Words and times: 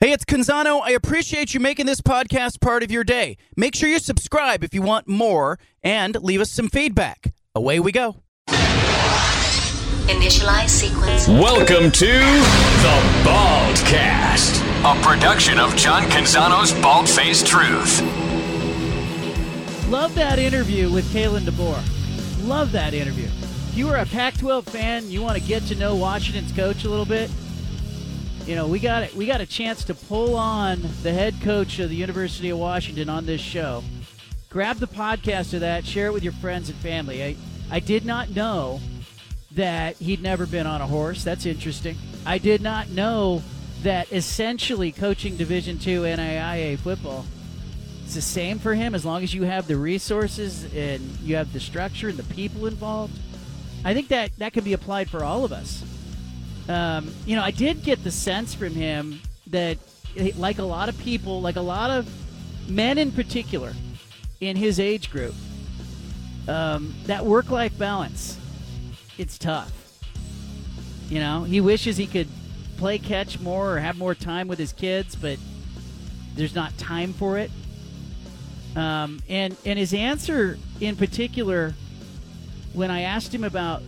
Hey, 0.00 0.12
it's 0.12 0.24
Canzano. 0.24 0.80
I 0.80 0.92
appreciate 0.92 1.54
you 1.54 1.58
making 1.58 1.86
this 1.86 2.00
podcast 2.00 2.60
part 2.60 2.84
of 2.84 2.90
your 2.92 3.02
day. 3.02 3.36
Make 3.56 3.74
sure 3.74 3.88
you 3.88 3.98
subscribe 3.98 4.62
if 4.62 4.72
you 4.72 4.80
want 4.80 5.08
more 5.08 5.58
and 5.82 6.14
leave 6.22 6.40
us 6.40 6.52
some 6.52 6.68
feedback. 6.68 7.34
Away 7.56 7.80
we 7.80 7.90
go. 7.90 8.22
Initialize 10.06 10.68
sequence. 10.68 11.26
Welcome 11.26 11.90
to 11.90 12.06
the 12.06 13.02
Baldcast, 13.24 14.62
a 14.84 15.02
production 15.02 15.58
of 15.58 15.74
John 15.74 16.04
Canzano's 16.04 16.72
Bald 16.80 17.08
Faced 17.08 17.48
Truth. 17.48 18.00
Love 19.88 20.14
that 20.14 20.38
interview 20.38 20.92
with 20.92 21.12
Kalen 21.12 21.40
DeBoer. 21.40 22.46
Love 22.46 22.70
that 22.70 22.94
interview. 22.94 23.26
If 23.70 23.76
you 23.76 23.88
are 23.88 23.96
a 23.96 24.06
Pac 24.06 24.38
12 24.38 24.64
fan, 24.64 25.10
you 25.10 25.22
want 25.22 25.36
to 25.36 25.42
get 25.42 25.64
to 25.64 25.74
know 25.74 25.96
Washington's 25.96 26.52
coach 26.52 26.84
a 26.84 26.88
little 26.88 27.04
bit, 27.04 27.28
you 28.48 28.56
know, 28.56 28.66
we 28.66 28.80
got 28.80 29.02
it. 29.02 29.14
We 29.14 29.26
got 29.26 29.40
a 29.40 29.46
chance 29.46 29.84
to 29.84 29.94
pull 29.94 30.34
on 30.34 30.80
the 31.02 31.12
head 31.12 31.34
coach 31.42 31.78
of 31.78 31.90
the 31.90 31.96
University 31.96 32.48
of 32.48 32.58
Washington 32.58 33.08
on 33.10 33.26
this 33.26 33.40
show. 33.40 33.84
Grab 34.48 34.78
the 34.78 34.86
podcast 34.86 35.52
of 35.52 35.60
that, 35.60 35.84
share 35.84 36.06
it 36.06 36.12
with 36.14 36.24
your 36.24 36.32
friends 36.32 36.70
and 36.70 36.78
family. 36.78 37.22
I, 37.22 37.36
I 37.70 37.80
did 37.80 38.06
not 38.06 38.30
know 38.30 38.80
that 39.52 39.96
he'd 39.96 40.22
never 40.22 40.46
been 40.46 40.66
on 40.66 40.80
a 40.80 40.86
horse. 40.86 41.22
That's 41.22 41.44
interesting. 41.44 41.96
I 42.24 42.38
did 42.38 42.62
not 42.62 42.88
know 42.88 43.42
that 43.82 44.10
essentially 44.10 44.92
coaching 44.92 45.36
Division 45.36 45.78
two 45.78 46.02
NAIA 46.02 46.78
football 46.78 47.26
it's 48.08 48.14
the 48.14 48.22
same 48.22 48.58
for 48.58 48.74
him 48.74 48.94
as 48.94 49.04
long 49.04 49.22
as 49.22 49.34
you 49.34 49.42
have 49.42 49.66
the 49.66 49.76
resources 49.76 50.64
and 50.74 51.02
you 51.20 51.36
have 51.36 51.52
the 51.52 51.60
structure 51.60 52.08
and 52.08 52.16
the 52.16 52.34
people 52.34 52.64
involved. 52.64 53.12
I 53.84 53.92
think 53.92 54.08
that 54.08 54.34
that 54.38 54.54
can 54.54 54.64
be 54.64 54.72
applied 54.72 55.10
for 55.10 55.22
all 55.22 55.44
of 55.44 55.52
us. 55.52 55.84
Um, 56.68 57.12
you 57.24 57.34
know, 57.34 57.42
I 57.42 57.50
did 57.50 57.82
get 57.82 58.04
the 58.04 58.10
sense 58.10 58.54
from 58.54 58.74
him 58.74 59.20
that, 59.48 59.78
like 60.36 60.58
a 60.58 60.64
lot 60.64 60.88
of 60.88 60.98
people, 60.98 61.40
like 61.40 61.56
a 61.56 61.62
lot 61.62 61.90
of 61.90 62.08
men 62.68 62.98
in 62.98 63.10
particular 63.10 63.72
in 64.40 64.56
his 64.56 64.78
age 64.78 65.10
group, 65.10 65.34
um, 66.46 66.94
that 67.06 67.24
work 67.24 67.50
life 67.50 67.76
balance, 67.78 68.38
it's 69.16 69.38
tough. 69.38 69.72
You 71.08 71.20
know, 71.20 71.44
he 71.44 71.60
wishes 71.60 71.96
he 71.96 72.06
could 72.06 72.28
play 72.76 72.98
catch 72.98 73.40
more 73.40 73.74
or 73.74 73.78
have 73.78 73.96
more 73.96 74.14
time 74.14 74.46
with 74.46 74.58
his 74.58 74.72
kids, 74.72 75.16
but 75.16 75.38
there's 76.34 76.54
not 76.54 76.76
time 76.78 77.12
for 77.12 77.38
it. 77.38 77.50
Um, 78.76 79.20
and 79.28 79.56
and 79.64 79.78
his 79.78 79.94
answer 79.94 80.58
in 80.80 80.96
particular, 80.96 81.74
when 82.74 82.90
I 82.90 83.02
asked 83.02 83.34
him 83.34 83.42
about 83.42 83.82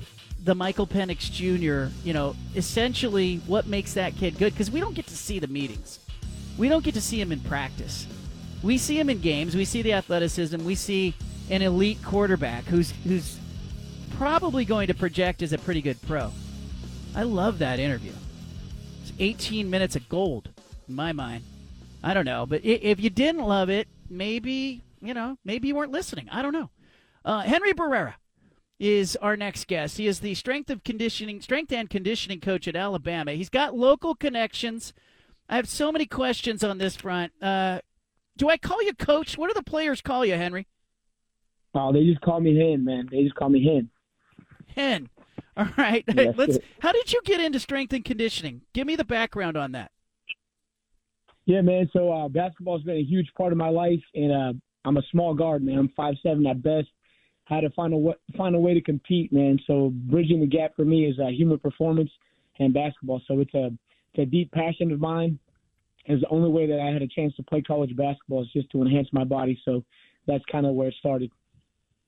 the 0.45 0.55
Michael 0.55 0.87
Penix 0.87 1.31
Jr., 1.31 1.93
you 2.05 2.13
know, 2.13 2.35
essentially 2.55 3.37
what 3.47 3.67
makes 3.67 3.95
that 3.95 4.17
kid 4.17 4.39
good 4.39 4.53
because 4.53 4.71
we 4.71 4.81
don't 4.81 4.95
get 4.95 5.07
to 5.09 5.17
see 5.17 5.39
the 5.39 5.47
meetings. 5.47 6.01
We 6.57 6.69
don't 6.69 6.85
get 6.85 6.95
to 6.95 7.01
see 7.01 7.21
him 7.21 7.33
in 7.33 7.41
practice. 7.41 8.07
We 8.63 8.79
see 8.79 8.99
him 8.99 9.11
in 9.11 9.21
games. 9.21 9.55
We 9.55 9.65
see 9.65 9.83
the 9.83 9.93
athleticism. 9.95 10.65
We 10.65 10.75
see 10.75 11.15
an 11.51 11.63
elite 11.63 11.99
quarterback 12.05 12.65
who's 12.65 12.93
who's 13.05 13.39
probably 14.17 14.65
going 14.65 14.87
to 14.89 14.95
project 14.95 15.43
as 15.43 15.53
a 15.53 15.59
pretty 15.59 15.83
good 15.83 16.01
pro. 16.03 16.31
I 17.15 17.23
love 17.23 17.59
that 17.59 17.79
interview. 17.79 18.13
It's 19.03 19.13
18 19.19 19.69
minutes 19.69 19.97
of 19.97 20.09
gold 20.09 20.51
in 20.89 20.95
my 20.95 21.13
mind. 21.13 21.45
I 22.03 22.15
don't 22.15 22.25
know, 22.25 22.47
but 22.47 22.65
if 22.65 23.01
you 23.01 23.11
didn't 23.11 23.45
love 23.45 23.69
it, 23.69 23.89
maybe 24.09 24.83
you 25.03 25.15
know, 25.15 25.37
maybe 25.45 25.69
you 25.69 25.75
weren't 25.75 25.93
listening. 25.93 26.29
I 26.31 26.43
don't 26.43 26.53
know. 26.53 26.71
Uh, 27.25 27.41
Henry 27.41 27.73
Barrera 27.73 28.15
is 28.81 29.15
our 29.17 29.37
next 29.37 29.69
guest. 29.69 29.99
He 29.99 30.07
is 30.07 30.21
the 30.21 30.35
strength 30.35 30.71
of 30.71 30.83
conditioning, 30.83 31.43
strength 31.43 31.71
and 31.71 31.89
conditioning 31.89 32.41
coach 32.41 32.67
at 32.67 32.75
Alabama. 32.75 33.33
He's 33.33 33.51
got 33.51 33.77
local 33.77 34.15
connections. 34.15 34.95
I 35.49 35.57
have 35.57 35.69
so 35.69 35.93
many 35.93 36.07
questions 36.07 36.65
on 36.65 36.79
this 36.79 36.97
front. 36.97 37.33
Uh, 37.43 37.81
do 38.39 38.49
I 38.49 38.57
call 38.57 38.83
you 38.83 38.95
coach? 38.95 39.37
What 39.37 39.49
do 39.49 39.55
the 39.55 39.63
players 39.63 40.01
call 40.01 40.25
you, 40.25 40.35
Henry? 40.35 40.67
Oh, 41.75 41.93
they 41.93 42.05
just 42.05 42.23
call 42.23 42.41
me 42.41 42.57
Hen, 42.57 42.85
man. 42.85 43.07
They 43.11 43.23
just 43.23 43.35
call 43.35 43.51
me 43.51 43.63
Hen. 43.63 43.91
Hen. 44.75 45.11
All 45.57 45.69
right. 45.77 46.05
Let's. 46.37 46.55
sir. 46.55 46.61
How 46.81 46.93
did 46.93 47.13
you 47.13 47.21
get 47.25 47.39
into 47.39 47.61
strength 47.61 47.93
and 47.93 48.05
conditioning? 48.05 48.63
Give 48.73 48.87
me 48.87 48.97
the 48.97 49.05
background 49.05 49.59
on 49.59 49.73
that. 49.73 49.91
Yeah, 51.45 51.61
man. 51.61 51.91
So 51.93 52.11
uh, 52.11 52.29
basketball's 52.29 52.83
been 52.83 52.97
a 52.97 53.03
huge 53.03 53.29
part 53.37 53.53
of 53.53 53.59
my 53.59 53.69
life, 53.69 54.03
and 54.15 54.33
uh, 54.33 54.53
I'm 54.87 54.97
a 54.97 55.03
small 55.11 55.35
guard, 55.35 55.63
man. 55.63 55.79
I'm 55.79 55.93
five 55.97 56.15
seven 56.23 56.47
at 56.47 56.63
best. 56.63 56.89
Had 57.51 57.63
to 57.63 57.71
find 57.71 57.93
a 57.93 58.37
find 58.37 58.55
a 58.55 58.61
way 58.61 58.75
to 58.75 58.81
compete, 58.81 59.33
man. 59.33 59.59
So 59.67 59.91
bridging 59.93 60.41
the 60.41 60.47
gap 60.47 60.77
for 60.77 60.85
me 60.85 61.07
is 61.07 61.19
uh, 61.19 61.27
human 61.27 61.59
performance 61.59 62.11
and 62.61 62.73
basketball. 62.73 63.21
So 63.27 63.41
it's 63.41 63.53
a 63.55 63.67
it's 64.15 64.23
a 64.23 64.25
deep 64.25 64.53
passion 64.53 64.93
of 64.93 65.01
mine. 65.01 65.39
It's 66.07 66.23
the 66.23 66.29
only 66.29 66.49
way 66.49 66.67
that 66.67 66.81
I 66.81 66.93
had 66.93 67.03
a 67.03 67.09
chance 67.09 67.35
to 67.37 67.43
play 67.43 67.61
college 67.61 67.95
basketball 67.97 68.43
is 68.43 68.49
just 68.53 68.71
to 68.71 68.83
enhance 68.83 69.09
my 69.13 69.25
body. 69.25 69.61
So 69.65 69.85
that's 70.27 70.45
kind 70.51 70.65
of 70.65 70.75
where 70.75 70.89
it 70.89 70.95
started. 70.99 71.31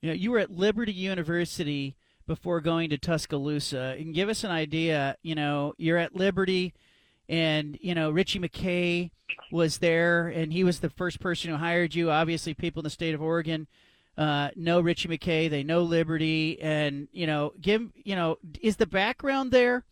Yeah, 0.00 0.12
you 0.12 0.30
were 0.30 0.38
at 0.38 0.50
Liberty 0.50 0.92
University 0.92 1.97
before 2.26 2.60
going 2.60 2.91
to 2.91 2.98
Tuscaloosa. 2.98 3.97
And 3.98 4.14
give 4.14 4.28
us 4.28 4.44
an 4.44 4.50
idea. 4.50 5.16
You 5.22 5.34
know, 5.34 5.74
you're 5.76 5.98
at 5.98 6.14
Liberty, 6.14 6.72
and 7.28 7.76
you 7.80 7.94
know 7.94 8.10
Ritchie 8.10 8.38
McKay 8.38 9.10
was 9.50 9.78
there, 9.78 10.28
and 10.28 10.53
he 10.53 10.64
was 10.64 10.80
the 10.80 10.91
first 10.91 11.20
person 11.20 11.50
who 11.50 11.56
hired 11.56 11.94
you. 11.94 12.10
Obviously, 12.10 12.54
people 12.54 12.80
in 12.80 12.84
the 12.84 12.91
state 12.91 13.14
of 13.14 13.22
Oregon 13.22 13.66
uh, 14.18 14.50
know 14.56 14.80
Ritchie 14.80 15.08
McKay. 15.08 15.48
They 15.48 15.62
know 15.62 15.82
Liberty, 15.82 16.60
and 16.60 17.08
you 17.12 17.26
know, 17.26 17.52
give 17.60 17.90
you 17.94 18.14
know, 18.16 18.38
is 18.60 18.76
the 18.76 18.86
background 18.86 19.52
there 19.52 19.84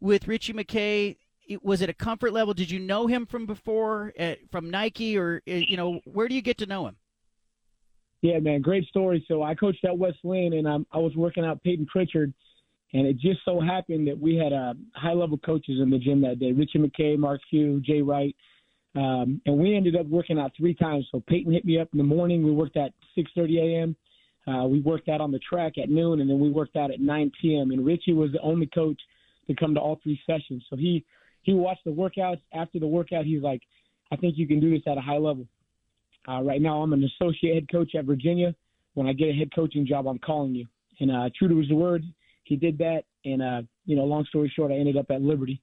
with 0.00 0.26
Ritchie 0.28 0.52
McKay? 0.54 1.16
it- 1.48 1.64
Was 1.64 1.82
it 1.82 1.90
a 1.90 1.94
comfort 1.94 2.32
level? 2.32 2.54
Did 2.54 2.70
you 2.70 2.78
know 2.78 3.06
him 3.06 3.26
from 3.26 3.44
before, 3.46 4.12
uh, 4.18 4.34
from 4.50 4.70
Nike, 4.70 5.18
or 5.18 5.42
uh, 5.48 5.52
you 5.52 5.76
know, 5.76 6.00
where 6.04 6.28
do 6.28 6.34
you 6.34 6.42
get 6.42 6.58
to 6.58 6.66
know 6.66 6.86
him? 6.86 6.96
Yeah, 8.22 8.38
man, 8.38 8.60
great 8.60 8.86
story. 8.86 9.24
So 9.28 9.42
I 9.42 9.54
coached 9.54 9.84
at 9.84 9.96
West 9.96 10.18
Linn, 10.24 10.52
and 10.52 10.66
um, 10.68 10.86
I 10.92 10.98
was 10.98 11.16
working 11.16 11.44
out 11.44 11.62
Payton 11.62 11.86
Pritchard, 11.86 12.32
and 12.92 13.06
it 13.06 13.18
just 13.18 13.40
so 13.44 13.60
happened 13.60 14.06
that 14.08 14.18
we 14.18 14.36
had 14.36 14.52
uh, 14.52 14.74
high-level 14.94 15.38
coaches 15.38 15.80
in 15.80 15.88
the 15.90 15.98
gym 15.98 16.20
that 16.22 16.38
day: 16.38 16.52
Ritchie 16.52 16.78
McKay, 16.78 17.18
Mark 17.18 17.40
Few, 17.48 17.80
Jay 17.80 18.02
Wright, 18.02 18.36
um, 18.96 19.40
and 19.46 19.56
we 19.56 19.76
ended 19.76 19.96
up 19.96 20.06
working 20.06 20.38
out 20.38 20.52
three 20.56 20.74
times. 20.74 21.06
So 21.12 21.22
Payton 21.28 21.52
hit 21.52 21.64
me 21.64 21.78
up 21.78 21.88
in 21.92 21.98
the 21.98 22.04
morning. 22.04 22.44
We 22.44 22.50
worked 22.50 22.76
at 22.76 22.92
6:30 23.16 23.58
a.m. 23.58 23.96
Uh, 24.46 24.66
we 24.66 24.80
worked 24.80 25.08
out 25.08 25.20
on 25.20 25.30
the 25.30 25.38
track 25.38 25.78
at 25.78 25.90
noon, 25.90 26.20
and 26.20 26.28
then 26.28 26.40
we 26.40 26.50
worked 26.50 26.76
out 26.76 26.90
at 26.90 27.00
9 27.00 27.32
p.m. 27.40 27.70
And 27.70 27.84
Ritchie 27.84 28.14
was 28.14 28.32
the 28.32 28.40
only 28.40 28.66
coach 28.66 29.00
to 29.46 29.54
come 29.54 29.74
to 29.74 29.80
all 29.80 30.00
three 30.02 30.20
sessions. 30.26 30.64
So 30.70 30.76
he 30.76 31.04
he 31.42 31.54
watched 31.54 31.84
the 31.84 31.90
workouts. 31.90 32.40
After 32.52 32.78
the 32.78 32.86
workout, 32.86 33.24
he's 33.24 33.42
like, 33.42 33.62
"I 34.10 34.16
think 34.16 34.36
you 34.36 34.46
can 34.46 34.60
do 34.60 34.70
this 34.70 34.82
at 34.86 34.98
a 34.98 35.02
high 35.02 35.18
level." 35.18 35.46
Uh, 36.28 36.42
right 36.42 36.60
now, 36.60 36.82
I'm 36.82 36.92
an 36.92 37.04
associate 37.04 37.54
head 37.54 37.70
coach 37.70 37.94
at 37.94 38.04
Virginia. 38.04 38.54
When 38.94 39.06
I 39.06 39.12
get 39.12 39.28
a 39.28 39.32
head 39.32 39.54
coaching 39.54 39.86
job, 39.86 40.06
I'm 40.06 40.18
calling 40.18 40.54
you. 40.54 40.66
And 40.98 41.10
uh, 41.10 41.30
true 41.38 41.48
to 41.48 41.56
his 41.58 41.70
word, 41.70 42.04
he 42.44 42.56
did 42.56 42.76
that. 42.78 43.04
And 43.24 43.40
uh, 43.40 43.62
you 43.86 43.94
know, 43.96 44.04
long 44.04 44.24
story 44.26 44.52
short, 44.54 44.72
I 44.72 44.74
ended 44.74 44.96
up 44.96 45.10
at 45.10 45.22
Liberty. 45.22 45.62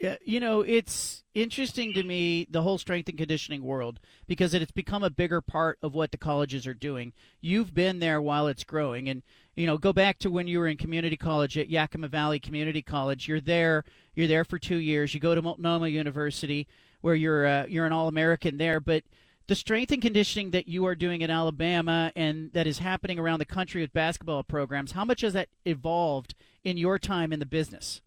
Yeah, 0.00 0.16
you 0.24 0.40
know, 0.40 0.60
it's 0.60 1.24
interesting 1.34 1.94
to 1.94 2.02
me 2.02 2.46
the 2.50 2.62
whole 2.62 2.76
strength 2.76 3.08
and 3.08 3.16
conditioning 3.16 3.62
world 3.62 3.98
because 4.26 4.52
it's 4.52 4.72
become 4.72 5.02
a 5.02 5.10
bigger 5.10 5.40
part 5.40 5.78
of 5.82 5.94
what 5.94 6.10
the 6.10 6.18
colleges 6.18 6.66
are 6.66 6.74
doing. 6.74 7.14
You've 7.40 7.74
been 7.74 7.98
there 7.98 8.20
while 8.20 8.46
it's 8.46 8.64
growing, 8.64 9.08
and 9.08 9.22
you 9.54 9.66
know, 9.66 9.78
go 9.78 9.92
back 9.92 10.18
to 10.18 10.30
when 10.30 10.46
you 10.46 10.58
were 10.58 10.68
in 10.68 10.76
community 10.76 11.16
college 11.16 11.56
at 11.56 11.70
Yakima 11.70 12.08
Valley 12.08 12.38
Community 12.38 12.82
College. 12.82 13.26
You're 13.26 13.40
there. 13.40 13.84
You're 14.14 14.26
there 14.26 14.44
for 14.44 14.58
two 14.58 14.76
years. 14.76 15.14
You 15.14 15.20
go 15.20 15.34
to 15.34 15.40
Multnomah 15.40 15.88
University, 15.88 16.66
where 17.00 17.14
you're 17.14 17.46
uh, 17.46 17.66
you're 17.66 17.86
an 17.86 17.92
All 17.92 18.08
American 18.08 18.58
there, 18.58 18.80
but 18.80 19.04
the 19.46 19.54
strength 19.54 19.92
and 19.92 20.02
conditioning 20.02 20.50
that 20.50 20.68
you 20.68 20.84
are 20.86 20.96
doing 20.96 21.22
in 21.22 21.30
Alabama 21.30 22.12
and 22.16 22.52
that 22.52 22.66
is 22.66 22.80
happening 22.80 23.18
around 23.18 23.38
the 23.38 23.44
country 23.44 23.80
with 23.80 23.92
basketball 23.92 24.42
programs, 24.42 24.92
how 24.92 25.04
much 25.04 25.20
has 25.20 25.32
that 25.34 25.48
evolved 25.64 26.34
in 26.64 26.76
your 26.76 26.98
time 26.98 27.32
in 27.32 27.38
the 27.38 27.46
business? 27.46 28.00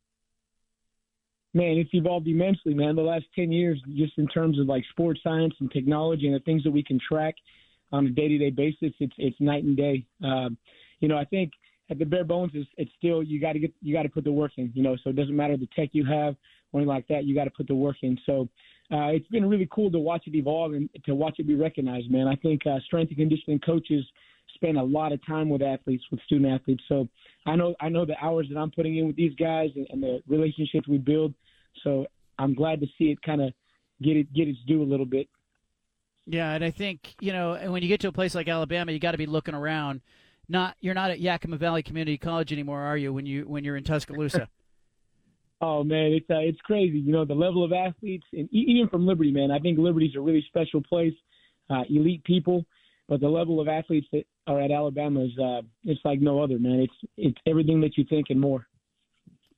Man, 1.54 1.78
it's 1.78 1.90
evolved 1.94 2.28
immensely, 2.28 2.74
man. 2.74 2.96
The 2.96 3.02
last 3.02 3.26
ten 3.34 3.52
years, 3.52 3.82
just 3.96 4.14
in 4.18 4.28
terms 4.28 4.60
of 4.60 4.68
like 4.68 4.84
sports 4.92 5.20
science 5.24 5.54
and 5.60 5.72
technology 5.72 6.28
and 6.28 6.36
the 6.36 6.40
things 6.42 6.64
that 6.64 6.72
we 6.72 6.84
can 6.84 7.00
track 7.00 7.36
on 7.92 8.06
a 8.06 8.10
day-to-day 8.10 8.52
basis, 8.52 8.94
it's 9.00 9.14
it's 9.18 9.40
night 9.40 9.64
and 9.64 9.76
day. 9.76 10.06
Um, 10.24 10.58
you 11.00 11.08
know, 11.08 11.18
I 11.18 11.26
think 11.26 11.52
at 11.90 11.98
the 11.98 12.06
bare 12.06 12.24
bones, 12.24 12.52
it's, 12.54 12.70
it's 12.78 12.92
still 12.98 13.24
you 13.24 13.42
got 13.42 13.54
to 13.54 13.60
get 13.60 13.74
you 13.82 13.94
got 13.96 14.04
to 14.04 14.10
put 14.10 14.26
the 14.26 14.32
work 14.32 14.52
in. 14.58 14.72
You 14.76 14.84
know, 14.84 14.96
so 15.04 15.10
it 15.10 15.16
doesn't 15.16 15.36
matter 15.36 15.58
the 15.58 15.68
tech 15.76 15.90
you 15.94 16.06
have 16.06 16.36
or 16.72 16.82
anything 16.82 16.88
like 16.88 17.08
that. 17.08 17.24
You 17.24 17.34
got 17.34 17.46
to 17.46 17.52
put 17.52 17.68
the 17.68 17.76
work 17.76 17.98
in. 18.04 18.16
So 18.28 18.48
uh, 18.92 19.08
it's 19.08 19.28
been 19.30 19.50
really 19.50 19.68
cool 19.72 19.90
to 19.92 20.00
watch 20.00 20.24
it 20.28 20.36
evolve 20.36 20.74
and 20.74 20.88
to 21.06 21.16
watch 21.16 21.36
it 21.40 21.48
be 21.48 21.56
recognized, 21.56 22.12
man. 22.12 22.28
I 22.28 22.36
think 22.36 22.66
uh, 22.68 22.80
strength 22.86 23.10
and 23.10 23.18
conditioning 23.18 23.60
coaches 23.60 24.06
spend 24.62 24.78
a 24.78 24.84
lot 24.84 25.12
of 25.12 25.26
time 25.26 25.50
with 25.50 25.62
athletes, 25.62 26.04
with 26.12 26.20
student 26.22 26.52
athletes. 26.52 26.84
So 26.88 27.08
I 27.46 27.56
know 27.56 27.76
I 27.80 27.90
know 27.90 28.06
the 28.06 28.16
hours 28.22 28.48
that 28.52 28.60
I'm 28.60 28.72
putting 28.72 28.98
in 28.98 29.08
with 29.08 29.16
these 29.16 29.34
guys 29.36 29.70
and, 29.76 29.88
and 29.90 30.04
the 30.04 30.22
relationships 30.28 30.88
we 30.88 30.98
build. 30.98 31.34
So 31.84 32.06
I'm 32.38 32.54
glad 32.54 32.82
to 32.82 32.88
see 32.98 33.06
it 33.06 33.22
kind 33.22 33.42
of 33.42 33.54
get 34.02 34.18
it 34.18 34.32
get 34.34 34.48
its 34.48 34.60
due 34.68 34.82
a 34.82 34.86
little 34.86 35.06
bit. 35.06 35.28
Yeah, 36.26 36.52
and 36.52 36.64
I 36.64 36.72
think 36.72 37.16
you 37.20 37.32
know, 37.32 37.54
and 37.54 37.72
when 37.72 37.82
you 37.82 37.88
get 37.88 38.02
to 38.02 38.10
a 38.10 38.12
place 38.12 38.36
like 38.36 38.48
Alabama, 38.48 38.92
you 38.92 39.00
got 39.00 39.12
to 39.12 39.18
be 39.18 39.26
looking 39.26 39.56
around. 39.56 40.02
Not 40.48 40.76
you're 40.82 40.94
not 40.94 41.12
at 41.12 41.20
Yakima 41.20 41.58
Valley 41.58 41.84
Community 41.84 42.18
College 42.18 42.52
anymore, 42.52 42.82
are 42.82 42.98
you? 42.98 43.14
When 43.14 43.26
you 43.26 43.44
when 43.44 43.64
you're 43.64 43.78
in 43.78 43.84
Tuscaloosa. 43.84 44.48
Oh 45.62 45.84
man, 45.84 46.14
it's 46.14 46.30
uh, 46.30 46.40
it's 46.40 46.62
crazy. 46.62 47.00
You 47.00 47.12
know 47.12 47.26
the 47.26 47.34
level 47.34 47.66
of 47.66 47.74
athletes, 47.74 48.26
and 48.32 48.48
even 48.54 48.88
from 48.88 49.06
Liberty, 49.06 49.30
man. 49.30 49.52
I 49.52 49.60
think 49.60 49.78
Liberty's 49.78 50.16
a 50.16 50.22
really 50.22 50.42
special 50.48 50.82
place, 50.82 51.14
uh, 51.70 51.84
elite 51.90 52.24
people, 52.24 52.66
but 53.10 53.20
the 53.20 53.28
level 53.28 53.60
of 53.60 53.68
athletes 53.68 54.08
that 54.14 54.24
are 54.50 54.62
at 54.62 54.72
Alabama 54.72 55.22
is 55.22 55.38
uh, 55.40 55.62
it's 55.84 56.02
like 56.04 56.22
no 56.22 56.42
other, 56.42 56.60
man. 56.60 56.80
It's 56.80 57.12
it's 57.18 57.38
everything 57.46 57.82
that 57.82 57.98
you 57.98 58.06
think 58.10 58.28
and 58.30 58.40
more. 58.40 58.68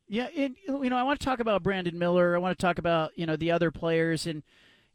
Yeah, 0.08 0.28
and 0.36 0.56
you 0.68 0.90
know 0.90 0.98
I 0.98 1.04
want 1.04 1.20
to 1.20 1.26
talk 1.26 1.40
about 1.40 1.64
Brandon 1.64 1.98
Miller. 1.98 2.36
I 2.36 2.40
want 2.40 2.58
to 2.58 2.62
talk 2.62 2.78
about 2.78 3.12
you 3.16 3.26
know 3.26 3.36
the 3.36 3.52
other 3.52 3.72
players 3.72 4.28
and 4.28 4.44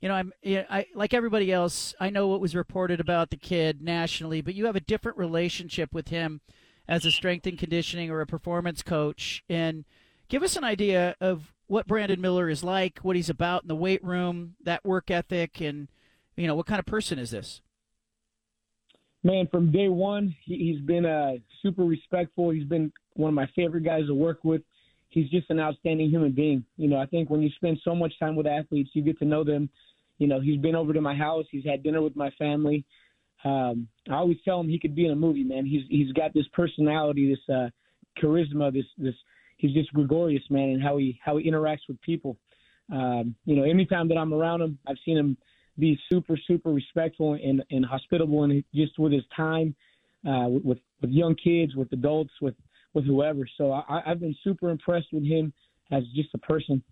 you 0.01 0.09
know, 0.09 0.15
I'm 0.15 0.33
you 0.43 0.57
know, 0.57 0.65
I 0.71 0.87
like 0.95 1.15
everybody 1.15 1.53
else. 1.53 1.95
I 1.99 2.11
know 2.11 2.29
what 2.29 2.41
was 2.41 2.55
reported 2.55 3.01
about 3.01 3.31
the 3.31 3.37
kid 3.37 3.83
nationally, 3.83 4.41
but 4.41 4.55
you 4.55 4.67
have 4.67 4.77
a 4.77 4.81
different 4.81 5.17
relationship 5.17 5.93
with 5.93 6.09
him 6.09 6.41
as 6.89 7.05
a 7.05 7.11
strength 7.11 7.47
and 7.47 7.59
conditioning 7.59 8.11
or 8.11 8.21
a 8.21 8.27
performance 8.27 8.83
coach. 8.83 9.43
And 9.49 9.85
give 10.29 10.43
us 10.43 10.57
an 10.57 10.65
idea 10.65 11.17
of 11.21 11.55
what 11.67 11.87
Brandon 11.87 12.21
Miller 12.21 12.49
is 12.49 12.63
like, 12.63 12.99
what 13.01 13.17
he's 13.17 13.31
about 13.31 13.63
in 13.63 13.69
the 13.69 13.75
weight 13.75 14.05
room, 14.05 14.55
that 14.63 14.85
work 14.85 15.11
ethic, 15.11 15.61
and 15.61 15.89
you 16.37 16.47
know, 16.47 16.55
what 16.55 16.67
kind 16.67 16.79
of 16.79 16.87
person 16.87 17.19
is 17.19 17.31
this? 17.31 17.63
Man, 19.27 19.49
from 19.49 19.73
day 19.73 19.89
one, 19.89 20.35
he, 20.45 20.73
has 20.73 20.81
been 20.87 21.05
uh, 21.05 21.33
super 21.63 21.83
respectful. 21.83 22.51
He's 22.51 22.65
been 22.65 22.93
one 23.15 23.29
of 23.29 23.35
my 23.35 23.49
favorite 23.57 23.85
guys 23.85 24.07
to 24.07 24.15
work 24.15 24.39
with. 24.45 24.63
He's 25.09 25.29
just 25.31 25.51
an 25.51 25.59
outstanding 25.59 26.11
human 26.11 26.33
being. 26.33 26.65
You 26.77 26.89
know, 26.89 26.99
I 26.99 27.07
think 27.07 27.29
when 27.29 27.43
you 27.43 27.51
spend 27.57 27.81
so 27.83 27.95
much 27.95 28.13
time 28.19 28.37
with 28.37 28.47
athletes, 28.47 28.91
you 28.93 29.03
get 29.03 29.19
to 29.19 29.25
know 29.25 29.43
them 29.45 29.69
you 30.19 30.27
know, 30.27 30.41
he's 30.41 30.61
been 30.61 30.75
over 30.75 30.93
to 30.93 31.01
my 31.01 31.15
house. 31.15 31.45
He's 31.51 31.65
had 31.65 31.83
dinner 31.83 32.03
with 32.03 32.17
my 32.17 32.31
family. 32.39 32.85
Um, 33.45 33.87
I 34.09 34.15
always 34.15 34.39
tell 34.45 34.59
him 34.59 34.69
he 34.69 34.79
could 34.79 34.95
be 34.95 35.05
in 35.05 35.13
a 35.13 35.17
movie, 35.17 35.45
man. 35.45 35.67
He's 35.67 35.83
he's 35.89 36.13
got 36.13 36.33
this 36.33 36.47
personality, 36.53 37.31
this 37.31 37.55
uh, 37.55 37.69
charisma, 38.21 38.73
this 38.73 38.87
this. 38.97 39.15
He's 39.59 39.73
just 39.73 39.93
gregarious, 39.93 40.43
man, 40.51 40.71
and 40.71 40.83
how 40.83 40.97
he 40.97 41.19
how 41.23 41.37
he 41.37 41.49
interacts 41.49 41.89
with 41.89 42.01
people. 42.01 42.37
Um, 42.93 43.35
you 43.45 43.57
know, 43.57 43.65
anytime 43.65 44.09
that 44.09 44.17
I'm 44.17 44.33
around 44.33 44.63
him, 44.63 44.79
I've 44.87 44.97
seen 45.05 45.17
him 45.17 45.37
be 45.79 45.99
super 46.09 46.39
super 46.47 46.71
respectful 46.73 47.35
and 47.35 47.63
and 47.71 47.85
hospitable, 47.85 48.45
and 48.45 48.65
just 48.75 48.99
with 48.99 49.13
his 49.13 49.25
time, 49.37 49.75
uh, 50.27 50.47
with 50.49 50.79
with 51.01 51.11
young 51.11 51.35
kids, 51.35 51.75
with 51.75 51.93
adults, 51.93 52.33
with 52.41 52.55
with 52.95 53.05
whoever. 53.05 53.47
So 53.59 53.73
I, 53.73 54.03
I've 54.07 54.21
been 54.21 54.37
super 54.43 54.71
impressed 54.71 55.09
with 55.13 55.25
him 55.25 55.53
as 55.93 56.03
just 56.15 56.31
a 56.35 56.39
person. 56.39 56.83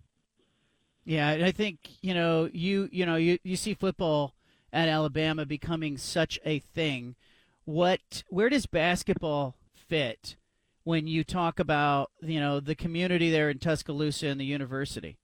Yeah, 1.03 1.29
I 1.29 1.51
think 1.51 1.79
you 2.01 2.13
know 2.13 2.49
you 2.51 2.89
you 2.91 3.05
know 3.05 3.15
you 3.15 3.37
you 3.43 3.55
see 3.55 3.73
football 3.73 4.35
at 4.73 4.89
Alabama 4.89 5.45
becoming 5.45 5.97
such 5.97 6.39
a 6.45 6.59
thing. 6.59 7.15
What 7.65 8.23
where 8.29 8.49
does 8.49 8.65
basketball 8.65 9.55
fit 9.73 10.35
when 10.83 11.07
you 11.07 11.23
talk 11.23 11.59
about 11.59 12.11
you 12.21 12.39
know 12.39 12.59
the 12.59 12.75
community 12.75 13.29
there 13.29 13.49
in 13.49 13.59
Tuscaloosa 13.59 14.27
and 14.27 14.39
the 14.39 14.45
university? 14.45 15.17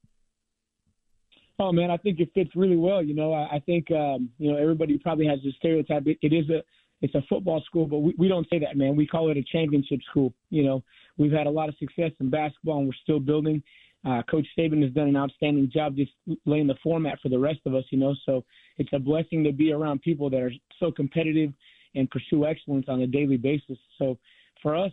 Oh 1.61 1.71
man, 1.71 1.91
I 1.91 1.97
think 1.97 2.19
it 2.19 2.31
fits 2.33 2.49
really 2.55 2.75
well. 2.75 3.03
You 3.03 3.13
know, 3.13 3.33
I, 3.33 3.57
I 3.57 3.59
think 3.59 3.91
um, 3.91 4.31
you 4.39 4.51
know 4.51 4.57
everybody 4.57 4.97
probably 4.97 5.27
has 5.27 5.37
this 5.43 5.53
stereotype. 5.59 6.07
It, 6.07 6.17
it 6.23 6.33
is 6.33 6.49
a 6.49 6.63
it's 7.01 7.13
a 7.13 7.21
football 7.29 7.61
school, 7.67 7.85
but 7.85 7.99
we, 7.99 8.15
we 8.17 8.27
don't 8.27 8.47
say 8.49 8.57
that, 8.57 8.75
man. 8.75 8.95
We 8.95 9.05
call 9.05 9.29
it 9.29 9.37
a 9.37 9.43
championship 9.43 9.99
school. 10.09 10.33
You 10.49 10.63
know, 10.63 10.83
we've 11.19 11.31
had 11.31 11.45
a 11.45 11.51
lot 11.51 11.69
of 11.69 11.75
success 11.77 12.11
in 12.19 12.31
basketball, 12.31 12.79
and 12.79 12.87
we're 12.87 12.93
still 13.03 13.19
building. 13.19 13.61
Uh, 14.03 14.23
Coach 14.23 14.47
Saban 14.57 14.81
has 14.81 14.91
done 14.93 15.07
an 15.07 15.15
outstanding 15.15 15.69
job 15.71 15.95
just 15.95 16.11
laying 16.47 16.65
the 16.65 16.75
format 16.81 17.19
for 17.21 17.29
the 17.29 17.37
rest 17.37 17.59
of 17.67 17.75
us, 17.75 17.83
you 17.91 17.99
know. 17.99 18.15
So 18.25 18.43
it's 18.79 18.89
a 18.93 18.99
blessing 18.99 19.43
to 19.43 19.51
be 19.51 19.71
around 19.71 20.01
people 20.01 20.31
that 20.31 20.41
are 20.41 20.51
so 20.79 20.91
competitive 20.91 21.53
and 21.93 22.09
pursue 22.09 22.47
excellence 22.47 22.85
on 22.87 23.01
a 23.01 23.07
daily 23.07 23.37
basis. 23.37 23.77
So 23.99 24.17
for 24.63 24.75
us, 24.75 24.91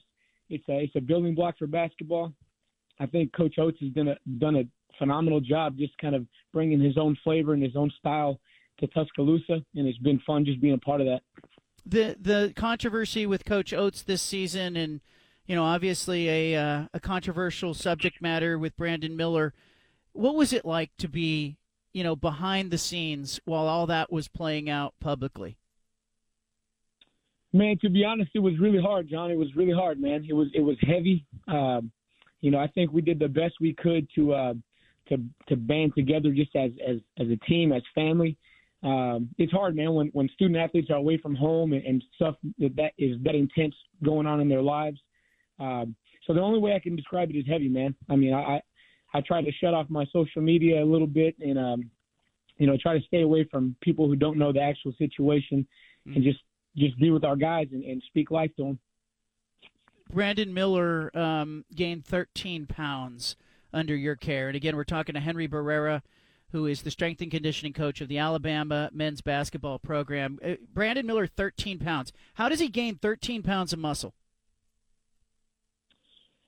it's 0.50 0.69
a 0.69 0.81
it's 0.81 0.97
a 0.97 1.00
building 1.00 1.35
block 1.35 1.56
for 1.59 1.67
basketball. 1.67 2.35
I 3.00 3.06
think 3.06 3.32
Coach 3.35 3.59
Oats 3.59 3.79
has 3.81 3.91
done 3.93 4.09
a 4.09 4.17
done 4.38 4.56
a 4.56 4.64
phenomenal 4.99 5.41
job 5.41 5.77
just 5.77 5.97
kind 5.99 6.15
of 6.15 6.27
bringing 6.53 6.81
his 6.81 6.97
own 6.99 7.17
flavor 7.25 7.55
and 7.55 7.62
his 7.62 7.77
own 7.77 7.91
style 7.99 8.39
to 8.81 8.87
Tuscaloosa, 8.89 9.62
and 9.75 9.87
it's 9.87 9.99
been 9.99 10.21
fun 10.27 10.45
just 10.45 10.61
being 10.61 10.75
a 10.75 10.79
part 10.79 11.00
of 11.00 11.06
that. 11.06 11.21
The 11.87 12.17
the 12.21 12.53
controversy 12.55 13.27
with 13.27 13.45
Coach 13.45 13.73
Oats 13.73 14.03
this 14.03 14.23
season 14.23 14.77
and 14.77 15.00
you 15.49 15.55
know, 15.55 15.65
obviously 15.65 16.29
a 16.29 16.56
uh, 16.56 16.85
a 16.93 17.00
controversial 17.00 17.75
subject 17.75 18.21
matter 18.23 18.59
with 18.59 18.77
Brandon 18.77 19.17
Miller. 19.17 19.55
What 20.12 20.35
was 20.35 20.53
it 20.53 20.65
like 20.65 20.91
to 20.99 21.09
be, 21.09 21.56
you 21.93 22.05
know, 22.05 22.15
behind 22.15 22.71
the 22.71 22.79
scenes 22.79 23.41
while 23.47 23.67
all 23.67 23.87
that 23.87 24.12
was 24.12 24.29
playing 24.29 24.69
out 24.69 24.95
publicly? 25.00 25.56
Man, 27.55 27.79
to 27.81 27.89
be 27.89 28.05
honest, 28.05 28.31
it 28.35 28.41
was 28.41 28.59
really 28.61 28.81
hard, 28.81 29.09
John. 29.09 29.31
It 29.31 29.39
was 29.39 29.49
really 29.56 29.73
hard, 29.73 29.99
man. 29.99 30.27
It 30.29 30.35
was 30.35 30.49
it 30.55 30.61
was 30.61 30.77
heavy. 30.83 31.25
Um, 31.49 31.91
you 32.43 32.50
know, 32.50 32.59
I 32.59 32.67
think 32.69 32.93
we 32.93 33.00
did 33.00 33.19
the 33.19 33.29
best 33.29 33.55
we 33.59 33.73
could 33.73 34.06
to 34.17 34.35
uh, 34.35 34.55
to 35.08 35.20
to 35.49 35.56
band 35.56 35.93
together 35.96 36.32
just 36.32 36.55
as 36.56 36.70
as 36.87 36.96
as 37.19 37.28
a 37.28 37.37
team, 37.46 37.72
as 37.72 37.82
family. 37.94 38.37
Um, 38.82 39.31
it's 39.38 39.52
hard, 39.52 39.75
man, 39.75 39.93
when 39.94 40.08
when 40.08 40.28
student 40.31 40.56
athletes 40.56 40.90
are 40.90 40.96
away 40.96 41.19
from 41.19 41.34
home 41.34 41.72
and, 41.72 41.84
and 41.84 42.05
stuff 42.14 42.37
that, 42.58 42.76
that 42.76 42.93
is 42.99 43.16
that 43.25 43.34
intense 43.34 43.75
going 44.05 44.26
on 44.26 44.40
in 44.40 44.49
their 44.49 44.62
lives. 44.62 44.99
Um, 45.58 45.96
so 46.26 46.34
the 46.34 46.40
only 46.40 46.60
way 46.60 46.75
I 46.75 46.78
can 46.78 46.94
describe 46.94 47.31
it 47.31 47.37
is 47.37 47.46
heavy, 47.46 47.69
man. 47.69 47.94
I 48.08 48.16
mean, 48.16 48.34
I 48.34 48.60
I 49.12 49.20
try 49.22 49.43
to 49.43 49.50
shut 49.52 49.75
off 49.75 49.87
my 49.88 50.05
social 50.12 50.43
media 50.43 50.82
a 50.82 50.87
little 50.87 51.06
bit 51.06 51.34
and 51.40 51.58
um, 51.58 51.90
you 52.58 52.66
know 52.66 52.76
try 52.81 52.96
to 52.99 53.04
stay 53.06 53.22
away 53.22 53.49
from 53.50 53.75
people 53.81 54.06
who 54.06 54.14
don't 54.14 54.38
know 54.38 54.52
the 54.52 54.61
actual 54.61 54.93
situation 54.99 55.66
mm-hmm. 56.06 56.16
and 56.16 56.25
just 56.25 56.40
just 56.76 56.99
be 56.99 57.11
with 57.11 57.25
our 57.25 57.37
guys 57.37 57.66
and, 57.72 57.82
and 57.84 58.02
speak 58.06 58.31
life 58.31 58.54
to 58.56 58.64
them. 58.64 58.78
Brandon 60.12 60.54
Miller 60.54 61.11
um, 61.16 61.64
gained 61.75 62.04
13 62.04 62.66
pounds 62.66 63.37
under 63.73 63.94
your 63.94 64.17
care, 64.17 64.49
and 64.49 64.56
again, 64.56 64.76
we're 64.76 64.85
talking 64.85 65.15
to 65.15 65.20
Henry 65.20 65.49
Barrera 65.49 66.03
who 66.53 66.67
is 66.67 66.82
the 66.82 66.91
strength 66.91 67.20
and 67.20 67.31
conditioning 67.31 67.73
coach 67.73 68.00
of 68.00 68.09
the 68.09 68.19
Alabama 68.19 68.91
men's 68.93 69.20
basketball 69.20 69.79
program. 69.79 70.38
Uh, 70.44 70.55
Brandon 70.73 71.06
Miller, 71.06 71.26
13 71.26 71.79
pounds. 71.79 72.12
How 72.35 72.49
does 72.49 72.61
he 72.61 72.69
gain 72.69 72.97
13 72.97 73.43
pounds 73.43 73.73
of 73.73 73.79
muscle? 73.79 74.15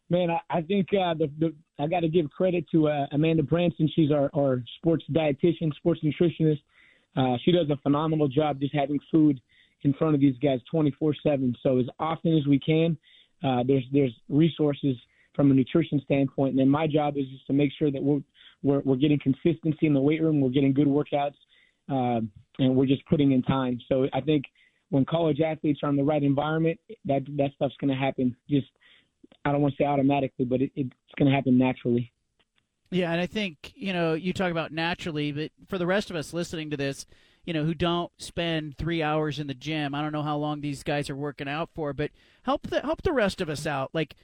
Man, 0.09 0.31
I, 0.31 0.41
I 0.51 0.63
think 0.63 0.89
uh, 0.93 1.15
the, 1.15 1.31
the 1.39 1.55
I 1.79 1.87
got 1.87 2.01
to 2.01 2.09
give 2.09 2.31
credit 2.31 2.65
to 2.73 2.89
uh, 2.89 3.07
Amanda 3.13 3.43
Branson. 3.43 3.89
She's 3.95 4.11
our, 4.11 4.31
our 4.35 4.63
sports 4.79 5.05
dietitian, 5.13 5.75
sports 5.77 6.01
nutritionist. 6.03 6.61
Uh, 7.17 7.37
she 7.45 7.53
does 7.53 7.69
a 7.71 7.77
phenomenal 7.83 8.29
job 8.29 8.59
just 8.61 8.75
having 8.75 8.99
food 9.11 9.41
in 9.83 9.93
front 9.95 10.15
of 10.15 10.21
these 10.21 10.37
guys 10.43 10.61
24/7. 10.73 11.55
So 11.63 11.79
as 11.79 11.87
often 11.99 12.37
as 12.37 12.47
we 12.47 12.59
can, 12.59 12.97
uh, 13.45 13.63
there's 13.67 13.85
there's 13.93 14.13
resources 14.29 14.97
from 15.35 15.51
a 15.51 15.55
nutrition 15.55 16.01
standpoint. 16.05 16.51
And 16.51 16.59
then 16.59 16.69
my 16.69 16.87
job 16.87 17.17
is 17.17 17.27
just 17.29 17.47
to 17.47 17.53
make 17.53 17.71
sure 17.79 17.91
that 17.91 18.03
we're 18.03 18.21
we're, 18.63 18.81
we're 18.81 18.97
getting 18.97 19.19
consistency 19.19 19.87
in 19.87 19.95
the 19.95 20.01
weight 20.01 20.21
room, 20.21 20.41
we're 20.41 20.51
getting 20.51 20.75
good 20.75 20.87
workouts, 20.87 21.35
uh, 21.91 22.21
and 22.59 22.77
we're 22.77 22.87
just 22.87 23.05
putting 23.07 23.33
in 23.33 23.43
time. 23.43 23.81
So 23.89 24.07
I 24.13 24.21
think 24.21 24.45
when 24.91 25.07
college 25.07 25.41
athletes 25.41 25.81
are 25.83 25.89
in 25.89 25.97
the 25.97 26.05
right 26.05 26.23
environment, 26.23 26.79
that 27.07 27.23
that 27.37 27.53
stuff's 27.55 27.75
going 27.81 27.91
to 27.91 27.97
happen. 27.97 28.37
Just 28.49 28.69
I 29.45 29.53
don't 29.53 29.63
want 29.63 29.75
to 29.77 29.83
say 29.83 29.87
automatically, 29.87 30.45
but 30.45 30.61
it, 30.61 30.73
it's 30.77 30.91
going 31.19 31.31
to 31.31 31.35
happen 31.35 31.57
naturally. 31.57 32.13
Yeah, 32.91 33.13
and 33.13 33.21
I 33.21 33.27
think 33.27 33.73
you 33.75 33.93
know 33.93 34.15
you 34.15 34.33
talk 34.33 34.51
about 34.51 34.73
naturally, 34.73 35.33
but 35.33 35.53
for 35.69 35.79
the 35.79 35.87
rest 35.87 36.11
of 36.11 36.17
us 36.17 36.35
listening 36.35 36.71
to 36.71 36.77
this, 36.77 37.07
you 37.45 37.55
know, 37.55 37.65
who 37.65 37.75
don't 37.75 38.13
spend 38.19 38.77
three 38.77 39.03
hours 39.03 39.39
in 39.39 39.47
the 39.47 39.55
gym, 39.55 39.95
I 39.95 40.03
don't 40.03 40.13
know 40.13 40.23
how 40.23 40.37
long 40.37 40.61
these 40.61 40.83
guys 40.83 41.09
are 41.09 41.17
working 41.17 41.49
out 41.49 41.71
for, 41.75 41.93
but 41.93 42.11
help 42.43 42.67
the 42.67 42.81
help 42.81 43.03
the 43.03 43.13
rest 43.13 43.41
of 43.41 43.49
us 43.49 43.67
out. 43.67 43.91
Like, 43.95 44.17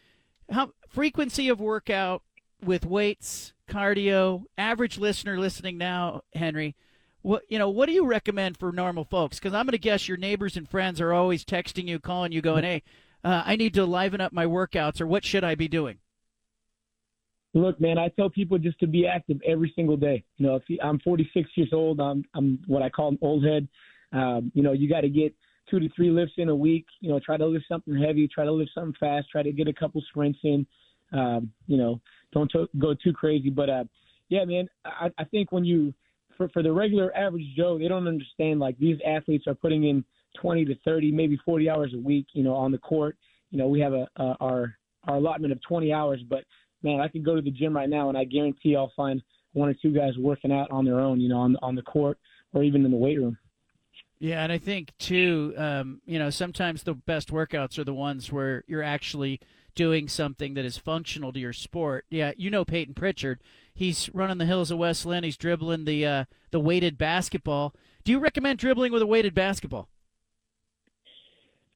how 0.50 0.70
frequency 0.88 1.48
of 1.48 1.60
workout 1.60 2.22
with 2.64 2.86
weights, 2.86 3.52
cardio. 3.68 4.44
Average 4.56 4.98
listener 4.98 5.38
listening 5.38 5.78
now, 5.78 6.22
Henry, 6.34 6.74
what 7.22 7.42
you 7.48 7.58
know, 7.58 7.68
what 7.68 7.86
do 7.86 7.92
you 7.92 8.06
recommend 8.06 8.56
for 8.56 8.72
normal 8.72 9.04
folks? 9.04 9.38
Because 9.38 9.54
I'm 9.54 9.66
going 9.66 9.72
to 9.72 9.78
guess 9.78 10.08
your 10.08 10.16
neighbors 10.16 10.56
and 10.56 10.68
friends 10.68 11.00
are 11.00 11.12
always 11.12 11.44
texting 11.44 11.86
you, 11.86 11.98
calling 11.98 12.32
you, 12.32 12.40
going, 12.40 12.64
"Hey, 12.64 12.82
uh, 13.24 13.42
I 13.44 13.56
need 13.56 13.74
to 13.74 13.84
liven 13.84 14.20
up 14.20 14.32
my 14.32 14.46
workouts, 14.46 15.00
or 15.00 15.06
what 15.06 15.24
should 15.24 15.42
I 15.42 15.56
be 15.56 15.68
doing? 15.68 15.98
Look, 17.54 17.80
man, 17.80 17.98
I 17.98 18.08
tell 18.08 18.28
people 18.28 18.58
just 18.58 18.78
to 18.80 18.86
be 18.86 19.06
active 19.06 19.40
every 19.44 19.72
single 19.74 19.96
day. 19.96 20.22
You 20.36 20.46
know, 20.46 20.56
if 20.56 20.62
you, 20.68 20.78
I'm 20.82 21.00
46 21.00 21.48
years 21.56 21.70
old, 21.72 22.00
I'm 22.00 22.24
I'm 22.34 22.60
what 22.66 22.82
I 22.82 22.90
call 22.90 23.08
an 23.08 23.18
old 23.22 23.44
head. 23.44 23.66
Um, 24.12 24.52
you 24.54 24.62
know, 24.62 24.72
you 24.72 24.88
got 24.88 25.00
to 25.00 25.08
get 25.08 25.34
two 25.70 25.80
to 25.80 25.88
three 25.94 26.10
lifts 26.10 26.34
in 26.38 26.48
a 26.48 26.54
week. 26.54 26.86
You 27.00 27.10
know, 27.10 27.20
try 27.20 27.36
to 27.36 27.46
lift 27.46 27.66
something 27.68 27.96
heavy, 27.96 28.28
try 28.28 28.44
to 28.44 28.52
lift 28.52 28.70
something 28.74 28.94
fast, 28.98 29.28
try 29.30 29.42
to 29.42 29.52
get 29.52 29.68
a 29.68 29.72
couple 29.72 30.02
sprints 30.08 30.38
in. 30.42 30.66
Um, 31.12 31.52
you 31.66 31.76
know, 31.76 32.00
don't 32.32 32.50
to- 32.52 32.68
go 32.78 32.94
too 32.94 33.12
crazy. 33.12 33.50
But 33.50 33.70
uh, 33.70 33.84
yeah, 34.28 34.44
man, 34.44 34.68
I, 34.84 35.10
I 35.18 35.24
think 35.24 35.52
when 35.52 35.64
you 35.64 35.94
for 36.36 36.48
for 36.50 36.62
the 36.62 36.72
regular 36.72 37.16
average 37.16 37.46
Joe, 37.56 37.78
they 37.78 37.88
don't 37.88 38.08
understand 38.08 38.60
like 38.60 38.78
these 38.78 38.98
athletes 39.06 39.46
are 39.46 39.54
putting 39.54 39.84
in 39.84 40.04
20 40.40 40.64
to 40.66 40.74
30, 40.84 41.12
maybe 41.12 41.38
40 41.44 41.70
hours 41.70 41.92
a 41.94 41.98
week, 41.98 42.26
you 42.32 42.42
know, 42.42 42.54
on 42.54 42.72
the 42.72 42.78
court. 42.78 43.16
You 43.50 43.58
know, 43.58 43.68
we 43.68 43.80
have 43.80 43.92
a, 43.92 44.08
a 44.16 44.36
our 44.40 44.76
our 45.04 45.16
allotment 45.16 45.52
of 45.52 45.62
20 45.62 45.92
hours, 45.92 46.20
but 46.28 46.44
man, 46.82 47.00
I 47.00 47.08
could 47.08 47.24
go 47.24 47.36
to 47.36 47.42
the 47.42 47.50
gym 47.50 47.76
right 47.76 47.88
now 47.88 48.08
and 48.08 48.18
I 48.18 48.24
guarantee 48.24 48.74
I'll 48.74 48.92
find 48.96 49.22
one 49.52 49.68
or 49.68 49.74
two 49.74 49.92
guys 49.92 50.12
working 50.18 50.52
out 50.52 50.70
on 50.70 50.84
their 50.84 51.00
own, 51.00 51.20
you 51.20 51.28
know, 51.28 51.38
on 51.38 51.56
on 51.62 51.74
the 51.74 51.82
court 51.82 52.18
or 52.52 52.62
even 52.62 52.84
in 52.84 52.90
the 52.90 52.96
weight 52.96 53.18
room. 53.18 53.38
Yeah, 54.18 54.42
and 54.42 54.50
I 54.50 54.58
think 54.58 54.92
too, 54.98 55.52
um, 55.58 56.00
you 56.06 56.18
know, 56.18 56.30
sometimes 56.30 56.82
the 56.82 56.94
best 56.94 57.30
workouts 57.30 57.78
are 57.78 57.84
the 57.84 57.92
ones 57.92 58.32
where 58.32 58.64
you're 58.66 58.82
actually 58.82 59.40
doing 59.74 60.08
something 60.08 60.54
that 60.54 60.64
is 60.64 60.78
functional 60.78 61.32
to 61.32 61.38
your 61.38 61.52
sport. 61.52 62.06
Yeah, 62.08 62.32
you 62.36 62.50
know 62.50 62.64
Payton 62.64 62.94
Pritchard. 62.94 63.40
He's 63.74 64.08
running 64.14 64.38
the 64.38 64.46
hills 64.46 64.70
of 64.70 64.78
West 64.78 65.04
Linn. 65.04 65.22
He's 65.22 65.36
dribbling 65.36 65.84
the 65.84 66.06
uh, 66.06 66.24
the 66.50 66.60
weighted 66.60 66.96
basketball. 66.96 67.74
Do 68.04 68.12
you 68.12 68.18
recommend 68.18 68.58
dribbling 68.58 68.90
with 68.90 69.02
a 69.02 69.06
weighted 69.06 69.34
basketball? 69.34 69.90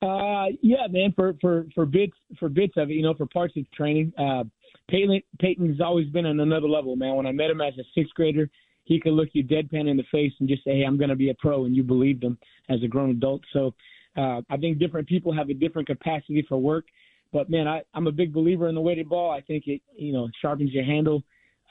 Uh, 0.00 0.46
yeah, 0.62 0.86
man. 0.88 1.12
For 1.14 1.34
for 1.42 1.66
for 1.74 1.84
bits 1.84 2.16
for 2.38 2.48
bits 2.48 2.72
of 2.78 2.90
it, 2.90 2.94
you 2.94 3.02
know, 3.02 3.14
for 3.14 3.26
parts 3.26 3.54
of 3.58 3.70
training. 3.72 4.14
Uh, 4.16 4.44
Payton 4.88 5.20
Payton's 5.38 5.80
always 5.80 6.08
been 6.08 6.24
on 6.24 6.40
another 6.40 6.68
level, 6.68 6.96
man. 6.96 7.16
When 7.16 7.26
I 7.26 7.32
met 7.32 7.50
him 7.50 7.60
as 7.60 7.74
a 7.78 7.84
sixth 7.94 8.14
grader, 8.14 8.48
he 8.84 9.00
could 9.00 9.12
look 9.12 9.28
you 9.32 9.44
deadpan 9.44 9.88
in 9.88 9.96
the 9.96 10.04
face 10.10 10.32
and 10.40 10.48
just 10.48 10.64
say, 10.64 10.78
"Hey, 10.78 10.84
I'm 10.84 10.96
going 10.96 11.10
to 11.10 11.16
be 11.16 11.30
a 11.30 11.34
pro," 11.34 11.64
and 11.64 11.76
you 11.76 11.82
believed 11.82 12.24
him 12.24 12.38
as 12.68 12.82
a 12.82 12.88
grown 12.88 13.10
adult. 13.10 13.42
So, 13.52 13.74
uh, 14.16 14.42
I 14.50 14.56
think 14.56 14.78
different 14.78 15.08
people 15.08 15.32
have 15.32 15.50
a 15.50 15.54
different 15.54 15.88
capacity 15.88 16.44
for 16.48 16.58
work. 16.58 16.86
But 17.32 17.48
man, 17.48 17.68
I, 17.68 17.82
I'm 17.94 18.06
a 18.06 18.12
big 18.12 18.32
believer 18.32 18.68
in 18.68 18.74
the 18.74 18.80
weighted 18.80 19.08
ball. 19.08 19.30
I 19.30 19.40
think 19.40 19.66
it, 19.66 19.80
you 19.96 20.12
know, 20.12 20.28
sharpens 20.42 20.72
your 20.72 20.84
handle. 20.84 21.22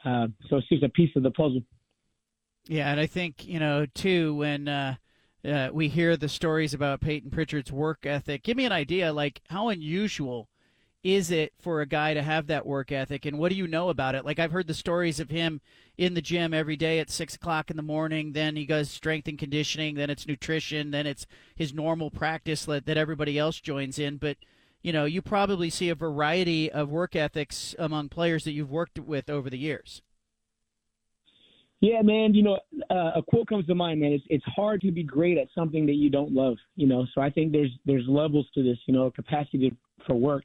Uh, 0.05 0.27
so 0.49 0.57
it's 0.57 0.69
just 0.69 0.83
a 0.83 0.89
piece 0.89 1.13
of 1.15 1.23
the 1.23 1.31
puzzle. 1.31 1.61
Yeah, 2.67 2.89
and 2.89 2.99
I 2.99 3.07
think 3.07 3.45
you 3.47 3.59
know 3.59 3.85
too 3.85 4.35
when 4.35 4.67
uh, 4.67 4.95
uh, 5.45 5.69
we 5.73 5.87
hear 5.87 6.15
the 6.15 6.29
stories 6.29 6.73
about 6.73 7.01
Payton 7.01 7.31
Pritchard's 7.31 7.71
work 7.71 8.05
ethic. 8.05 8.43
Give 8.43 8.57
me 8.57 8.65
an 8.65 8.71
idea, 8.71 9.11
like 9.11 9.41
how 9.49 9.69
unusual 9.69 10.49
is 11.03 11.31
it 11.31 11.53
for 11.59 11.81
a 11.81 11.85
guy 11.85 12.13
to 12.13 12.21
have 12.21 12.47
that 12.47 12.65
work 12.65 12.91
ethic, 12.91 13.25
and 13.25 13.39
what 13.39 13.49
do 13.49 13.55
you 13.55 13.67
know 13.67 13.89
about 13.89 14.15
it? 14.15 14.25
Like 14.25 14.39
I've 14.39 14.51
heard 14.51 14.67
the 14.67 14.73
stories 14.73 15.19
of 15.19 15.29
him 15.29 15.61
in 15.97 16.13
the 16.13 16.21
gym 16.21 16.53
every 16.53 16.75
day 16.75 16.99
at 16.99 17.09
six 17.09 17.35
o'clock 17.35 17.69
in 17.69 17.77
the 17.77 17.83
morning. 17.83 18.33
Then 18.33 18.55
he 18.55 18.65
goes 18.65 18.89
strength 18.89 19.27
and 19.27 19.37
conditioning. 19.37 19.95
Then 19.95 20.09
it's 20.09 20.27
nutrition. 20.27 20.91
Then 20.91 21.07
it's 21.07 21.25
his 21.55 21.73
normal 21.73 22.09
practice 22.11 22.65
that, 22.65 22.85
that 22.85 22.97
everybody 22.97 23.37
else 23.37 23.59
joins 23.59 23.99
in. 23.99 24.17
But 24.17 24.37
you 24.81 24.93
know, 24.93 25.05
you 25.05 25.21
probably 25.21 25.69
see 25.69 25.89
a 25.89 25.95
variety 25.95 26.71
of 26.71 26.89
work 26.89 27.15
ethics 27.15 27.75
among 27.77 28.09
players 28.09 28.43
that 28.45 28.53
you've 28.53 28.71
worked 28.71 28.97
with 28.99 29.29
over 29.29 29.49
the 29.49 29.57
years. 29.57 30.01
Yeah, 31.81 32.01
man. 32.01 32.33
You 32.33 32.43
know, 32.43 32.59
uh, 32.89 33.11
a 33.15 33.21
quote 33.21 33.47
comes 33.47 33.65
to 33.67 33.75
mind, 33.75 34.01
man. 34.01 34.11
It's 34.11 34.25
it's 34.29 34.45
hard 34.45 34.81
to 34.81 34.91
be 34.91 35.03
great 35.03 35.37
at 35.37 35.47
something 35.55 35.85
that 35.85 35.95
you 35.95 36.09
don't 36.09 36.33
love. 36.33 36.57
You 36.75 36.87
know, 36.87 37.05
so 37.15 37.21
I 37.21 37.29
think 37.29 37.53
there's 37.53 37.71
there's 37.85 38.05
levels 38.07 38.47
to 38.55 38.63
this. 38.63 38.77
You 38.85 38.93
know, 38.93 39.09
capacity 39.11 39.73
for 40.05 40.15
work, 40.15 40.43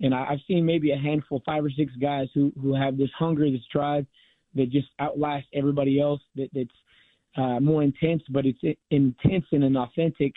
and 0.00 0.14
I, 0.14 0.26
I've 0.30 0.40
seen 0.46 0.64
maybe 0.64 0.90
a 0.92 0.96
handful, 0.96 1.42
five 1.44 1.64
or 1.64 1.70
six 1.70 1.92
guys 2.00 2.28
who 2.34 2.52
who 2.60 2.74
have 2.74 2.96
this 2.96 3.10
hunger, 3.18 3.50
this 3.50 3.60
drive, 3.72 4.06
that 4.54 4.70
just 4.70 4.88
outlast 5.00 5.46
everybody 5.52 6.00
else. 6.00 6.20
That 6.36 6.48
that's 6.52 6.68
uh, 7.36 7.60
more 7.60 7.82
intense, 7.82 8.22
but 8.30 8.44
it's 8.46 8.78
intense 8.90 9.44
in 9.52 9.62
an 9.62 9.76
authentic, 9.76 10.34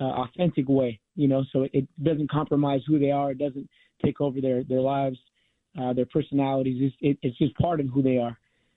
uh, 0.00 0.04
authentic 0.04 0.68
way. 0.68 1.00
You 1.16 1.28
know, 1.28 1.44
so 1.52 1.62
it, 1.62 1.70
it 1.72 1.88
doesn't 2.02 2.30
compromise 2.30 2.80
who 2.86 2.98
they 2.98 3.10
are. 3.10 3.32
It 3.32 3.38
doesn't 3.38 3.68
take 4.04 4.20
over 4.20 4.40
their 4.40 4.64
their 4.64 4.80
lives, 4.80 5.18
uh, 5.80 5.92
their 5.92 6.06
personalities. 6.06 6.78
It's, 6.80 6.96
it, 7.00 7.18
it's 7.22 7.38
just 7.38 7.54
part 7.56 7.80
of 7.80 7.86
who 7.88 8.02
they 8.02 8.18
are. 8.18 8.36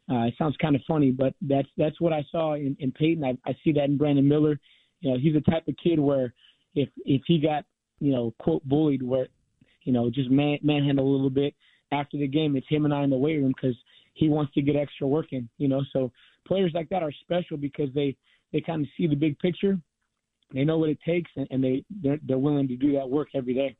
Uh, 0.09 0.25
it 0.25 0.33
sounds 0.37 0.55
kind 0.61 0.75
of 0.75 0.81
funny, 0.87 1.11
but 1.11 1.33
that's 1.41 1.69
that's 1.77 1.99
what 2.01 2.11
I 2.11 2.25
saw 2.31 2.55
in, 2.55 2.75
in 2.79 2.91
Payton. 2.91 3.23
I, 3.23 3.37
I 3.49 3.55
see 3.63 3.71
that 3.73 3.85
in 3.85 3.97
Brandon 3.97 4.27
Miller. 4.27 4.59
You 4.99 5.11
know, 5.11 5.17
he's 5.17 5.33
the 5.33 5.41
type 5.41 5.67
of 5.67 5.75
kid 5.81 5.99
where 5.99 6.33
if 6.75 6.89
if 7.05 7.21
he 7.25 7.39
got 7.39 7.65
you 7.99 8.11
know 8.11 8.33
quote 8.39 8.63
bullied, 8.65 9.01
where 9.01 9.27
you 9.83 9.93
know 9.93 10.09
just 10.09 10.29
man 10.29 10.59
manhandle 10.61 11.07
a 11.07 11.11
little 11.11 11.29
bit 11.29 11.53
after 11.93 12.17
the 12.17 12.27
game, 12.27 12.55
it's 12.55 12.67
him 12.67 12.85
and 12.85 12.93
I 12.93 13.03
in 13.03 13.09
the 13.09 13.17
weight 13.17 13.37
room 13.37 13.53
because 13.55 13.77
he 14.13 14.29
wants 14.29 14.53
to 14.53 14.61
get 14.61 14.75
extra 14.75 15.07
work 15.07 15.27
in. 15.31 15.47
You 15.57 15.67
know, 15.67 15.81
so 15.93 16.11
players 16.47 16.71
like 16.73 16.89
that 16.89 17.03
are 17.03 17.11
special 17.21 17.57
because 17.57 17.89
they 17.93 18.15
they 18.51 18.61
kind 18.61 18.81
of 18.81 18.87
see 18.97 19.07
the 19.07 19.15
big 19.15 19.37
picture, 19.39 19.79
they 20.53 20.63
know 20.63 20.77
what 20.77 20.89
it 20.89 20.99
takes, 21.05 21.31
and, 21.35 21.47
and 21.51 21.63
they 21.63 21.85
they're, 22.01 22.19
they're 22.23 22.37
willing 22.37 22.67
to 22.67 22.75
do 22.75 22.93
that 22.93 23.09
work 23.09 23.29
every 23.33 23.53
day. 23.53 23.75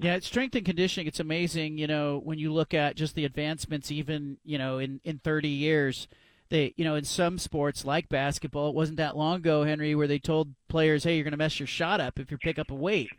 Yeah, 0.00 0.18
strength 0.20 0.54
and 0.54 0.64
conditioning. 0.64 1.08
It's 1.08 1.20
amazing, 1.20 1.76
you 1.78 1.88
know, 1.88 2.20
when 2.22 2.38
you 2.38 2.52
look 2.52 2.72
at 2.72 2.94
just 2.94 3.16
the 3.16 3.24
advancements, 3.24 3.90
even 3.90 4.38
you 4.44 4.58
know, 4.58 4.78
in 4.78 5.00
in 5.04 5.18
30 5.18 5.48
years. 5.48 6.08
They, 6.50 6.72
you 6.78 6.84
know, 6.86 6.94
in 6.94 7.04
some 7.04 7.36
sports 7.36 7.84
like 7.84 8.08
basketball, 8.08 8.70
it 8.70 8.74
wasn't 8.74 8.96
that 8.96 9.18
long 9.18 9.36
ago, 9.40 9.64
Henry, 9.64 9.94
where 9.94 10.06
they 10.06 10.18
told 10.18 10.54
players, 10.66 11.04
"Hey, 11.04 11.16
you're 11.16 11.24
going 11.24 11.32
to 11.32 11.36
mess 11.36 11.60
your 11.60 11.66
shot 11.66 12.00
up 12.00 12.18
if 12.18 12.30
you 12.30 12.38
pick 12.38 12.58
up 12.58 12.70
a 12.70 12.74
weight." 12.74 13.10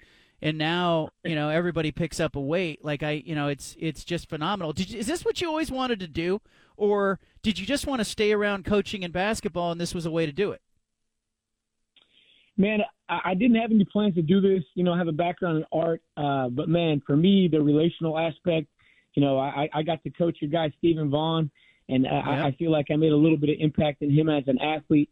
And 0.42 0.58
now, 0.58 1.10
you 1.24 1.36
know, 1.36 1.50
everybody 1.50 1.92
picks 1.92 2.20
up 2.20 2.36
a 2.36 2.42
weight. 2.42 2.84
Like 2.84 3.04
I, 3.04 3.24
you 3.26 3.36
know, 3.36 3.50
it's 3.50 3.76
it's 3.80 4.04
just 4.04 4.30
phenomenal. 4.30 4.72
Did 4.74 4.90
you, 4.90 5.00
is 5.00 5.08
this 5.08 5.26
what 5.26 5.42
you 5.42 5.50
always 5.50 5.70
wanted 5.70 6.00
to 6.00 6.08
do, 6.08 6.42
or 6.78 7.20
did 7.42 7.60
you 7.60 7.66
just 7.66 7.86
want 7.86 8.00
to 8.00 8.06
stay 8.06 8.32
around 8.32 8.66
coaching 8.66 9.04
and 9.04 9.12
basketball, 9.12 9.72
and 9.72 9.82
this 9.82 9.94
was 9.94 10.06
a 10.06 10.12
way 10.12 10.26
to 10.26 10.32
do 10.32 10.52
it? 10.52 10.62
Man, 12.58 12.80
I, 13.08 13.34
didn't 13.34 13.56
have 13.56 13.72
any 13.72 13.86
plans 13.86 14.16
to 14.16 14.22
do 14.22 14.42
this. 14.42 14.64
You 14.76 14.84
know, 14.84 14.94
I 14.94 14.98
have 14.98 15.08
a 15.08 15.14
background 15.14 15.60
in 15.60 15.66
art, 15.72 16.02
uh, 16.18 16.50
but 16.50 16.68
man, 16.68 17.02
for 17.08 17.16
me, 17.16 17.48
the 17.50 17.62
relational 17.62 18.20
aspect. 18.20 18.68
You 19.16 19.24
know, 19.24 19.40
I, 19.40 19.70
I 19.74 19.82
got 19.82 20.04
to 20.04 20.10
coach 20.10 20.38
your 20.42 20.52
guy 20.52 20.72
Stephen 20.78 21.10
Vaughn, 21.10 21.50
and 21.88 22.04
yeah. 22.04 22.20
I, 22.20 22.48
I 22.48 22.52
feel 22.60 22.72
like 22.72 22.88
I 22.92 22.96
made 22.96 23.12
a 23.12 23.18
little 23.18 23.38
bit 23.38 23.50
of 23.50 23.56
impact 23.60 24.02
in 24.02 24.12
him 24.12 24.30
as 24.30 24.44
an 24.48 24.60
athlete. 24.60 25.10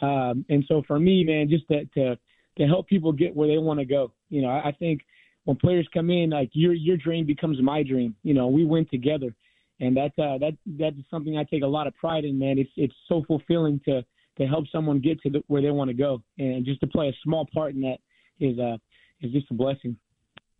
Um, 0.00 0.44
and 0.48 0.64
so 0.68 0.82
for 0.86 0.98
me, 0.98 1.24
man, 1.24 1.48
just 1.48 1.68
to 1.68 1.84
to, 1.84 2.18
to 2.58 2.66
help 2.66 2.86
people 2.86 3.12
get 3.12 3.34
where 3.34 3.48
they 3.48 3.58
want 3.58 3.80
to 3.80 3.86
go. 3.86 4.12
You 4.30 4.42
know, 4.42 4.48
I, 4.48 4.68
I 4.68 4.72
think 4.72 5.02
when 5.44 5.56
players 5.56 5.88
come 5.92 6.10
in, 6.10 6.30
like 6.30 6.50
your 6.52 6.72
your 6.72 6.96
dream 6.96 7.26
becomes 7.26 7.60
my 7.62 7.82
dream. 7.82 8.14
You 8.22 8.34
know, 8.34 8.48
we 8.48 8.64
win 8.64 8.86
together, 8.90 9.34
and 9.80 9.96
that 9.96 10.12
uh, 10.18 10.38
that 10.38 10.56
that 10.78 10.94
is 10.98 11.04
something 11.10 11.36
I 11.38 11.44
take 11.44 11.62
a 11.62 11.66
lot 11.66 11.86
of 11.86 11.94
pride 11.96 12.24
in, 12.24 12.38
man. 12.38 12.58
It's 12.58 12.70
it's 12.76 12.94
so 13.08 13.24
fulfilling 13.26 13.80
to 13.86 14.04
to 14.38 14.46
help 14.46 14.66
someone 14.70 15.00
get 15.00 15.20
to 15.22 15.30
the, 15.30 15.42
where 15.46 15.62
they 15.62 15.70
want 15.70 15.88
to 15.88 15.94
go, 15.94 16.22
and 16.38 16.64
just 16.64 16.80
to 16.80 16.86
play 16.86 17.08
a 17.08 17.14
small 17.22 17.48
part 17.54 17.74
in 17.74 17.80
that 17.82 17.98
is 18.40 18.58
uh, 18.58 18.76
is 19.20 19.32
just 19.32 19.50
a 19.50 19.54
blessing. 19.54 19.96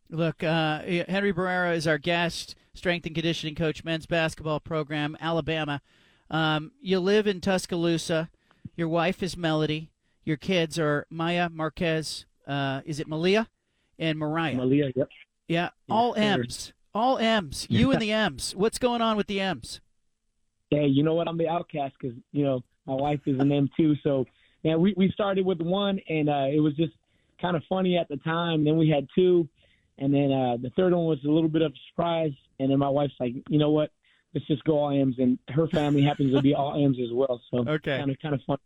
Look, 0.08 0.44
uh, 0.44 0.82
Henry 1.08 1.32
Barrera 1.32 1.74
is 1.74 1.88
our 1.88 1.98
guest, 1.98 2.54
strength 2.74 3.06
and 3.06 3.14
conditioning 3.14 3.56
coach, 3.56 3.82
men's 3.82 4.06
basketball 4.06 4.60
program, 4.60 5.16
Alabama. 5.20 5.82
Um, 6.30 6.72
you 6.80 7.00
live 7.00 7.26
in 7.26 7.40
Tuscaloosa. 7.40 8.30
Your 8.76 8.88
wife 8.88 9.22
is 9.22 9.36
Melody. 9.36 9.90
Your 10.26 10.37
kids 10.37 10.76
are 10.76 11.06
Maya 11.09 11.49
Marquez. 11.49 12.26
Uh, 12.49 12.80
is 12.85 12.99
it 12.99 13.06
Malia 13.06 13.49
and 13.97 14.18
Mariah? 14.18 14.56
Malia, 14.56 14.90
yep. 14.97 15.09
Yeah, 15.47 15.71
all 15.88 16.16
M's. 16.16 16.73
All 16.92 17.16
M's. 17.18 17.68
You 17.71 17.92
and 17.92 18.02
the 18.02 18.11
M's. 18.26 18.52
What's 18.56 18.78
going 18.78 19.00
on 19.00 19.16
with 19.16 19.28
the 19.28 19.40
M's? 19.40 19.80
Hey, 20.71 20.87
you 20.87 21.04
know 21.04 21.14
what? 21.14 21.28
I'm 21.28 21.38
the 21.38 21.49
outcast 21.49 21.95
because 22.00 22.16
you 22.33 22.45
know 22.45 22.64
my 22.87 22.95
wife 22.95 23.21
is 23.26 23.38
an 23.38 23.52
M 23.52 23.71
too. 23.76 23.95
So, 24.02 24.26
man, 24.64 24.80
we 24.80 24.95
we 24.97 25.12
started 25.12 25.47
with 25.47 25.61
one, 25.61 26.00
and 26.09 26.28
uh, 26.28 26.47
it 26.52 26.59
was 26.59 26.75
just 26.75 26.95
kind 27.40 27.56
of 27.56 27.62
funny 27.68 27.97
at 27.97 28.09
the 28.09 28.16
time. 28.16 28.64
Then 28.64 28.76
we 28.76 28.88
had 28.88 29.06
two, 29.14 29.49
and 29.99 30.12
then 30.12 30.33
uh, 30.33 30.56
the 30.61 30.71
third 30.71 30.92
one 30.92 31.04
was 31.04 31.21
a 31.25 31.30
little 31.30 31.49
bit 31.49 31.62
of 31.62 31.71
a 31.71 31.78
surprise. 31.90 32.33
And 32.59 32.68
then 32.68 32.80
my 32.80 32.88
wife's 32.88 33.14
like, 33.21 33.35
you 33.49 33.59
know 33.59 33.71
what? 33.71 33.92
Let's 34.35 34.47
just 34.49 34.64
go 34.64 34.78
all 34.80 34.90
M's, 34.90 35.21
and 35.21 35.38
her 35.50 35.68
family 35.68 36.02
happens 36.02 36.35
to 36.35 36.42
be 36.42 36.52
all 36.52 36.75
M's 36.75 36.99
as 36.99 37.12
well. 37.12 37.40
So, 37.52 37.59
okay, 37.68 37.99
kind 37.99 38.11
of 38.11 38.18
kind 38.18 38.35
of 38.35 38.40
fun. 38.45 38.59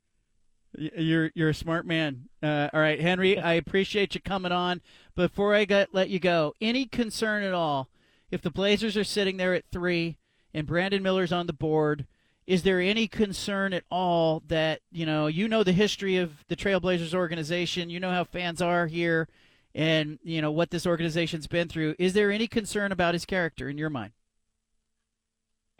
You're 0.76 1.30
you're 1.34 1.48
a 1.48 1.54
smart 1.54 1.86
man. 1.86 2.28
Uh, 2.42 2.68
all 2.72 2.80
right, 2.80 3.00
Henry, 3.00 3.38
I 3.40 3.54
appreciate 3.54 4.14
you 4.14 4.20
coming 4.20 4.52
on. 4.52 4.80
Before 5.14 5.54
I 5.54 5.64
get, 5.64 5.94
let 5.94 6.08
you 6.08 6.18
go, 6.18 6.54
any 6.60 6.86
concern 6.86 7.42
at 7.42 7.54
all 7.54 7.88
if 8.30 8.42
the 8.42 8.50
Blazers 8.50 8.96
are 8.96 9.04
sitting 9.04 9.36
there 9.36 9.54
at 9.54 9.64
three 9.72 10.16
and 10.54 10.66
Brandon 10.66 11.02
Miller's 11.02 11.32
on 11.32 11.46
the 11.46 11.52
board? 11.52 12.06
is 12.50 12.64
there 12.64 12.80
any 12.80 13.06
concern 13.06 13.72
at 13.72 13.84
all 13.92 14.42
that 14.48 14.80
you 14.90 15.06
know 15.06 15.28
you 15.28 15.46
know 15.46 15.62
the 15.62 15.72
history 15.72 16.16
of 16.16 16.44
the 16.48 16.56
Trailblazers 16.56 17.14
organization, 17.14 17.90
you 17.90 18.00
know 18.00 18.10
how 18.10 18.24
fans 18.24 18.60
are 18.60 18.88
here, 18.88 19.28
and 19.72 20.18
you 20.24 20.42
know 20.42 20.50
what 20.50 20.70
this 20.70 20.84
organization's 20.84 21.46
been 21.46 21.68
through. 21.68 21.94
Is 21.96 22.12
there 22.12 22.32
any 22.32 22.48
concern 22.48 22.90
about 22.90 23.14
his 23.14 23.24
character 23.24 23.68
in 23.68 23.78
your 23.78 23.88
mind? 23.88 24.12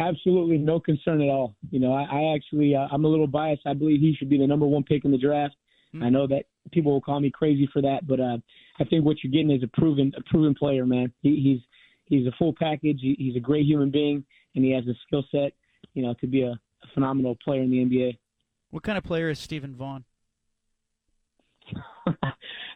Absolutely 0.00 0.58
no 0.58 0.80
concern 0.80 1.20
at 1.20 1.28
all. 1.28 1.54
You 1.70 1.78
know, 1.78 1.92
I, 1.92 2.02
I 2.02 2.34
actually 2.34 2.74
uh, 2.74 2.88
I'm 2.90 3.04
a 3.04 3.08
little 3.08 3.26
biased. 3.26 3.62
I 3.66 3.74
believe 3.74 4.00
he 4.00 4.14
should 4.18 4.30
be 4.30 4.38
the 4.38 4.46
number 4.46 4.66
one 4.66 4.82
pick 4.82 5.04
in 5.04 5.10
the 5.10 5.18
draft. 5.18 5.54
Mm-hmm. 5.94 6.04
I 6.04 6.08
know 6.08 6.26
that 6.26 6.44
people 6.72 6.92
will 6.92 7.00
call 7.00 7.20
me 7.20 7.30
crazy 7.30 7.68
for 7.72 7.82
that, 7.82 8.06
but 8.06 8.18
uh, 8.18 8.38
I 8.78 8.84
think 8.84 9.04
what 9.04 9.16
you're 9.22 9.32
getting 9.32 9.50
is 9.50 9.62
a 9.62 9.80
proven 9.80 10.12
a 10.16 10.22
proven 10.22 10.54
player, 10.54 10.86
man. 10.86 11.12
He, 11.20 11.36
he's 11.36 11.60
he's 12.06 12.26
a 12.26 12.32
full 12.38 12.54
package. 12.58 12.98
He, 13.00 13.14
he's 13.18 13.36
a 13.36 13.40
great 13.40 13.66
human 13.66 13.90
being, 13.90 14.24
and 14.54 14.64
he 14.64 14.72
has 14.72 14.86
a 14.86 14.94
skill 15.06 15.24
set 15.30 15.52
you 15.94 16.02
know, 16.02 16.14
to 16.20 16.26
be 16.26 16.42
a, 16.42 16.50
a 16.50 16.86
phenomenal 16.94 17.36
player 17.42 17.62
in 17.62 17.70
the 17.70 17.78
NBA. 17.78 18.18
What 18.70 18.82
kind 18.82 18.98
of 18.98 19.04
player 19.04 19.30
is 19.30 19.38
Stephen 19.38 19.74
Vaughn? 19.74 20.04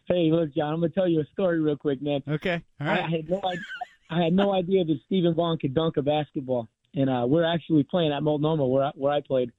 hey, 0.06 0.30
look, 0.30 0.54
John, 0.54 0.74
I'm 0.74 0.80
gonna 0.80 0.90
tell 0.90 1.08
you 1.08 1.20
a 1.20 1.26
story 1.32 1.60
real 1.60 1.76
quick, 1.76 2.02
man. 2.02 2.22
Okay, 2.28 2.62
all 2.80 2.86
right. 2.86 3.00
I, 3.00 3.06
I 3.06 3.10
had 3.10 3.28
no 3.28 3.40
idea. 3.44 3.64
I 4.10 4.22
had 4.22 4.32
no 4.32 4.54
idea 4.54 4.84
that 4.84 5.00
Stephen 5.06 5.34
Vaughn 5.34 5.58
could 5.58 5.74
dunk 5.74 5.96
a 5.96 6.02
basketball, 6.02 6.68
and 6.94 7.10
uh, 7.10 7.24
we're 7.26 7.44
actually 7.44 7.82
playing 7.82 8.12
at 8.12 8.22
Multnomah 8.22 8.66
where 8.66 8.84
I, 8.84 8.90
where 8.94 9.12
I 9.12 9.20
played, 9.20 9.50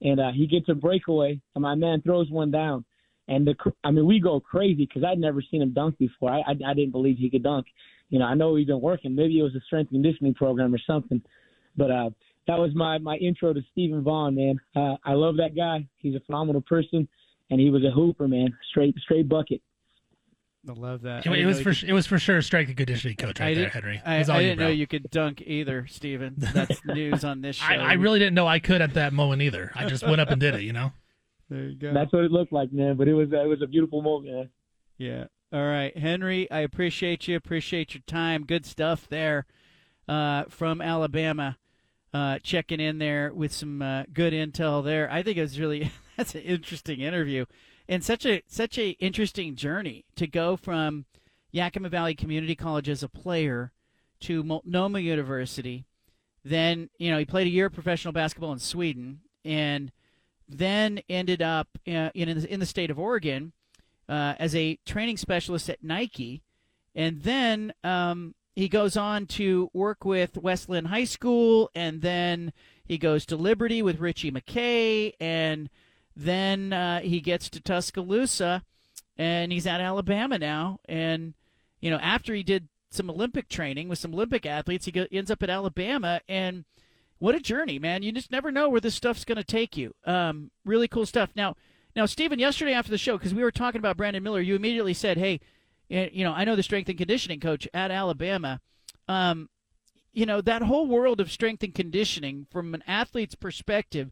and 0.00 0.20
uh, 0.20 0.30
he 0.34 0.46
gets 0.46 0.68
a 0.68 0.74
breakaway, 0.74 1.40
and 1.54 1.62
my 1.62 1.74
man 1.74 2.02
throws 2.02 2.30
one 2.30 2.50
down, 2.50 2.84
and 3.28 3.46
the 3.46 3.54
I 3.84 3.90
mean 3.90 4.06
we 4.06 4.20
go 4.20 4.40
crazy 4.40 4.86
because 4.86 5.04
I'd 5.04 5.18
never 5.18 5.42
seen 5.50 5.62
him 5.62 5.72
dunk 5.72 5.98
before. 5.98 6.30
I, 6.30 6.40
I 6.40 6.52
I 6.66 6.74
didn't 6.74 6.92
believe 6.92 7.16
he 7.18 7.30
could 7.30 7.42
dunk. 7.42 7.66
You 8.08 8.18
know, 8.18 8.24
I 8.24 8.34
know 8.34 8.56
he's 8.56 8.66
been 8.66 8.80
working. 8.80 9.14
Maybe 9.14 9.38
it 9.38 9.42
was 9.42 9.54
a 9.54 9.60
strength 9.66 9.90
conditioning 9.90 10.34
program 10.34 10.74
or 10.74 10.80
something, 10.86 11.22
but 11.76 11.90
uh, 11.90 12.10
that 12.46 12.58
was 12.58 12.72
my 12.74 12.98
my 12.98 13.16
intro 13.16 13.52
to 13.52 13.60
Stephen 13.72 14.02
Vaughn, 14.02 14.34
man. 14.34 14.60
Uh, 14.74 14.96
I 15.04 15.12
love 15.12 15.36
that 15.36 15.54
guy. 15.56 15.86
He's 15.98 16.14
a 16.14 16.20
phenomenal 16.20 16.62
person, 16.62 17.06
and 17.50 17.60
he 17.60 17.70
was 17.70 17.84
a 17.84 17.90
hooper, 17.90 18.26
man. 18.26 18.56
Straight 18.70 18.96
straight 19.04 19.28
bucket. 19.28 19.62
I 20.68 20.72
love 20.72 21.02
that. 21.02 21.24
It, 21.24 21.32
it 21.32 21.46
was 21.46 21.56
know 21.58 21.62
for 21.64 21.68
you 21.70 21.74
su- 21.74 21.86
it 21.86 21.92
was 21.94 22.06
for 22.06 22.18
sure 22.18 22.36
a 22.38 22.42
strength 22.42 22.68
and 22.68 22.76
conditioning 22.76 23.16
coach 23.16 23.40
right 23.40 23.48
I 23.48 23.54
there, 23.54 23.64
didn't- 23.64 23.72
Henry. 23.72 24.02
I, 24.04 24.16
It 24.16 24.18
was 24.18 24.28
all 24.30 24.36
I 24.36 24.42
didn't 24.42 24.58
know 24.58 24.68
you 24.68 24.86
could 24.86 25.10
dunk 25.10 25.42
either, 25.46 25.86
Steven. 25.86 26.34
That's 26.36 26.84
news 26.84 27.24
on 27.24 27.40
this 27.40 27.56
show. 27.56 27.64
I, 27.66 27.76
I 27.76 27.92
really 27.94 28.18
didn't 28.18 28.34
know 28.34 28.46
I 28.46 28.58
could 28.58 28.82
at 28.82 28.94
that 28.94 29.12
moment 29.14 29.40
either. 29.42 29.72
I 29.74 29.86
just 29.86 30.06
went 30.06 30.20
up 30.20 30.28
and 30.30 30.40
did 30.40 30.54
it, 30.54 30.62
you 30.62 30.72
know. 30.72 30.92
There 31.48 31.64
you 31.64 31.74
go. 31.74 31.92
That's 31.92 32.12
what 32.12 32.22
it 32.22 32.30
looked 32.30 32.52
like, 32.52 32.72
man. 32.72 32.94
But 32.96 33.08
it 33.08 33.14
was 33.14 33.32
uh, 33.32 33.40
it 33.42 33.48
was 33.48 33.60
a 33.60 33.66
beautiful 33.66 34.02
moment. 34.02 34.32
Man. 34.32 34.50
Yeah. 34.98 35.24
All 35.52 35.66
right, 35.66 35.96
Henry. 35.98 36.48
I 36.48 36.60
appreciate 36.60 37.26
you. 37.26 37.34
Appreciate 37.34 37.92
your 37.92 38.02
time. 38.06 38.44
Good 38.44 38.64
stuff 38.64 39.08
there 39.08 39.46
uh, 40.06 40.44
from 40.48 40.80
Alabama. 40.80 41.58
Uh, 42.14 42.38
checking 42.40 42.78
in 42.78 42.98
there 42.98 43.32
with 43.34 43.50
some 43.52 43.82
uh, 43.82 44.04
good 44.12 44.32
intel 44.32 44.84
there. 44.84 45.10
I 45.10 45.24
think 45.24 45.38
it 45.38 45.42
was 45.42 45.58
really 45.58 45.90
that's 46.16 46.36
an 46.36 46.42
interesting 46.42 47.00
interview, 47.00 47.46
and 47.90 48.04
such 48.04 48.24
a 48.24 48.42
such 48.46 48.78
a 48.78 48.90
interesting 49.00 49.56
journey 49.56 50.04
to 50.14 50.28
go 50.28 50.56
from 50.56 51.04
Yakima 51.50 51.88
Valley 51.88 52.14
Community 52.14 52.54
College 52.54 52.88
as 52.88 53.02
a 53.02 53.08
player 53.08 53.72
to 54.20 54.44
Multnomah 54.44 55.00
University. 55.00 55.84
Then 56.44 56.88
you 56.98 57.10
know 57.10 57.18
he 57.18 57.24
played 57.24 57.48
a 57.48 57.50
year 57.50 57.66
of 57.66 57.74
professional 57.74 58.12
basketball 58.12 58.52
in 58.52 58.60
Sweden, 58.60 59.20
and 59.44 59.90
then 60.48 61.00
ended 61.10 61.42
up 61.42 61.66
uh, 61.88 62.10
in 62.14 62.28
in 62.28 62.60
the 62.60 62.66
state 62.66 62.92
of 62.92 62.98
Oregon 62.98 63.52
uh, 64.08 64.34
as 64.38 64.54
a 64.54 64.78
training 64.86 65.16
specialist 65.16 65.68
at 65.68 65.82
Nike, 65.82 66.42
and 66.94 67.22
then 67.22 67.72
um, 67.82 68.36
he 68.54 68.68
goes 68.68 68.96
on 68.96 69.26
to 69.26 69.68
work 69.74 70.04
with 70.04 70.38
West 70.38 70.68
Linn 70.68 70.86
High 70.86 71.04
School, 71.04 71.70
and 71.74 72.02
then 72.02 72.52
he 72.84 72.98
goes 72.98 73.26
to 73.26 73.36
Liberty 73.36 73.82
with 73.82 73.98
Ritchie 73.98 74.30
McKay, 74.30 75.14
and 75.18 75.68
then 76.20 76.72
uh, 76.72 77.00
he 77.00 77.20
gets 77.20 77.48
to 77.48 77.60
Tuscaloosa, 77.60 78.62
and 79.16 79.52
he's 79.52 79.66
at 79.66 79.80
Alabama 79.80 80.38
now, 80.38 80.78
and 80.86 81.34
you 81.80 81.90
know 81.90 81.98
after 81.98 82.34
he 82.34 82.42
did 82.42 82.68
some 82.90 83.08
Olympic 83.08 83.48
training 83.48 83.88
with 83.88 83.98
some 83.98 84.12
Olympic 84.12 84.44
athletes, 84.44 84.84
he 84.84 84.92
go, 84.92 85.06
ends 85.10 85.30
up 85.30 85.42
at 85.42 85.48
Alabama, 85.50 86.20
and 86.28 86.64
what 87.18 87.34
a 87.34 87.40
journey, 87.40 87.78
man! 87.78 88.02
You 88.02 88.12
just 88.12 88.30
never 88.30 88.52
know 88.52 88.68
where 88.68 88.82
this 88.82 88.94
stuff's 88.94 89.24
going 89.24 89.36
to 89.36 89.44
take 89.44 89.78
you. 89.78 89.94
Um, 90.04 90.50
really 90.64 90.88
cool 90.88 91.06
stuff. 91.06 91.30
Now, 91.34 91.56
now, 91.96 92.04
Stephen, 92.04 92.38
yesterday 92.38 92.74
after 92.74 92.90
the 92.90 92.98
show, 92.98 93.16
because 93.16 93.34
we 93.34 93.42
were 93.42 93.50
talking 93.50 93.78
about 93.78 93.96
Brandon 93.96 94.22
Miller, 94.22 94.40
you 94.40 94.56
immediately 94.56 94.94
said, 94.94 95.16
"Hey, 95.16 95.40
you 95.88 96.22
know, 96.22 96.32
I 96.32 96.44
know 96.44 96.54
the 96.54 96.62
strength 96.62 96.88
and 96.90 96.98
conditioning 96.98 97.40
coach 97.40 97.66
at 97.72 97.90
Alabama. 97.90 98.60
Um, 99.08 99.48
you 100.12 100.26
know, 100.26 100.42
that 100.42 100.62
whole 100.62 100.86
world 100.86 101.18
of 101.18 101.30
strength 101.30 101.62
and 101.62 101.74
conditioning 101.74 102.46
from 102.50 102.74
an 102.74 102.84
athlete's 102.86 103.34
perspective." 103.34 104.10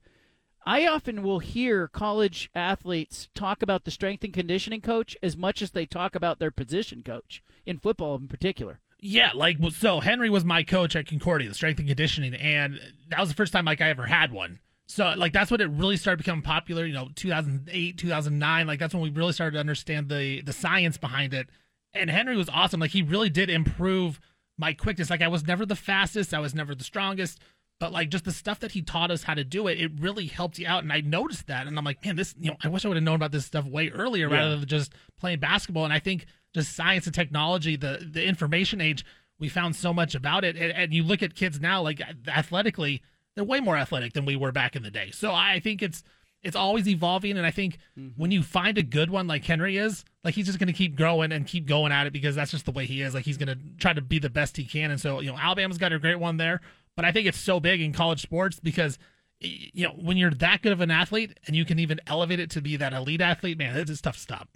I 0.69 0.87
often 0.87 1.23
will 1.23 1.39
hear 1.39 1.89
college 1.89 2.51
athletes 2.55 3.31
talk 3.35 3.63
about 3.63 3.87
the 3.87 3.91
strength 3.91 4.23
and 4.23 4.35
conditioning 4.35 4.83
coach 4.83 5.17
as 5.23 5.35
much 5.35 5.63
as 5.63 5.71
they 5.71 5.87
talk 5.87 6.15
about 6.15 6.41
their 6.41 6.51
position 6.51 7.03
coach 7.03 7.43
in 7.65 7.79
football 7.79 8.17
in 8.17 8.29
particular. 8.29 8.79
Yeah, 9.01 9.31
like 9.35 9.57
so 9.71 10.01
Henry 10.01 10.29
was 10.29 10.45
my 10.45 10.63
coach 10.63 10.95
at 10.95 11.07
Concordia, 11.07 11.49
the 11.49 11.55
strength 11.55 11.79
and 11.79 11.89
conditioning, 11.89 12.35
and 12.35 12.79
that 13.09 13.19
was 13.19 13.31
the 13.31 13.35
first 13.35 13.55
time 13.55 13.65
like 13.65 13.81
I 13.81 13.89
ever 13.89 14.05
had 14.05 14.31
one. 14.31 14.59
So 14.89 15.15
like 15.17 15.33
that's 15.33 15.51
when 15.51 15.63
it 15.63 15.71
really 15.71 15.97
started 15.97 16.19
becoming 16.19 16.43
popular, 16.43 16.85
you 16.85 16.93
know, 16.93 17.09
2008, 17.15 17.97
2009, 17.97 18.67
like 18.67 18.79
that's 18.79 18.93
when 18.93 19.03
we 19.03 19.09
really 19.09 19.33
started 19.33 19.55
to 19.55 19.61
understand 19.61 20.11
the 20.11 20.43
the 20.43 20.53
science 20.53 20.99
behind 20.99 21.33
it. 21.33 21.49
And 21.95 22.11
Henry 22.11 22.37
was 22.37 22.51
awesome. 22.51 22.79
Like 22.79 22.91
he 22.91 23.01
really 23.01 23.31
did 23.31 23.49
improve 23.49 24.21
my 24.59 24.75
quickness. 24.75 25.09
Like 25.09 25.23
I 25.23 25.29
was 25.29 25.47
never 25.47 25.65
the 25.65 25.77
fastest, 25.77 26.35
I 26.35 26.41
was 26.41 26.55
never 26.55 26.75
the 26.75 26.85
strongest, 26.85 27.41
but 27.81 27.93
like 27.93 28.11
just 28.11 28.25
the 28.25 28.33
stuff 28.33 28.61
that 28.61 28.73
he 28.73 28.83
taught 28.83 29.11
us 29.11 29.23
how 29.23 29.35
to 29.35 29.45
do 29.45 29.69
it, 29.69 29.81
it 29.81 29.93
really 30.01 30.27
helped 30.27 30.59
you 30.59 30.67
out. 30.67 30.83
And 30.83 30.93
I 30.93 31.01
noticed 31.01 31.47
that, 31.47 31.67
and 31.67 31.79
I'm 31.79 31.85
like, 31.85 32.05
man, 32.05 32.17
this, 32.17 32.35
you 32.39 32.51
know, 32.51 32.57
I 32.63 32.69
wish 32.69 32.85
I 32.85 32.89
would 32.89 32.97
have 32.97 33.05
known 33.05 33.17
about 33.17 33.33
this 33.33 33.47
stuff 33.47 33.65
way 33.67 33.89
earlier 33.91 34.29
rather 34.29 34.57
than 34.57 34.69
just 34.69 34.93
playing 35.19 35.39
basketball. 35.39 35.85
And 35.85 35.93
I 35.93 35.99
think 35.99 36.27
just 36.55 36.75
science 36.75 37.07
and 37.07 37.15
technology, 37.15 37.77
the 37.77 38.07
the 38.11 38.25
information 38.25 38.81
age, 38.81 39.05
we 39.39 39.49
found 39.49 39.77
so 39.77 39.93
much 39.93 40.15
about 40.15 40.45
it. 40.45 40.57
And, 40.57 40.73
and 40.73 40.93
you 40.93 41.03
look 41.03 41.23
at 41.23 41.35
kids 41.35 41.61
now, 41.61 41.83
like 41.83 42.03
athletically, 42.27 43.03
they're 43.35 43.45
way 43.45 43.61
more 43.61 43.77
athletic 43.77 44.13
than 44.13 44.25
we 44.25 44.35
were 44.35 44.53
back 44.53 44.75
in 44.75 44.83
the 44.83 44.91
day. 44.91 45.11
So 45.13 45.33
I 45.33 45.61
think 45.61 45.83
it's 45.83 46.03
it's 46.43 46.57
always 46.57 46.89
evolving, 46.89 47.37
and 47.37 47.45
I 47.47 47.51
think 47.51 47.79
mm-hmm. 47.99 48.21
when 48.21 48.31
you 48.31 48.43
find 48.43 48.79
a 48.79 48.83
good 48.83 49.11
one 49.11 49.27
like 49.27 49.45
Henry 49.45 49.77
is, 49.77 50.05
like 50.23 50.35
he's 50.35 50.47
just 50.47 50.59
going 50.59 50.69
to 50.69 50.73
keep 50.73 50.97
growing 50.97 51.33
and 51.33 51.47
keep 51.47 51.67
going 51.67 51.93
at 51.93 52.07
it 52.07 52.13
because 52.13 52.37
that's 52.37 52.53
just 52.53 52.65
the 52.65 52.71
way 52.71 52.87
he 52.87 53.03
is. 53.03 53.15
Like 53.15 53.25
he's 53.25 53.37
going 53.37 53.49
to 53.49 53.59
try 53.79 53.93
to 53.93 54.01
be 54.01 54.19
the 54.19 54.31
best 54.31 54.57
he 54.57 54.65
can, 54.65 54.91
and 54.91 55.01
so 55.01 55.21
you 55.21 55.31
know 55.31 55.39
Alabama's 55.39 55.79
got 55.79 55.93
a 55.93 55.99
great 55.99 56.19
one 56.19 56.37
there, 56.37 56.61
but 56.99 57.05
I 57.05 57.13
think 57.13 57.29
it's 57.29 57.39
so 57.39 57.61
big 57.61 57.81
in 57.81 57.93
college 57.93 58.21
sports 58.21 58.59
because 58.59 58.99
you 59.39 59.87
know 59.87 59.93
when 59.93 60.17
you're 60.17 60.33
that 60.33 60.63
good 60.63 60.73
of 60.73 60.81
an 60.81 60.91
athlete 60.91 61.39
and 61.47 61.55
you 61.55 61.65
can 61.65 61.79
even 61.79 62.01
elevate 62.09 62.41
it 62.41 62.51
to 62.51 62.61
be 62.61 62.75
that 62.77 62.93
elite 62.93 63.21
athlete, 63.21 63.57
man, 63.57 63.77
it's 63.77 63.89
a 63.89 64.03
tough 64.03 64.17
to 64.17 64.21
stop. 64.21 64.49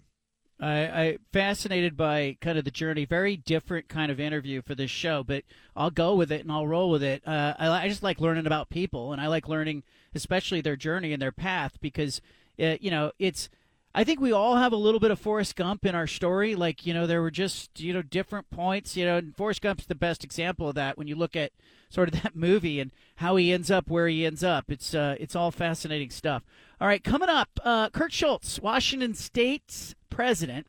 I, 0.58 0.72
I 0.80 1.18
fascinated 1.32 1.96
by 1.96 2.38
kind 2.40 2.58
of 2.58 2.64
the 2.64 2.72
journey. 2.72 3.04
Very 3.04 3.36
different 3.36 3.86
kind 3.86 4.10
of 4.10 4.18
interview 4.18 4.60
for 4.60 4.74
this 4.74 4.90
show, 4.90 5.22
but 5.22 5.44
I'll 5.76 5.92
go 5.92 6.16
with 6.16 6.32
it 6.32 6.40
and 6.40 6.50
I'll 6.50 6.66
roll 6.66 6.90
with 6.90 7.04
it. 7.04 7.22
Uh, 7.24 7.54
I, 7.60 7.68
I 7.68 7.88
just 7.88 8.02
like 8.02 8.20
learning 8.20 8.48
about 8.48 8.70
people, 8.70 9.12
and 9.12 9.22
I 9.22 9.28
like 9.28 9.46
learning, 9.46 9.84
especially 10.12 10.60
their 10.60 10.74
journey 10.74 11.12
and 11.12 11.22
their 11.22 11.30
path, 11.30 11.78
because 11.80 12.20
uh, 12.60 12.74
you 12.80 12.90
know 12.90 13.12
it's. 13.20 13.48
I 13.94 14.04
think 14.04 14.20
we 14.20 14.32
all 14.32 14.56
have 14.56 14.72
a 14.72 14.76
little 14.76 15.00
bit 15.00 15.10
of 15.10 15.20
Forrest 15.20 15.54
Gump 15.54 15.84
in 15.84 15.94
our 15.94 16.06
story. 16.06 16.54
Like 16.54 16.86
you 16.86 16.94
know, 16.94 17.06
there 17.06 17.20
were 17.20 17.30
just 17.30 17.78
you 17.78 17.92
know 17.92 18.02
different 18.02 18.50
points. 18.50 18.96
You 18.96 19.04
know, 19.04 19.16
and 19.18 19.36
Forrest 19.36 19.60
Gump's 19.60 19.86
the 19.86 19.94
best 19.94 20.24
example 20.24 20.68
of 20.68 20.74
that 20.76 20.96
when 20.96 21.06
you 21.06 21.14
look 21.14 21.36
at 21.36 21.52
sort 21.90 22.08
of 22.08 22.22
that 22.22 22.34
movie 22.34 22.80
and 22.80 22.90
how 23.16 23.36
he 23.36 23.52
ends 23.52 23.70
up 23.70 23.88
where 23.88 24.08
he 24.08 24.24
ends 24.24 24.42
up. 24.42 24.70
It's 24.70 24.94
uh, 24.94 25.16
it's 25.20 25.36
all 25.36 25.50
fascinating 25.50 26.10
stuff. 26.10 26.42
All 26.80 26.88
right, 26.88 27.04
coming 27.04 27.28
up, 27.28 27.48
uh, 27.62 27.90
Kirk 27.90 28.12
Schulz, 28.12 28.60
Washington 28.60 29.14
State's 29.14 29.94
president. 30.10 30.66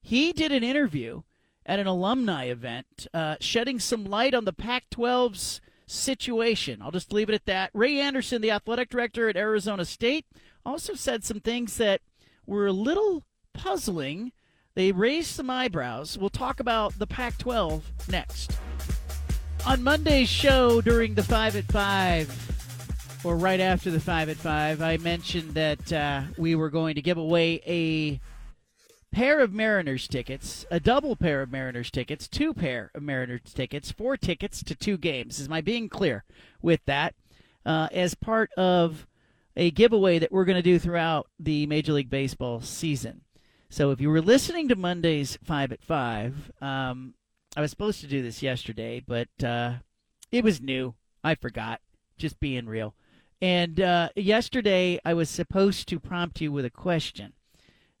He 0.00 0.32
did 0.32 0.50
an 0.50 0.64
interview 0.64 1.22
at 1.64 1.78
an 1.78 1.86
alumni 1.86 2.46
event, 2.46 3.06
uh, 3.14 3.36
shedding 3.40 3.78
some 3.78 4.04
light 4.04 4.34
on 4.34 4.44
the 4.44 4.52
Pac-12's 4.52 5.60
situation. 5.86 6.82
I'll 6.82 6.90
just 6.90 7.12
leave 7.12 7.28
it 7.28 7.34
at 7.34 7.46
that. 7.46 7.70
Ray 7.72 8.00
Anderson, 8.00 8.42
the 8.42 8.50
athletic 8.50 8.88
director 8.88 9.28
at 9.28 9.36
Arizona 9.36 9.84
State, 9.84 10.26
also 10.66 10.94
said 10.94 11.22
some 11.22 11.38
things 11.38 11.76
that 11.76 12.00
were 12.46 12.66
a 12.66 12.72
little 12.72 13.24
puzzling. 13.52 14.32
They 14.74 14.92
raised 14.92 15.28
some 15.28 15.50
eyebrows. 15.50 16.18
We'll 16.18 16.30
talk 16.30 16.60
about 16.60 16.98
the 16.98 17.06
Pac 17.06 17.38
12 17.38 18.08
next. 18.08 18.58
On 19.66 19.82
Monday's 19.82 20.28
show 20.28 20.80
during 20.80 21.14
the 21.14 21.22
5 21.22 21.56
at 21.56 21.64
5, 21.66 23.20
or 23.24 23.36
right 23.36 23.60
after 23.60 23.90
the 23.90 24.00
5 24.00 24.28
at 24.30 24.36
5, 24.36 24.82
I 24.82 24.96
mentioned 24.96 25.54
that 25.54 25.92
uh, 25.92 26.22
we 26.36 26.54
were 26.54 26.70
going 26.70 26.96
to 26.96 27.02
give 27.02 27.18
away 27.18 27.60
a 27.66 28.20
pair 29.12 29.40
of 29.40 29.52
Mariners 29.52 30.08
tickets, 30.08 30.66
a 30.70 30.80
double 30.80 31.14
pair 31.14 31.42
of 31.42 31.52
Mariners 31.52 31.90
tickets, 31.90 32.26
two 32.26 32.52
pair 32.54 32.90
of 32.94 33.02
Mariners 33.02 33.52
tickets, 33.54 33.92
four 33.92 34.16
tickets 34.16 34.64
to 34.64 34.74
two 34.74 34.96
games. 34.96 35.38
Is 35.38 35.48
my 35.48 35.60
being 35.60 35.88
clear 35.88 36.24
with 36.60 36.80
that? 36.86 37.14
Uh, 37.64 37.88
as 37.92 38.14
part 38.14 38.50
of 38.56 39.06
a 39.56 39.70
giveaway 39.70 40.18
that 40.18 40.32
we're 40.32 40.44
going 40.44 40.56
to 40.56 40.62
do 40.62 40.78
throughout 40.78 41.28
the 41.38 41.66
Major 41.66 41.92
League 41.92 42.10
Baseball 42.10 42.60
season. 42.60 43.22
So 43.68 43.90
if 43.90 44.00
you 44.00 44.10
were 44.10 44.20
listening 44.20 44.68
to 44.68 44.76
Monday's 44.76 45.38
Five 45.42 45.72
at 45.72 45.82
Five, 45.82 46.52
um, 46.60 47.14
I 47.56 47.60
was 47.60 47.70
supposed 47.70 48.00
to 48.00 48.06
do 48.06 48.22
this 48.22 48.42
yesterday, 48.42 49.02
but 49.06 49.28
uh, 49.44 49.74
it 50.30 50.44
was 50.44 50.60
new. 50.60 50.94
I 51.24 51.34
forgot. 51.34 51.80
Just 52.18 52.40
being 52.40 52.66
real. 52.66 52.94
And 53.40 53.80
uh, 53.80 54.10
yesterday, 54.14 55.00
I 55.04 55.14
was 55.14 55.28
supposed 55.28 55.88
to 55.88 55.98
prompt 55.98 56.40
you 56.40 56.52
with 56.52 56.64
a 56.64 56.70
question, 56.70 57.32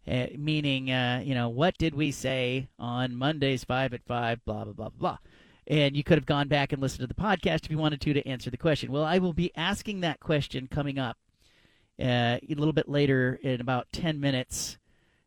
uh, 0.06 0.26
meaning, 0.38 0.88
you 0.88 1.34
know, 1.34 1.48
what 1.48 1.76
did 1.78 1.94
we 1.94 2.12
say 2.12 2.68
on 2.78 3.16
Monday's 3.16 3.64
Five 3.64 3.92
at 3.92 4.04
Five? 4.04 4.44
Blah 4.44 4.64
blah 4.64 4.72
blah 4.72 4.88
blah. 4.90 5.18
And 5.66 5.96
you 5.96 6.04
could 6.04 6.18
have 6.18 6.26
gone 6.26 6.48
back 6.48 6.72
and 6.72 6.82
listened 6.82 7.08
to 7.08 7.12
the 7.12 7.20
podcast 7.20 7.64
if 7.64 7.70
you 7.70 7.78
wanted 7.78 8.00
to 8.02 8.12
to 8.12 8.28
answer 8.28 8.50
the 8.50 8.56
question. 8.56 8.92
Well, 8.92 9.04
I 9.04 9.18
will 9.18 9.32
be 9.32 9.52
asking 9.56 10.00
that 10.00 10.20
question 10.20 10.66
coming 10.66 10.98
up 10.98 11.16
uh, 12.02 12.38
a 12.42 12.54
little 12.54 12.72
bit 12.72 12.88
later 12.88 13.38
in 13.42 13.60
about 13.60 13.86
10 13.92 14.20
minutes 14.20 14.78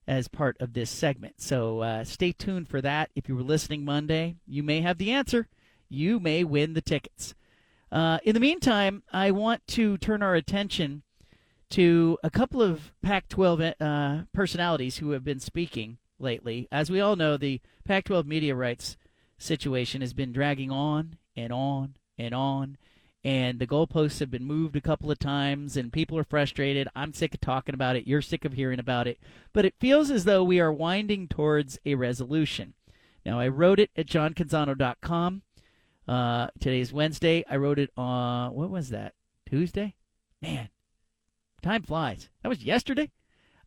as 0.07 0.27
part 0.27 0.57
of 0.59 0.73
this 0.73 0.89
segment. 0.89 1.35
So 1.41 1.79
uh, 1.79 2.03
stay 2.03 2.31
tuned 2.31 2.67
for 2.67 2.81
that. 2.81 3.09
If 3.15 3.27
you 3.27 3.35
were 3.35 3.43
listening 3.43 3.85
Monday, 3.85 4.35
you 4.45 4.61
may 4.61 4.81
have 4.81 4.97
the 4.97 5.11
answer. 5.11 5.47
You 5.89 6.19
may 6.19 6.43
win 6.43 6.73
the 6.73 6.81
tickets. 6.81 7.33
Uh, 7.91 8.19
in 8.23 8.33
the 8.33 8.39
meantime, 8.39 9.03
I 9.11 9.31
want 9.31 9.65
to 9.67 9.97
turn 9.97 10.21
our 10.21 10.35
attention 10.35 11.03
to 11.71 12.17
a 12.23 12.29
couple 12.29 12.61
of 12.61 12.91
Pac 13.01 13.27
12 13.29 13.73
uh, 13.79 14.21
personalities 14.33 14.97
who 14.97 15.11
have 15.11 15.23
been 15.23 15.39
speaking 15.39 15.97
lately. 16.19 16.67
As 16.71 16.89
we 16.89 16.99
all 16.99 17.15
know, 17.15 17.37
the 17.37 17.61
Pac 17.85 18.05
12 18.05 18.27
media 18.27 18.55
rights 18.55 18.97
situation 19.37 20.01
has 20.01 20.13
been 20.13 20.31
dragging 20.31 20.71
on 20.71 21.17
and 21.35 21.51
on 21.51 21.95
and 22.17 22.33
on 22.33 22.77
and 23.25 23.57
the 23.57 23.65
goalposts 23.65 24.19
have 24.19 24.29
been 24.29 24.45
moved 24.45 24.75
a 24.75 24.81
couple 24.81 25.09
of 25.09 25.17
times 25.17 25.75
and 25.75 25.91
people 25.91 26.15
are 26.15 26.23
frustrated. 26.23 26.87
I'm 26.95 27.11
sick 27.11 27.33
of 27.33 27.41
talking 27.41 27.73
about 27.73 27.95
it. 27.95 28.05
You're 28.05 28.21
sick 28.21 28.45
of 28.45 28.53
hearing 28.53 28.79
about 28.79 29.07
it. 29.07 29.19
But 29.51 29.65
it 29.65 29.73
feels 29.79 30.11
as 30.11 30.25
though 30.25 30.43
we 30.43 30.59
are 30.59 30.71
winding 30.71 31.27
towards 31.27 31.79
a 31.87 31.95
resolution. 31.95 32.75
Now, 33.25 33.39
I 33.39 33.47
wrote 33.47 33.79
it 33.79 33.89
at 33.97 34.05
johncanzano.com. 34.05 35.41
Uh, 36.07 36.47
today's 36.59 36.93
Wednesday. 36.93 37.43
I 37.49 37.55
wrote 37.55 37.79
it 37.79 37.89
on, 37.97 38.53
what 38.53 38.69
was 38.69 38.89
that? 38.89 39.15
Tuesday? 39.49 39.95
Man, 40.39 40.69
time 41.63 41.81
flies. 41.81 42.29
That 42.43 42.49
was 42.49 42.63
yesterday? 42.63 43.09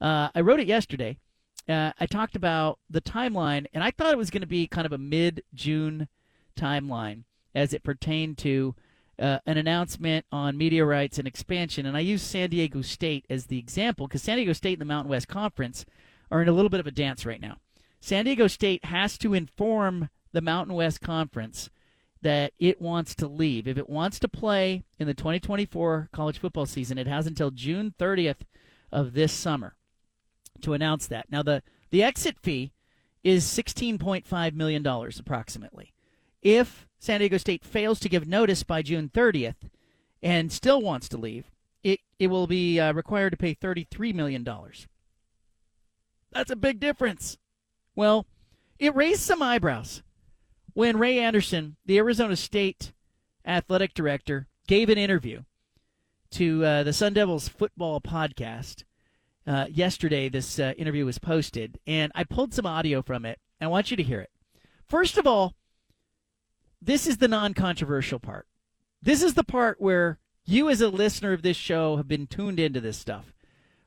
Uh, 0.00 0.28
I 0.36 0.40
wrote 0.40 0.60
it 0.60 0.68
yesterday. 0.68 1.18
uh, 1.68 1.90
I 1.98 2.06
talked 2.06 2.36
about 2.36 2.78
the 2.88 3.00
timeline, 3.00 3.66
and 3.74 3.82
I 3.82 3.90
thought 3.90 4.12
it 4.12 4.18
was 4.18 4.30
going 4.30 4.42
to 4.42 4.46
be 4.46 4.68
kind 4.68 4.86
of 4.86 4.92
a 4.92 4.98
mid 4.98 5.42
June 5.52 6.06
timeline 6.56 7.24
as 7.56 7.74
it 7.74 7.82
pertained 7.82 8.38
to 8.38 8.76
uh, 9.18 9.38
an 9.46 9.56
announcement 9.56 10.24
on 10.30 10.56
media 10.56 10.84
rights 10.84 11.18
and 11.18 11.26
expansion. 11.26 11.86
And 11.86 11.96
I 11.96 12.00
use 12.00 12.22
San 12.22 12.50
Diego 12.50 12.82
State 12.82 13.26
as 13.28 13.46
the 13.46 13.58
example 13.58 14.06
because 14.06 14.22
San 14.22 14.36
Diego 14.36 14.52
State 14.52 14.74
and 14.74 14.80
the 14.80 14.86
Mountain 14.86 15.10
West 15.10 15.28
Conference 15.28 15.84
are 16.30 16.42
in 16.42 16.48
a 16.48 16.52
little 16.52 16.68
bit 16.68 16.80
of 16.80 16.86
a 16.86 16.92
dance 16.92 17.26
right 17.26 17.40
now. 17.40 17.56
San 18.00 18.24
Diego 18.24 18.46
State 18.46 18.84
has 18.86 19.18
to 19.18 19.34
inform 19.34 20.08
the 20.32 20.40
Mountain 20.40 20.74
West 20.74 21.00
Conference 21.00 21.70
that 22.22 22.52
it 22.58 22.80
wants 22.80 23.14
to 23.16 23.28
leave. 23.28 23.66
If 23.66 23.78
it 23.78 23.88
wants 23.88 24.18
to 24.20 24.28
play 24.28 24.84
in 24.98 25.06
the 25.06 25.14
2024 25.14 26.10
college 26.12 26.38
football 26.38 26.66
season, 26.66 26.98
it 26.98 27.06
has 27.06 27.26
until 27.26 27.50
June 27.50 27.94
30th 27.98 28.42
of 28.90 29.14
this 29.14 29.32
summer 29.32 29.76
to 30.62 30.74
announce 30.74 31.06
that. 31.06 31.30
Now 31.30 31.42
the 31.42 31.62
the 31.90 32.02
exit 32.02 32.36
fee 32.42 32.72
is 33.24 33.44
16.5 33.44 34.54
million 34.54 34.82
dollars 34.82 35.18
approximately. 35.18 35.92
If 36.42 36.86
San 36.98 37.20
Diego 37.20 37.36
State 37.36 37.64
fails 37.64 38.00
to 38.00 38.08
give 38.08 38.26
notice 38.26 38.62
by 38.62 38.82
June 38.82 39.10
30th 39.12 39.68
and 40.22 40.52
still 40.52 40.80
wants 40.80 41.08
to 41.10 41.16
leave, 41.16 41.50
it 41.82 42.00
it 42.18 42.28
will 42.28 42.46
be 42.46 42.80
uh, 42.80 42.92
required 42.92 43.30
to 43.30 43.36
pay 43.36 43.54
33 43.54 44.12
million 44.12 44.44
dollars. 44.44 44.86
That's 46.30 46.50
a 46.50 46.56
big 46.56 46.80
difference. 46.80 47.38
Well, 47.94 48.26
it 48.78 48.94
raised 48.94 49.20
some 49.20 49.42
eyebrows 49.42 50.02
when 50.74 50.98
Ray 50.98 51.18
Anderson, 51.18 51.76
the 51.86 51.98
Arizona 51.98 52.36
State 52.36 52.92
athletic 53.44 53.94
director, 53.94 54.46
gave 54.66 54.88
an 54.88 54.98
interview 54.98 55.42
to 56.30 56.64
uh, 56.64 56.82
the 56.82 56.92
Sun 56.92 57.14
Devils 57.14 57.48
football 57.48 58.00
podcast 58.00 58.84
uh, 59.48 59.66
yesterday, 59.70 60.28
this 60.28 60.58
uh, 60.58 60.74
interview 60.76 61.06
was 61.06 61.18
posted, 61.18 61.80
and 61.86 62.12
I 62.14 62.24
pulled 62.24 62.52
some 62.52 62.66
audio 62.66 63.00
from 63.00 63.24
it. 63.24 63.38
I 63.60 63.66
want 63.66 63.90
you 63.90 63.96
to 63.96 64.02
hear 64.02 64.20
it. 64.20 64.30
First 64.86 65.16
of 65.16 65.26
all, 65.26 65.54
this 66.80 67.06
is 67.06 67.18
the 67.18 67.28
non 67.28 67.54
controversial 67.54 68.18
part. 68.18 68.46
This 69.02 69.22
is 69.22 69.34
the 69.34 69.44
part 69.44 69.80
where 69.80 70.18
you, 70.44 70.68
as 70.68 70.80
a 70.80 70.88
listener 70.88 71.32
of 71.32 71.42
this 71.42 71.56
show, 71.56 71.96
have 71.96 72.08
been 72.08 72.26
tuned 72.26 72.58
into 72.58 72.80
this 72.80 72.96
stuff. 72.96 73.34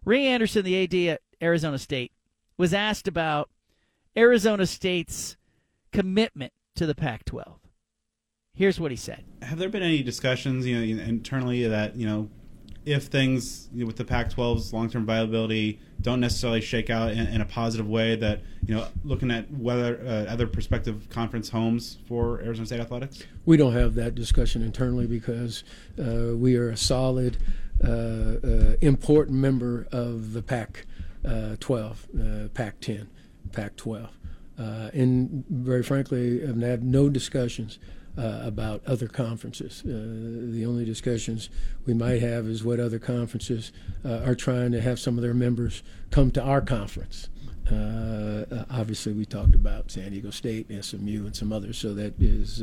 Ray 0.06 0.26
Anderson, 0.26 0.64
the 0.64 0.84
AD 0.84 0.94
at 1.14 1.22
Arizona 1.42 1.78
State, 1.78 2.12
was 2.58 2.74
asked 2.74 3.08
about 3.08 3.50
Arizona 4.16 4.66
State's 4.66 5.38
commitment 5.92 6.54
to 6.76 6.86
the 6.86 6.96
Pac 6.96 7.26
12. 7.26 7.60
Here's 8.54 8.80
what 8.80 8.92
he 8.92 8.98
said. 8.98 9.24
Have 9.42 9.58
there 9.58 9.70
been 9.70 9.84
any 9.84 10.04
discussions, 10.04 10.66
you 10.66 10.78
know, 10.78 11.04
internally 11.04 11.68
that, 11.68 11.96
you 11.96 12.06
know, 12.06 12.30
if 12.86 13.06
things 13.06 13.70
you 13.74 13.82
know, 13.82 13.88
with 13.88 13.98
the 13.98 14.06
Pac-12's 14.06 14.74
long-term 14.74 15.06
viability 15.06 15.80
don't 16.02 16.20
necessarily 16.20 16.62
shake 16.62 16.90
out 16.90 17.12
in, 17.12 17.28
in, 17.28 17.42
a 17.42 17.46
positive 17.46 17.88
way, 17.88 18.16
that 18.16 18.42
you 18.66 18.74
know, 18.74 18.88
looking 19.04 19.30
at 19.30 19.52
whether 19.52 20.02
uh, 20.04 20.32
other 20.32 20.48
prospective 20.48 21.08
conference 21.10 21.50
homes 21.50 22.00
for 22.08 22.42
Arizona 22.42 22.66
State 22.66 22.80
athletics. 22.80 23.24
We 23.46 23.58
don't 23.58 23.74
have 23.74 23.94
that 23.96 24.16
discussion 24.16 24.64
internally 24.64 25.06
because 25.06 25.64
uh, 26.00 26.36
we 26.36 26.56
are 26.56 26.70
a 26.70 26.78
solid, 26.78 27.38
uh, 27.84 27.88
uh 27.88 28.76
important 28.82 29.38
member 29.38 29.88
of 29.92 30.34
the 30.34 30.42
Pac-12, 30.42 32.46
uh, 32.46 32.50
Pac-10, 32.50 33.08
Pac-12, 33.52 34.10
uh, 34.58 34.90
and 34.94 35.44
very 35.50 35.84
frankly, 35.84 36.44
I've 36.44 36.60
had 36.62 36.84
no 36.84 37.10
discussions 37.10 37.78
uh, 38.18 38.42
about 38.44 38.86
other 38.86 39.08
conferences. 39.08 39.84
Uh, 39.86 40.52
the 40.52 40.66
only 40.66 40.84
discussions 40.84 41.50
we 41.86 41.94
might 41.94 42.22
have 42.22 42.46
is 42.46 42.64
what 42.64 42.80
other 42.80 43.00
conferences 43.00 43.72
uh, 44.04 44.22
are 44.26 44.36
trying 44.36 44.72
to 44.72 44.82
have 44.82 45.00
some 45.00 45.18
of 45.18 45.22
their 45.22 45.34
members 45.34 45.82
come 46.10 46.30
to 46.32 46.42
our 46.42 46.60
conference. 46.60 47.30
Uh, 47.72 48.46
uh, 48.52 48.66
obviously, 48.70 49.14
we 49.14 49.26
talked 49.26 49.56
about 49.56 49.90
San 49.90 50.12
Diego 50.12 50.30
State, 50.30 50.68
SMU, 50.84 51.26
and 51.26 51.36
some 51.36 51.54
others, 51.54 51.78
so 51.78 51.94
that 51.94 52.14
is 52.22 52.62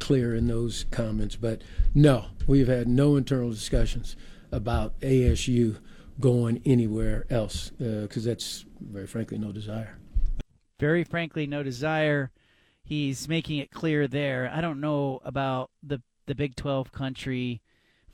clear 0.00 0.34
in 0.34 0.48
those 0.48 0.86
comments. 0.90 1.36
But 1.36 1.62
no, 1.94 2.26
we've 2.48 2.66
had 2.66 2.88
no 2.88 3.14
internal 3.14 3.50
discussions 3.50 4.16
about 4.50 4.98
ASU 5.00 5.76
going 6.18 6.60
anywhere 6.66 7.26
else 7.30 7.70
because 7.78 8.24
that's 8.24 8.64
very 8.80 9.06
frankly 9.06 9.38
no 9.38 9.52
desire. 9.52 9.98
Very 10.80 11.04
frankly, 11.04 11.46
no 11.46 11.62
desire 11.62 12.32
he's 12.88 13.28
making 13.28 13.58
it 13.58 13.70
clear 13.70 14.08
there. 14.08 14.50
I 14.52 14.60
don't 14.60 14.80
know 14.80 15.20
about 15.24 15.70
the 15.82 16.00
the 16.26 16.34
Big 16.34 16.56
12 16.56 16.92
country 16.92 17.62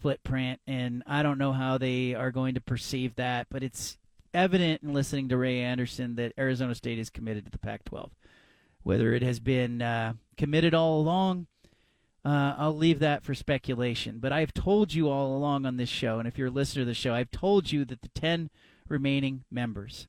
footprint, 0.00 0.60
and 0.66 1.02
I 1.06 1.22
don't 1.22 1.38
know 1.38 1.52
how 1.52 1.78
they 1.78 2.14
are 2.14 2.30
going 2.30 2.54
to 2.54 2.60
perceive 2.60 3.16
that, 3.16 3.46
but 3.50 3.62
it's 3.62 3.98
evident 4.32 4.82
in 4.82 4.92
listening 4.92 5.28
to 5.28 5.36
Ray 5.36 5.60
Anderson 5.60 6.16
that 6.16 6.32
Arizona 6.38 6.74
State 6.74 6.98
is 6.98 7.10
committed 7.10 7.44
to 7.44 7.50
the 7.50 7.58
Pac 7.58 7.84
12. 7.84 8.10
Whether 8.82 9.14
it 9.14 9.22
has 9.22 9.40
been 9.40 9.82
uh, 9.82 10.12
committed 10.36 10.74
all 10.74 11.00
along, 11.00 11.46
uh, 12.24 12.54
I'll 12.56 12.76
leave 12.76 13.00
that 13.00 13.24
for 13.24 13.34
speculation. 13.34 14.18
But 14.18 14.32
I've 14.32 14.54
told 14.54 14.94
you 14.94 15.08
all 15.08 15.36
along 15.36 15.66
on 15.66 15.76
this 15.76 15.88
show, 15.88 16.18
and 16.18 16.28
if 16.28 16.38
you're 16.38 16.48
a 16.48 16.52
listener 16.52 16.82
to 16.82 16.86
the 16.86 16.94
show, 16.94 17.14
I've 17.14 17.30
told 17.30 17.72
you 17.72 17.84
that 17.86 18.02
the 18.02 18.08
10 18.08 18.50
remaining 18.88 19.44
members 19.50 20.06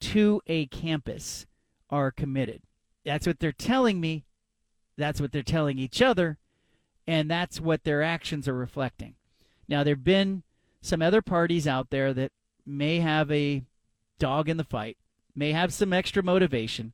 to 0.00 0.40
a 0.46 0.66
campus 0.66 1.46
are 1.90 2.10
committed. 2.10 2.62
That's 3.06 3.26
what 3.26 3.38
they're 3.38 3.52
telling 3.52 4.00
me. 4.00 4.24
That's 4.98 5.20
what 5.20 5.30
they're 5.30 5.42
telling 5.42 5.78
each 5.78 6.02
other. 6.02 6.38
And 7.06 7.30
that's 7.30 7.60
what 7.60 7.84
their 7.84 8.02
actions 8.02 8.48
are 8.48 8.54
reflecting. 8.54 9.14
Now, 9.68 9.84
there 9.84 9.94
have 9.94 10.04
been 10.04 10.42
some 10.80 11.00
other 11.00 11.22
parties 11.22 11.68
out 11.68 11.90
there 11.90 12.12
that 12.12 12.32
may 12.66 12.98
have 12.98 13.30
a 13.30 13.62
dog 14.18 14.48
in 14.48 14.56
the 14.56 14.64
fight, 14.64 14.96
may 15.34 15.52
have 15.52 15.72
some 15.72 15.92
extra 15.92 16.22
motivation 16.22 16.92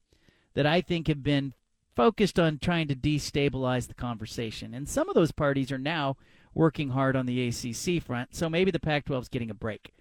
that 0.54 0.66
I 0.66 0.82
think 0.82 1.08
have 1.08 1.22
been 1.22 1.54
focused 1.96 2.38
on 2.38 2.58
trying 2.58 2.88
to 2.88 2.94
destabilize 2.94 3.88
the 3.88 3.94
conversation. 3.94 4.74
And 4.74 4.88
some 4.88 5.08
of 5.08 5.14
those 5.14 5.32
parties 5.32 5.72
are 5.72 5.78
now 5.78 6.16
working 6.54 6.90
hard 6.90 7.16
on 7.16 7.24
the 7.24 7.48
ACC 7.48 8.02
front, 8.02 8.34
so 8.34 8.50
maybe 8.50 8.70
the 8.70 8.80
Pac 8.80 9.06
12 9.06 9.24
is 9.24 9.28
getting 9.28 9.50
a 9.50 9.54
break. 9.54 9.94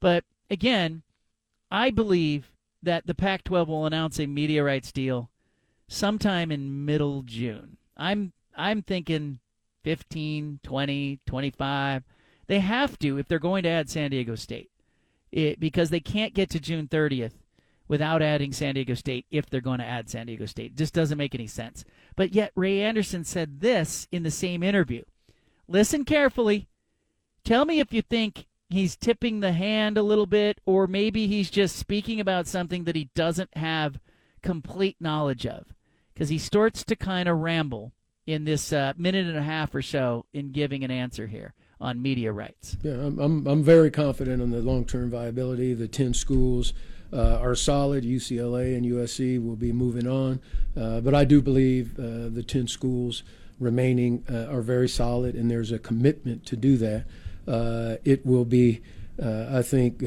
But 0.00 0.24
again, 0.50 1.02
I 1.70 1.90
believe 1.90 2.50
that 2.82 3.06
the 3.06 3.14
Pac 3.14 3.44
12 3.44 3.68
will 3.68 3.84
announce 3.84 4.18
a 4.18 4.26
media 4.26 4.64
rights 4.64 4.92
deal 4.92 5.28
sometime 5.90 6.50
in 6.52 6.86
middle 6.86 7.22
June. 7.22 7.76
I'm 7.96 8.32
I'm 8.56 8.82
thinking 8.82 9.40
15, 9.84 10.60
20, 10.62 11.20
25. 11.26 12.04
They 12.46 12.60
have 12.60 12.98
to 13.00 13.18
if 13.18 13.28
they're 13.28 13.38
going 13.38 13.64
to 13.64 13.68
add 13.68 13.90
San 13.90 14.10
Diego 14.10 14.34
State. 14.34 14.70
It, 15.32 15.60
because 15.60 15.90
they 15.90 16.00
can't 16.00 16.34
get 16.34 16.50
to 16.50 16.60
June 16.60 16.88
30th 16.88 17.34
without 17.86 18.20
adding 18.20 18.52
San 18.52 18.74
Diego 18.74 18.94
State 18.94 19.26
if 19.30 19.48
they're 19.48 19.60
going 19.60 19.78
to 19.78 19.84
add 19.84 20.10
San 20.10 20.26
Diego 20.26 20.46
State. 20.46 20.72
It 20.72 20.76
just 20.76 20.94
doesn't 20.94 21.18
make 21.18 21.34
any 21.34 21.46
sense. 21.46 21.84
But 22.16 22.34
yet 22.34 22.52
Ray 22.56 22.82
Anderson 22.82 23.24
said 23.24 23.60
this 23.60 24.08
in 24.10 24.24
the 24.24 24.30
same 24.30 24.62
interview. 24.62 25.02
Listen 25.68 26.04
carefully. 26.04 26.68
Tell 27.44 27.64
me 27.64 27.78
if 27.78 27.92
you 27.92 28.02
think 28.02 28.46
he's 28.68 28.96
tipping 28.96 29.40
the 29.40 29.52
hand 29.52 29.96
a 29.96 30.02
little 30.02 30.26
bit 30.26 30.60
or 30.66 30.86
maybe 30.86 31.28
he's 31.28 31.50
just 31.50 31.76
speaking 31.76 32.20
about 32.20 32.48
something 32.48 32.84
that 32.84 32.96
he 32.96 33.10
doesn't 33.14 33.56
have 33.56 34.00
complete 34.42 34.96
knowledge 35.00 35.46
of 35.46 35.66
because 36.20 36.28
he 36.28 36.36
starts 36.36 36.84
to 36.84 36.94
kind 36.94 37.30
of 37.30 37.38
ramble 37.38 37.94
in 38.26 38.44
this 38.44 38.74
uh, 38.74 38.92
minute 38.98 39.26
and 39.26 39.38
a 39.38 39.42
half 39.42 39.74
or 39.74 39.80
so 39.80 40.26
in 40.34 40.52
giving 40.52 40.84
an 40.84 40.90
answer 40.90 41.26
here 41.26 41.54
on 41.80 42.02
media 42.02 42.30
rights. 42.30 42.76
Yeah, 42.82 42.92
I'm, 42.92 43.18
I'm, 43.18 43.46
I'm 43.46 43.62
very 43.62 43.90
confident 43.90 44.42
on 44.42 44.50
the 44.50 44.58
long 44.58 44.84
term 44.84 45.08
viability. 45.10 45.72
The 45.72 45.88
10 45.88 46.12
schools 46.12 46.74
uh, 47.10 47.38
are 47.40 47.54
solid. 47.54 48.04
UCLA 48.04 48.76
and 48.76 48.84
USC 48.84 49.42
will 49.42 49.56
be 49.56 49.72
moving 49.72 50.06
on. 50.06 50.42
Uh, 50.78 51.00
but 51.00 51.14
I 51.14 51.24
do 51.24 51.40
believe 51.40 51.98
uh, 51.98 52.28
the 52.28 52.44
10 52.46 52.68
schools 52.68 53.22
remaining 53.58 54.22
uh, 54.30 54.52
are 54.52 54.60
very 54.60 54.90
solid, 54.90 55.34
and 55.34 55.50
there's 55.50 55.72
a 55.72 55.78
commitment 55.78 56.44
to 56.44 56.54
do 56.54 56.76
that. 56.76 57.06
Uh, 57.48 57.96
it 58.04 58.26
will 58.26 58.44
be, 58.44 58.82
I 59.18 59.62
think, 59.62 60.02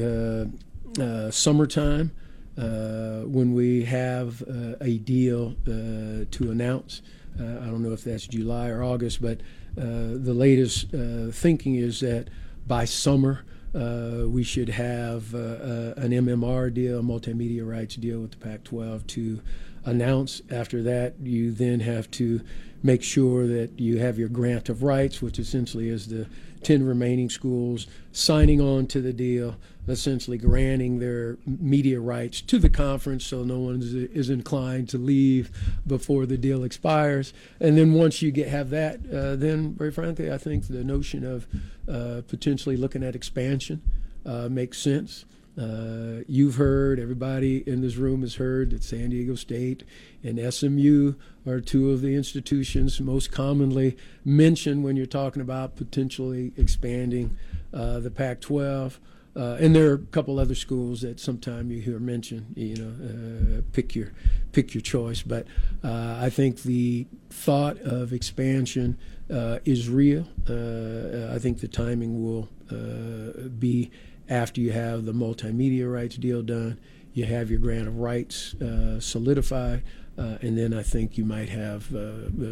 summertime 1.32 2.12
uh, 2.14 2.23
when 2.56 3.52
we 3.54 3.84
have 3.84 4.42
uh, 4.42 4.76
a 4.80 4.98
deal 4.98 5.54
uh, 5.66 6.24
to 6.30 6.50
announce. 6.50 7.02
I 7.36 7.66
don't 7.66 7.82
know 7.82 7.92
if 7.92 8.04
that's 8.04 8.26
July 8.26 8.68
or 8.68 8.82
August, 8.82 9.20
but 9.20 9.40
the 9.74 10.34
latest 10.34 10.90
thinking 11.32 11.74
is 11.74 12.00
that 12.00 12.28
by 12.66 12.84
summer, 12.84 13.44
uh, 13.74 14.28
we 14.28 14.44
should 14.44 14.68
have 14.68 15.34
uh, 15.34 15.38
uh, 15.38 15.94
an 15.96 16.12
MMR 16.12 16.72
deal, 16.72 17.00
a 17.00 17.02
multimedia 17.02 17.68
rights 17.68 17.96
deal 17.96 18.20
with 18.20 18.30
the 18.30 18.36
Pac 18.36 18.62
12 18.64 19.06
to 19.08 19.40
announce. 19.84 20.42
After 20.48 20.82
that, 20.82 21.14
you 21.20 21.50
then 21.50 21.80
have 21.80 22.10
to 22.12 22.40
make 22.82 23.02
sure 23.02 23.46
that 23.46 23.80
you 23.80 23.98
have 23.98 24.18
your 24.18 24.28
grant 24.28 24.68
of 24.68 24.82
rights, 24.82 25.20
which 25.20 25.38
essentially 25.38 25.88
is 25.88 26.06
the 26.06 26.28
10 26.62 26.86
remaining 26.86 27.28
schools 27.28 27.86
signing 28.12 28.60
on 28.60 28.86
to 28.86 29.00
the 29.00 29.12
deal, 29.12 29.56
essentially 29.86 30.38
granting 30.38 30.98
their 30.98 31.36
media 31.46 32.00
rights 32.00 32.40
to 32.40 32.58
the 32.58 32.70
conference 32.70 33.24
so 33.24 33.44
no 33.44 33.58
one 33.58 33.82
is, 33.82 33.94
is 33.94 34.30
inclined 34.30 34.88
to 34.88 34.98
leave 34.98 35.50
before 35.86 36.26
the 36.26 36.38
deal 36.38 36.64
expires. 36.64 37.32
And 37.60 37.76
then 37.76 37.92
once 37.92 38.22
you 38.22 38.30
get 38.30 38.48
have 38.48 38.70
that, 38.70 39.00
uh, 39.12 39.36
then 39.36 39.74
very 39.74 39.90
frankly, 39.90 40.32
I 40.32 40.38
think 40.38 40.68
the 40.68 40.84
notion 40.84 41.24
of 41.24 41.46
uh, 41.88 42.22
potentially 42.26 42.76
looking 42.76 43.02
at 43.02 43.14
expansion 43.14 43.82
uh, 44.24 44.48
makes 44.48 44.78
sense. 44.78 45.24
Uh, 45.56 46.24
you've 46.26 46.56
heard, 46.56 46.98
everybody 46.98 47.58
in 47.68 47.80
this 47.80 47.94
room 47.94 48.22
has 48.22 48.36
heard 48.36 48.70
that 48.70 48.82
San 48.82 49.10
Diego 49.10 49.36
State 49.36 49.84
and 50.24 50.52
SMU 50.52 51.14
are 51.46 51.60
two 51.60 51.92
of 51.92 52.00
the 52.00 52.16
institutions 52.16 53.00
most 53.00 53.30
commonly 53.30 53.96
mentioned 54.24 54.82
when 54.82 54.96
you're 54.96 55.06
talking 55.06 55.40
about 55.40 55.76
potentially 55.76 56.52
expanding 56.56 57.36
uh, 57.72 58.00
the 58.00 58.10
Pac 58.10 58.40
12. 58.40 58.98
Uh, 59.36 59.56
and 59.58 59.74
there 59.74 59.90
are 59.90 59.94
a 59.94 59.98
couple 59.98 60.38
other 60.38 60.54
schools 60.54 61.00
that 61.00 61.18
sometime 61.18 61.70
you 61.70 61.80
hear 61.80 61.98
mentioned. 61.98 62.54
You 62.56 62.76
know, 62.76 63.58
uh, 63.58 63.62
pick 63.72 63.94
your 63.94 64.12
pick 64.52 64.74
your 64.74 64.80
choice. 64.80 65.22
But 65.22 65.46
uh, 65.82 66.18
I 66.20 66.30
think 66.30 66.62
the 66.62 67.06
thought 67.30 67.78
of 67.80 68.12
expansion 68.12 68.96
uh, 69.32 69.58
is 69.64 69.88
real. 69.88 70.28
Uh, 70.48 71.34
I 71.34 71.38
think 71.38 71.60
the 71.60 71.68
timing 71.68 72.22
will 72.22 72.48
uh, 72.70 73.48
be 73.48 73.90
after 74.28 74.60
you 74.60 74.72
have 74.72 75.04
the 75.04 75.12
multimedia 75.12 75.92
rights 75.92 76.16
deal 76.16 76.42
done. 76.42 76.78
You 77.12 77.24
have 77.26 77.50
your 77.50 77.60
grant 77.60 77.88
of 77.88 77.98
rights 77.98 78.54
solidified, 78.98 79.82
and 80.16 80.58
then 80.58 80.74
I 80.74 80.82
think 80.82 81.16
you 81.16 81.24
might 81.24 81.48
have 81.48 81.86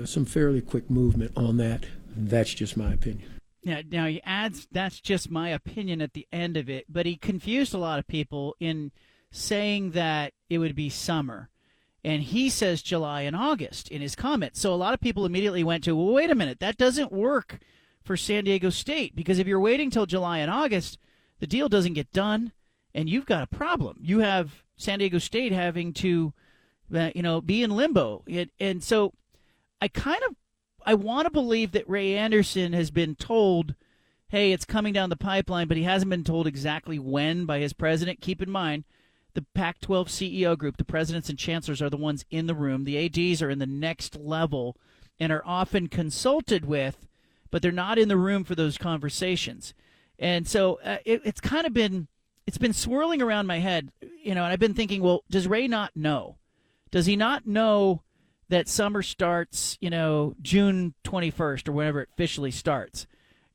some 0.04 0.24
fairly 0.24 0.60
quick 0.60 0.88
movement 0.88 1.32
on 1.36 1.56
that. 1.56 1.86
That's 2.14 2.54
just 2.54 2.76
my 2.76 2.92
opinion. 2.92 3.41
Yeah, 3.62 3.82
now 3.88 4.06
he 4.06 4.20
adds 4.24 4.66
that's 4.72 5.00
just 5.00 5.30
my 5.30 5.50
opinion 5.50 6.02
at 6.02 6.14
the 6.14 6.26
end 6.32 6.56
of 6.56 6.68
it, 6.68 6.86
but 6.88 7.06
he 7.06 7.16
confused 7.16 7.74
a 7.74 7.78
lot 7.78 8.00
of 8.00 8.06
people 8.08 8.56
in 8.58 8.90
saying 9.30 9.92
that 9.92 10.32
it 10.50 10.58
would 10.58 10.74
be 10.74 10.90
summer. 10.90 11.48
And 12.04 12.22
he 12.22 12.50
says 12.50 12.82
July 12.82 13.22
and 13.22 13.36
August 13.36 13.88
in 13.88 14.02
his 14.02 14.16
comments. 14.16 14.60
So 14.60 14.74
a 14.74 14.76
lot 14.76 14.94
of 14.94 15.00
people 15.00 15.24
immediately 15.24 15.62
went 15.62 15.84
to, 15.84 15.94
well, 15.94 16.12
wait 16.12 16.30
a 16.30 16.34
minute, 16.34 16.58
that 16.58 16.76
doesn't 16.76 17.12
work 17.12 17.60
for 18.02 18.16
San 18.16 18.44
Diego 18.44 18.70
State 18.70 19.14
because 19.14 19.38
if 19.38 19.46
you're 19.46 19.60
waiting 19.60 19.90
till 19.90 20.06
July 20.06 20.38
and 20.38 20.50
August, 20.50 20.98
the 21.38 21.46
deal 21.46 21.68
doesn't 21.68 21.94
get 21.94 22.12
done 22.12 22.52
and 22.94 23.08
you've 23.08 23.26
got 23.26 23.44
a 23.44 23.56
problem. 23.56 23.98
You 24.02 24.18
have 24.18 24.64
San 24.76 24.98
Diego 24.98 25.18
State 25.18 25.52
having 25.52 25.92
to, 25.94 26.32
uh, 26.92 27.10
you 27.14 27.22
know, 27.22 27.40
be 27.40 27.62
in 27.62 27.70
limbo. 27.70 28.24
And 28.58 28.82
so 28.82 29.12
I 29.80 29.86
kind 29.86 30.22
of 30.28 30.34
I 30.84 30.94
want 30.94 31.26
to 31.26 31.30
believe 31.30 31.72
that 31.72 31.88
Ray 31.88 32.16
Anderson 32.16 32.72
has 32.72 32.90
been 32.90 33.14
told, 33.14 33.74
hey, 34.28 34.52
it's 34.52 34.64
coming 34.64 34.92
down 34.92 35.10
the 35.10 35.16
pipeline, 35.16 35.68
but 35.68 35.76
he 35.76 35.82
hasn't 35.84 36.10
been 36.10 36.24
told 36.24 36.46
exactly 36.46 36.98
when 36.98 37.44
by 37.44 37.58
his 37.58 37.72
president. 37.72 38.20
Keep 38.20 38.42
in 38.42 38.50
mind, 38.50 38.84
the 39.34 39.44
Pac 39.54 39.80
12 39.80 40.08
CEO 40.08 40.56
group, 40.56 40.76
the 40.76 40.84
presidents 40.84 41.28
and 41.28 41.38
chancellors 41.38 41.80
are 41.80 41.90
the 41.90 41.96
ones 41.96 42.24
in 42.30 42.46
the 42.46 42.54
room. 42.54 42.84
The 42.84 43.06
ADs 43.06 43.42
are 43.42 43.50
in 43.50 43.58
the 43.58 43.66
next 43.66 44.16
level 44.16 44.76
and 45.18 45.32
are 45.32 45.42
often 45.46 45.88
consulted 45.88 46.64
with, 46.64 47.06
but 47.50 47.62
they're 47.62 47.72
not 47.72 47.98
in 47.98 48.08
the 48.08 48.16
room 48.16 48.44
for 48.44 48.54
those 48.54 48.78
conversations. 48.78 49.74
And 50.18 50.46
so 50.46 50.80
uh, 50.84 50.98
it, 51.04 51.22
it's 51.24 51.40
kind 51.40 51.66
of 51.66 51.72
been 51.72 52.08
it's 52.46 52.58
been 52.58 52.72
swirling 52.72 53.22
around 53.22 53.46
my 53.46 53.60
head, 53.60 53.92
you 54.22 54.34
know, 54.34 54.42
and 54.42 54.52
I've 54.52 54.58
been 54.58 54.74
thinking, 54.74 55.00
well, 55.00 55.22
does 55.30 55.46
Ray 55.46 55.68
not 55.68 55.92
know? 55.94 56.38
Does 56.90 57.06
he 57.06 57.14
not 57.14 57.46
know 57.46 58.02
that 58.52 58.68
summer 58.68 59.00
starts, 59.00 59.78
you 59.80 59.88
know, 59.88 60.34
June 60.42 60.92
21st 61.04 61.68
or 61.68 61.72
whenever 61.72 62.02
it 62.02 62.10
officially 62.12 62.50
starts. 62.50 63.06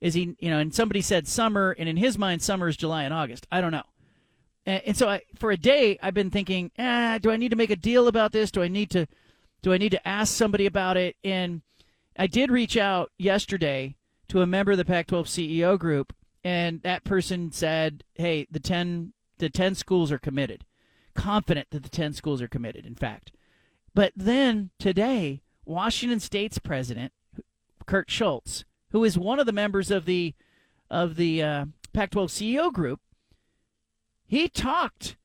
Is 0.01 0.15
he, 0.15 0.35
you 0.39 0.49
know, 0.49 0.57
and 0.57 0.73
somebody 0.73 1.01
said 1.01 1.27
summer, 1.27 1.75
and 1.77 1.87
in 1.87 1.97
his 1.97 2.17
mind, 2.17 2.41
summer 2.41 2.67
is 2.67 2.75
July 2.75 3.03
and 3.03 3.13
August. 3.13 3.45
I 3.51 3.61
don't 3.61 3.71
know. 3.71 3.83
And, 4.65 4.81
and 4.87 4.97
so 4.97 5.07
I, 5.07 5.21
for 5.35 5.51
a 5.51 5.57
day, 5.57 5.99
I've 6.01 6.15
been 6.15 6.31
thinking, 6.31 6.71
ah, 6.79 7.19
do 7.21 7.29
I 7.29 7.37
need 7.37 7.49
to 7.49 7.55
make 7.55 7.69
a 7.69 7.75
deal 7.75 8.07
about 8.07 8.31
this? 8.31 8.49
Do 8.49 8.63
I 8.63 8.67
need 8.69 8.89
to, 8.89 9.07
do 9.61 9.71
I 9.71 9.77
need 9.77 9.91
to 9.91 10.07
ask 10.07 10.33
somebody 10.33 10.65
about 10.65 10.97
it? 10.97 11.15
And 11.23 11.61
I 12.17 12.25
did 12.25 12.49
reach 12.49 12.75
out 12.75 13.11
yesterday 13.19 13.97
to 14.29 14.41
a 14.41 14.47
member 14.47 14.71
of 14.71 14.79
the 14.79 14.85
Pac-12 14.85 15.25
CEO 15.25 15.77
group, 15.77 16.11
and 16.43 16.81
that 16.81 17.03
person 17.03 17.51
said, 17.51 18.03
hey, 18.15 18.47
the 18.49 18.59
10, 18.59 19.13
the 19.37 19.51
10 19.51 19.75
schools 19.75 20.11
are 20.11 20.17
committed. 20.17 20.65
Confident 21.13 21.67
that 21.69 21.83
the 21.83 21.89
10 21.89 22.13
schools 22.13 22.41
are 22.41 22.47
committed, 22.47 22.83
in 22.83 22.95
fact. 22.95 23.31
But 23.97 24.13
then 24.15 24.69
today, 24.77 25.41
Washington 25.65 26.19
State's 26.19 26.59
president, 26.59 27.13
Kirk 27.87 28.11
Schulz, 28.11 28.63
who 28.91 29.03
is 29.03 29.17
one 29.17 29.39
of 29.39 29.47
the 29.47 29.51
members 29.51 29.89
of 29.89 30.05
the 30.05 30.35
of 30.87 31.15
the 31.15 31.41
uh, 31.41 31.65
Pac-12 31.93 32.27
CEO 32.29 32.71
group, 32.71 32.99
he 34.27 34.49
talked 34.49 35.17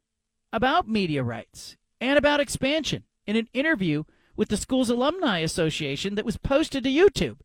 about 0.54 0.88
media 0.88 1.22
rights 1.22 1.76
and 2.00 2.16
about 2.16 2.40
expansion 2.40 3.04
in 3.26 3.36
an 3.36 3.50
interview 3.52 4.04
with 4.36 4.48
the 4.48 4.56
school's 4.56 4.88
alumni 4.88 5.40
association 5.40 6.14
that 6.14 6.24
was 6.24 6.38
posted 6.38 6.82
to 6.84 6.90
YouTube. 6.90 7.40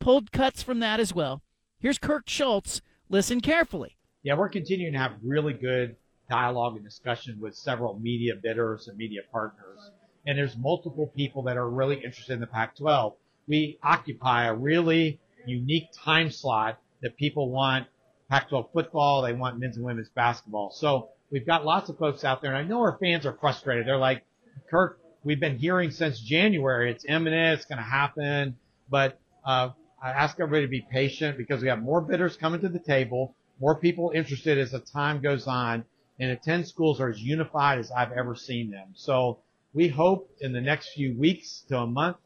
Pulled 0.00 0.32
cuts 0.32 0.64
from 0.64 0.80
that 0.80 0.98
as 0.98 1.14
well. 1.14 1.40
Here's 1.78 1.98
Kirk 1.98 2.28
Schulz. 2.28 2.82
Listen 3.08 3.40
carefully. 3.40 3.96
Yeah, 4.24 4.34
we're 4.34 4.48
continuing 4.48 4.94
to 4.94 4.98
have 4.98 5.12
really 5.22 5.52
good 5.52 5.94
dialogue 6.28 6.74
and 6.74 6.84
discussion 6.84 7.38
with 7.38 7.54
several 7.54 7.96
media 8.00 8.32
bidders 8.42 8.88
and 8.88 8.98
media 8.98 9.20
partners 9.30 9.92
and 10.26 10.38
there's 10.38 10.56
multiple 10.56 11.10
people 11.14 11.42
that 11.44 11.56
are 11.56 11.68
really 11.68 11.96
interested 11.96 12.32
in 12.32 12.40
the 12.40 12.46
Pac-12. 12.46 13.14
We 13.46 13.78
occupy 13.82 14.46
a 14.46 14.54
really 14.54 15.20
unique 15.46 15.88
time 16.02 16.30
slot 16.30 16.78
that 17.02 17.16
people 17.16 17.50
want 17.50 17.86
Pac-12 18.30 18.72
football, 18.72 19.22
they 19.22 19.34
want 19.34 19.58
men's 19.58 19.76
and 19.76 19.84
women's 19.84 20.08
basketball. 20.08 20.70
So 20.70 21.10
we've 21.30 21.46
got 21.46 21.64
lots 21.64 21.90
of 21.90 21.98
folks 21.98 22.24
out 22.24 22.40
there, 22.40 22.54
and 22.54 22.58
I 22.58 22.66
know 22.66 22.80
our 22.80 22.96
fans 22.98 23.26
are 23.26 23.34
frustrated. 23.34 23.86
They're 23.86 23.98
like, 23.98 24.24
Kirk, 24.70 24.98
we've 25.24 25.40
been 25.40 25.58
hearing 25.58 25.90
since 25.90 26.18
January, 26.20 26.90
it's 26.90 27.04
imminent, 27.06 27.58
it's 27.58 27.66
going 27.66 27.78
to 27.78 27.84
happen, 27.84 28.56
but 28.88 29.18
uh, 29.44 29.70
I 30.02 30.10
ask 30.10 30.40
everybody 30.40 30.62
to 30.62 30.70
be 30.70 30.86
patient 30.90 31.36
because 31.36 31.62
we 31.62 31.68
have 31.68 31.82
more 31.82 32.00
bidders 32.00 32.36
coming 32.36 32.60
to 32.62 32.68
the 32.68 32.78
table, 32.78 33.34
more 33.60 33.78
people 33.78 34.12
interested 34.14 34.58
as 34.58 34.70
the 34.70 34.80
time 34.80 35.20
goes 35.20 35.46
on, 35.46 35.84
and 36.18 36.30
the 36.30 36.36
10 36.36 36.64
schools 36.64 37.00
are 37.00 37.10
as 37.10 37.20
unified 37.20 37.78
as 37.78 37.90
I've 37.90 38.12
ever 38.12 38.34
seen 38.34 38.70
them. 38.70 38.88
So 38.94 39.40
we 39.74 39.88
hope 39.88 40.30
in 40.40 40.52
the 40.52 40.60
next 40.60 40.90
few 40.94 41.18
weeks 41.18 41.64
to 41.68 41.78
a 41.78 41.86
month 41.86 42.16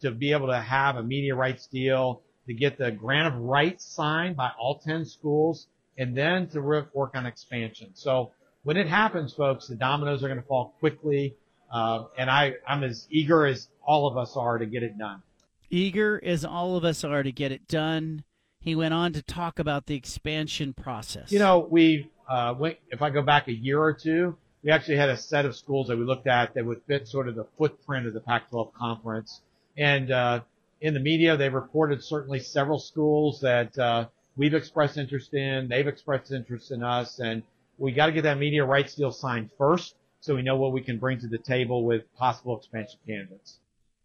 to 0.00 0.12
be 0.12 0.32
able 0.32 0.46
to 0.46 0.60
have 0.60 0.96
a 0.96 1.02
media 1.02 1.34
rights 1.34 1.66
deal, 1.66 2.22
to 2.46 2.54
get 2.54 2.78
the 2.78 2.90
grant 2.90 3.34
of 3.34 3.40
rights 3.40 3.84
signed 3.84 4.36
by 4.36 4.50
all 4.58 4.78
10 4.78 5.04
schools, 5.04 5.66
and 5.98 6.16
then 6.16 6.48
to 6.48 6.60
work 6.60 7.10
on 7.14 7.26
expansion. 7.26 7.90
So 7.94 8.32
when 8.62 8.76
it 8.76 8.86
happens, 8.86 9.32
folks, 9.32 9.66
the 9.66 9.74
dominoes 9.74 10.22
are 10.22 10.28
going 10.28 10.40
to 10.40 10.46
fall 10.46 10.74
quickly. 10.78 11.34
Uh, 11.72 12.04
and 12.16 12.30
I, 12.30 12.54
I'm 12.66 12.84
as 12.84 13.06
eager 13.10 13.44
as 13.46 13.68
all 13.86 14.06
of 14.06 14.16
us 14.16 14.36
are 14.36 14.58
to 14.58 14.66
get 14.66 14.82
it 14.82 14.96
done. 14.96 15.22
Eager 15.70 16.20
as 16.24 16.44
all 16.44 16.76
of 16.76 16.84
us 16.84 17.02
are 17.02 17.22
to 17.22 17.32
get 17.32 17.50
it 17.50 17.66
done. 17.66 18.22
He 18.60 18.74
went 18.74 18.94
on 18.94 19.12
to 19.14 19.22
talk 19.22 19.58
about 19.58 19.86
the 19.86 19.96
expansion 19.96 20.72
process. 20.72 21.32
You 21.32 21.40
know, 21.40 21.66
we, 21.68 22.10
uh, 22.28 22.54
went, 22.56 22.78
if 22.90 23.02
I 23.02 23.10
go 23.10 23.22
back 23.22 23.48
a 23.48 23.52
year 23.52 23.80
or 23.80 23.92
two, 23.92 24.36
we 24.64 24.70
actually 24.70 24.96
had 24.96 25.10
a 25.10 25.16
set 25.16 25.44
of 25.44 25.54
schools 25.54 25.88
that 25.88 25.98
we 25.98 26.04
looked 26.04 26.26
at 26.26 26.54
that 26.54 26.64
would 26.64 26.80
fit 26.86 27.06
sort 27.06 27.28
of 27.28 27.34
the 27.34 27.44
footprint 27.58 28.06
of 28.06 28.14
the 28.14 28.20
Pac-12 28.20 28.72
conference. 28.72 29.42
And 29.76 30.10
uh, 30.10 30.40
in 30.80 30.94
the 30.94 31.00
media, 31.00 31.36
they 31.36 31.50
reported 31.50 32.02
certainly 32.02 32.40
several 32.40 32.78
schools 32.78 33.40
that 33.42 33.78
uh, 33.78 34.06
we've 34.36 34.54
expressed 34.54 34.96
interest 34.96 35.34
in. 35.34 35.68
They've 35.68 35.86
expressed 35.86 36.32
interest 36.32 36.70
in 36.70 36.82
us, 36.82 37.18
and 37.18 37.42
we 37.76 37.92
got 37.92 38.06
to 38.06 38.12
get 38.12 38.22
that 38.22 38.38
media 38.38 38.64
rights 38.64 38.94
deal 38.94 39.12
signed 39.12 39.50
first, 39.58 39.96
so 40.20 40.34
we 40.34 40.42
know 40.42 40.56
what 40.56 40.72
we 40.72 40.80
can 40.80 40.98
bring 40.98 41.20
to 41.20 41.28
the 41.28 41.38
table 41.38 41.84
with 41.84 42.02
possible 42.16 42.56
expansion 42.56 42.98
candidates. 43.06 43.58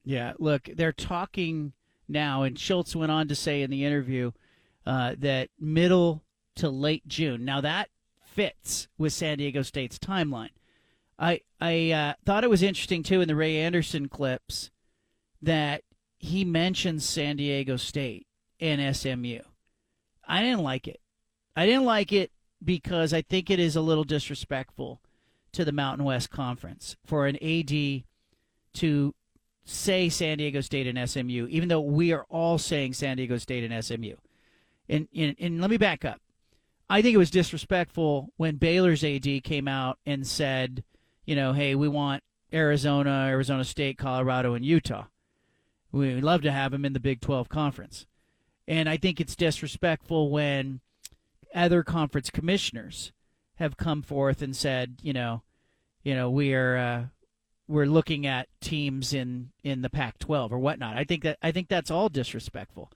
Yeah, 0.03 0.33
look, 0.39 0.69
they're 0.75 0.91
talking 0.91 1.71
now, 2.09 2.43
and 2.43 2.59
Schulz 2.59 2.95
went 2.95 3.11
on 3.11 3.29
to 3.29 3.35
say 3.35 3.61
in 3.61 3.71
the 3.71 3.85
interview 3.85 4.31
uh, 4.85 5.15
that 5.19 5.49
middle 5.57 6.21
to 6.55 6.69
late 6.69 7.07
June. 7.07 7.45
Now 7.45 7.61
that 7.61 7.89
fits 8.39 8.87
with 8.97 9.11
San 9.11 9.37
Diego 9.37 9.63
State's 9.63 9.99
timeline. 9.99 10.51
I 11.19 11.41
I 11.59 11.91
uh, 11.91 12.13
thought 12.25 12.45
it 12.45 12.49
was 12.49 12.63
interesting 12.63 13.03
too 13.03 13.19
in 13.19 13.27
the 13.27 13.35
Ray 13.35 13.57
Anderson 13.57 14.07
clips 14.07 14.71
that 15.41 15.83
he 16.17 16.45
mentions 16.45 17.03
San 17.03 17.35
Diego 17.35 17.75
State 17.75 18.27
and 18.61 18.95
SMU. 18.95 19.39
I 20.25 20.41
didn't 20.41 20.63
like 20.63 20.87
it. 20.87 21.01
I 21.53 21.65
didn't 21.65 21.83
like 21.83 22.13
it 22.13 22.31
because 22.63 23.13
I 23.13 23.21
think 23.21 23.49
it 23.49 23.59
is 23.59 23.75
a 23.75 23.81
little 23.81 24.05
disrespectful 24.05 25.01
to 25.51 25.65
the 25.65 25.73
Mountain 25.73 26.05
West 26.05 26.29
Conference 26.29 26.95
for 27.05 27.27
an 27.27 27.35
AD 27.43 28.03
to 28.75 29.15
say 29.65 30.07
San 30.07 30.37
Diego 30.37 30.61
State 30.61 30.87
and 30.87 31.09
SMU, 31.09 31.45
even 31.49 31.67
though 31.67 31.81
we 31.81 32.13
are 32.13 32.25
all 32.29 32.57
saying 32.57 32.93
San 32.93 33.17
Diego 33.17 33.37
State 33.37 33.69
and 33.69 33.83
SMU. 33.83 34.15
And, 34.87 35.09
and, 35.13 35.35
and 35.39 35.59
let 35.59 35.69
me 35.69 35.77
back 35.77 36.05
up. 36.05 36.21
I 36.89 37.01
think 37.01 37.13
it 37.13 37.19
was 37.19 37.29
disrespectful 37.29 38.33
when 38.37 38.55
Baylor's 38.55 39.03
AD 39.03 39.43
came 39.43 39.67
out 39.67 39.99
and 40.05 40.25
said, 40.25 40.83
you 41.25 41.35
know, 41.35 41.53
hey, 41.53 41.75
we 41.75 41.87
want 41.87 42.23
Arizona, 42.51 43.27
Arizona 43.29 43.63
State, 43.63 43.97
Colorado, 43.97 44.55
and 44.55 44.65
Utah. 44.65 45.05
We'd 45.91 46.21
love 46.21 46.41
to 46.41 46.51
have 46.51 46.71
them 46.71 46.85
in 46.85 46.93
the 46.93 46.99
Big 46.99 47.21
12 47.21 47.49
conference. 47.49 48.07
And 48.67 48.89
I 48.89 48.97
think 48.97 49.19
it's 49.19 49.35
disrespectful 49.35 50.29
when 50.29 50.79
other 51.53 51.83
conference 51.83 52.29
commissioners 52.29 53.11
have 53.55 53.77
come 53.77 54.01
forth 54.01 54.41
and 54.41 54.55
said, 54.55 54.97
you 55.01 55.13
know, 55.13 55.43
you 56.03 56.15
know, 56.15 56.29
we 56.29 56.53
are 56.53 56.77
uh, 56.77 57.03
we're 57.67 57.85
looking 57.85 58.25
at 58.25 58.47
teams 58.61 59.13
in 59.13 59.51
in 59.63 59.81
the 59.81 59.89
Pac-12 59.89 60.51
or 60.51 60.59
whatnot. 60.59 60.97
I 60.97 61.03
think 61.03 61.23
that 61.23 61.37
I 61.41 61.51
think 61.51 61.67
that's 61.67 61.91
all 61.91 62.09
disrespectful. 62.09 62.91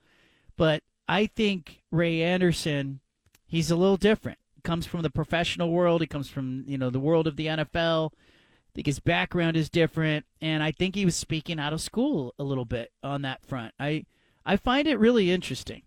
But 0.56 0.82
I 1.08 1.26
think 1.26 1.82
Ray 1.90 2.22
Anderson 2.22 3.00
he's 3.46 3.70
a 3.70 3.76
little 3.76 3.96
different. 3.96 4.38
He 4.54 4.60
comes 4.62 4.86
from 4.86 5.02
the 5.02 5.10
professional 5.10 5.70
world. 5.70 6.00
He 6.00 6.06
comes 6.06 6.28
from 6.28 6.64
you 6.66 6.78
know 6.78 6.90
the 6.90 7.00
world 7.00 7.26
of 7.26 7.36
the 7.36 7.46
NFL. 7.46 8.12
I 8.12 8.70
think 8.74 8.86
his 8.86 9.00
background 9.00 9.56
is 9.56 9.70
different, 9.70 10.26
and 10.40 10.62
I 10.62 10.72
think 10.72 10.94
he 10.94 11.04
was 11.04 11.14
speaking 11.14 11.60
out 11.60 11.72
of 11.72 11.80
school 11.80 12.34
a 12.38 12.44
little 12.44 12.64
bit 12.64 12.90
on 13.02 13.22
that 13.22 13.44
front. 13.46 13.72
I 13.78 14.06
I 14.44 14.56
find 14.56 14.88
it 14.88 14.98
really 14.98 15.30
interesting, 15.30 15.82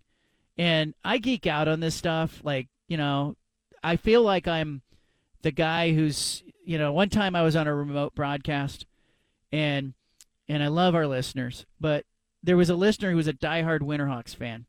and 0.56 0.94
I 1.04 1.18
geek 1.18 1.46
out 1.46 1.68
on 1.68 1.80
this 1.80 1.94
stuff. 1.94 2.40
Like 2.42 2.68
you 2.88 2.96
know, 2.96 3.36
I 3.82 3.96
feel 3.96 4.22
like 4.22 4.48
I'm 4.48 4.82
the 5.42 5.50
guy 5.50 5.92
who's 5.92 6.42
you 6.64 6.78
know. 6.78 6.92
One 6.92 7.10
time 7.10 7.36
I 7.36 7.42
was 7.42 7.56
on 7.56 7.66
a 7.66 7.74
remote 7.74 8.14
broadcast, 8.14 8.86
and 9.52 9.94
and 10.48 10.62
I 10.62 10.68
love 10.68 10.94
our 10.94 11.06
listeners, 11.06 11.66
but 11.78 12.04
there 12.42 12.56
was 12.56 12.70
a 12.70 12.74
listener 12.74 13.10
who 13.10 13.16
was 13.16 13.28
a 13.28 13.32
diehard 13.32 13.80
Winterhawks 13.80 14.34
fan, 14.34 14.66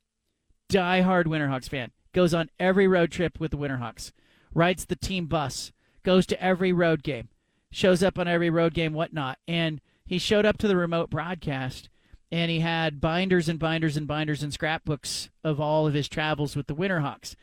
diehard 0.69 1.25
Winterhawks 1.25 1.69
fan, 1.69 1.91
goes 2.13 2.33
on 2.33 2.49
every 2.59 2.87
road 2.87 3.11
trip 3.11 3.39
with 3.39 3.51
the 3.51 3.57
Winterhawks, 3.57 4.11
rides 4.53 4.85
the 4.85 4.95
team 4.95 5.25
bus, 5.25 5.71
goes 6.03 6.25
to 6.27 6.43
every 6.43 6.73
road 6.73 7.03
game, 7.03 7.29
shows 7.71 8.01
up 8.01 8.17
on 8.17 8.27
every 8.27 8.49
road 8.49 8.73
game, 8.73 8.93
whatnot, 8.93 9.37
and 9.47 9.81
he 10.05 10.17
showed 10.17 10.45
up 10.45 10.57
to 10.57 10.67
the 10.67 10.75
remote 10.75 11.09
broadcast 11.09 11.89
and 12.31 12.51
he 12.51 12.59
had 12.59 13.01
binders 13.01 13.49
and 13.49 13.59
binders 13.59 13.97
and 13.97 14.07
binders 14.07 14.43
and 14.43 14.53
scrapbooks 14.53 15.29
of 15.43 15.59
all 15.59 15.87
of 15.87 15.93
his 15.93 16.07
travels 16.07 16.55
with 16.55 16.67
the 16.67 16.75
Winterhawks. 16.75 17.35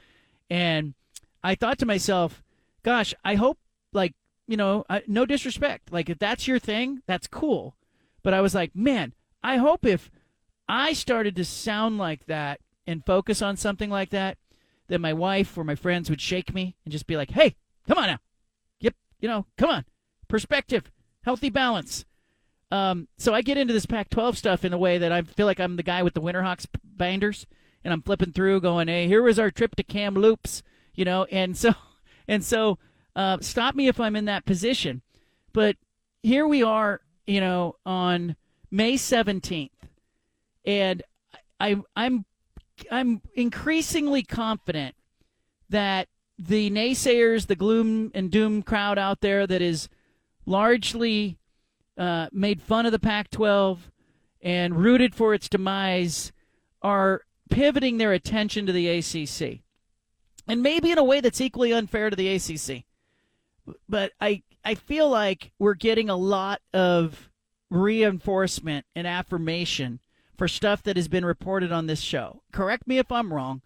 And 0.48 0.94
I 1.42 1.54
thought 1.54 1.78
to 1.78 1.86
myself, 1.86 2.42
gosh, 2.82 3.14
I 3.24 3.34
hope, 3.34 3.58
like, 3.92 4.14
you 4.46 4.56
know, 4.56 4.84
no 5.08 5.26
disrespect. 5.26 5.92
Like, 5.92 6.08
if 6.08 6.18
that's 6.18 6.46
your 6.46 6.60
thing, 6.60 7.02
that's 7.06 7.26
cool. 7.26 7.74
But 8.22 8.32
I 8.32 8.40
was 8.40 8.54
like, 8.54 8.76
man, 8.76 9.12
I 9.42 9.56
hope 9.56 9.84
if 9.84 10.10
I 10.68 10.92
started 10.92 11.34
to 11.36 11.44
sound 11.44 11.98
like 11.98 12.26
that 12.26 12.60
and 12.86 13.04
focus 13.04 13.42
on 13.42 13.56
something 13.56 13.90
like 13.90 14.10
that, 14.10 14.38
that 14.88 15.00
my 15.00 15.12
wife 15.12 15.56
or 15.56 15.64
my 15.64 15.74
friends 15.74 16.10
would 16.10 16.20
shake 16.20 16.54
me 16.54 16.76
and 16.84 16.92
just 16.92 17.06
be 17.06 17.16
like, 17.16 17.30
hey, 17.30 17.56
come 17.88 17.98
on 17.98 18.06
now. 18.06 18.18
Yep, 18.80 18.94
you 19.20 19.28
know, 19.28 19.46
come 19.56 19.70
on. 19.70 19.84
Perspective, 20.28 20.90
healthy 21.22 21.50
balance. 21.50 22.04
Um, 22.70 23.08
so 23.16 23.32
I 23.32 23.42
get 23.42 23.58
into 23.58 23.72
this 23.72 23.86
Pac-12 23.86 24.36
stuff 24.36 24.64
in 24.64 24.72
a 24.72 24.78
way 24.78 24.98
that 24.98 25.12
I 25.12 25.22
feel 25.22 25.46
like 25.46 25.60
I'm 25.60 25.76
the 25.76 25.82
guy 25.82 26.02
with 26.02 26.14
the 26.14 26.20
Winterhawks 26.20 26.66
binders, 26.84 27.46
and 27.84 27.92
I'm 27.92 28.02
flipping 28.02 28.32
through, 28.32 28.60
going, 28.60 28.88
"Hey, 28.88 29.06
here 29.06 29.22
was 29.22 29.38
our 29.38 29.50
trip 29.50 29.76
to 29.76 29.84
Kamloops," 29.84 30.62
you 30.94 31.04
know, 31.04 31.24
and 31.30 31.56
so, 31.56 31.74
and 32.28 32.44
so, 32.44 32.78
uh, 33.14 33.38
stop 33.40 33.76
me 33.76 33.86
if 33.86 34.00
I'm 34.00 34.16
in 34.16 34.24
that 34.24 34.44
position, 34.44 35.02
but 35.52 35.76
here 36.22 36.46
we 36.46 36.62
are, 36.62 37.00
you 37.26 37.40
know, 37.40 37.76
on 37.86 38.34
May 38.70 38.94
17th, 38.94 39.70
and 40.64 41.02
I, 41.60 41.76
I'm, 41.94 42.24
I'm 42.90 43.22
increasingly 43.34 44.22
confident 44.22 44.94
that 45.68 46.08
the 46.38 46.70
naysayers, 46.70 47.46
the 47.46 47.56
gloom 47.56 48.10
and 48.14 48.30
doom 48.30 48.62
crowd 48.62 48.98
out 48.98 49.20
there 49.20 49.46
that 49.46 49.62
is 49.62 49.88
largely 50.44 51.38
uh, 51.96 52.28
made 52.32 52.60
fun 52.60 52.86
of 52.86 52.92
the 52.92 52.98
Pac 52.98 53.30
12 53.30 53.90
and 54.42 54.76
rooted 54.76 55.14
for 55.14 55.34
its 55.34 55.48
demise 55.48 56.32
are 56.82 57.22
pivoting 57.50 57.98
their 57.98 58.12
attention 58.12 58.66
to 58.66 58.72
the 58.72 58.88
ACC. 58.88 59.60
And 60.46 60.62
maybe 60.62 60.90
in 60.90 60.98
a 60.98 61.04
way 61.04 61.20
that's 61.20 61.40
equally 61.40 61.72
unfair 61.72 62.10
to 62.10 62.16
the 62.16 62.28
ACC. 62.28 62.84
But 63.88 64.12
I, 64.20 64.42
I 64.64 64.74
feel 64.74 65.08
like 65.08 65.52
we're 65.58 65.74
getting 65.74 66.08
a 66.08 66.16
lot 66.16 66.60
of 66.72 67.30
reinforcement 67.70 68.86
and 68.94 69.06
affirmation 69.06 70.00
for 70.36 70.48
stuff 70.48 70.82
that 70.82 70.96
has 70.96 71.08
been 71.08 71.24
reported 71.24 71.72
on 71.72 71.86
this 71.86 72.00
show. 72.00 72.42
Correct 72.52 72.86
me 72.86 72.98
if 72.98 73.10
I'm 73.10 73.32
wrong, 73.32 73.62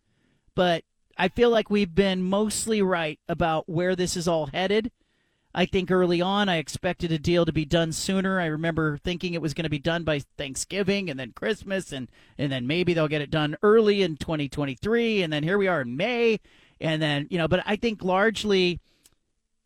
but 0.54 0.84
I 1.16 1.28
feel 1.28 1.50
like 1.50 1.70
we've 1.70 1.94
been 1.94 2.22
mostly 2.22 2.80
right 2.82 3.18
about 3.28 3.68
where 3.68 3.94
this 3.94 4.16
is 4.16 4.28
all 4.28 4.46
headed 4.46 4.90
I 5.54 5.66
think 5.66 5.90
early 5.90 6.20
on 6.20 6.48
I 6.48 6.56
expected 6.56 7.10
a 7.10 7.18
deal 7.18 7.44
to 7.44 7.52
be 7.52 7.64
done 7.64 7.92
sooner. 7.92 8.40
I 8.40 8.46
remember 8.46 8.98
thinking 8.98 9.34
it 9.34 9.42
was 9.42 9.54
going 9.54 9.64
to 9.64 9.70
be 9.70 9.80
done 9.80 10.04
by 10.04 10.20
Thanksgiving 10.38 11.10
and 11.10 11.18
then 11.18 11.32
Christmas 11.32 11.92
and 11.92 12.08
and 12.38 12.52
then 12.52 12.66
maybe 12.66 12.94
they'll 12.94 13.08
get 13.08 13.22
it 13.22 13.30
done 13.30 13.56
early 13.62 14.02
in 14.02 14.16
2023 14.16 15.22
and 15.22 15.32
then 15.32 15.42
here 15.42 15.58
we 15.58 15.66
are 15.66 15.80
in 15.80 15.96
May 15.96 16.38
and 16.80 17.02
then 17.02 17.26
you 17.30 17.38
know 17.38 17.48
but 17.48 17.62
I 17.66 17.76
think 17.76 18.04
largely 18.04 18.78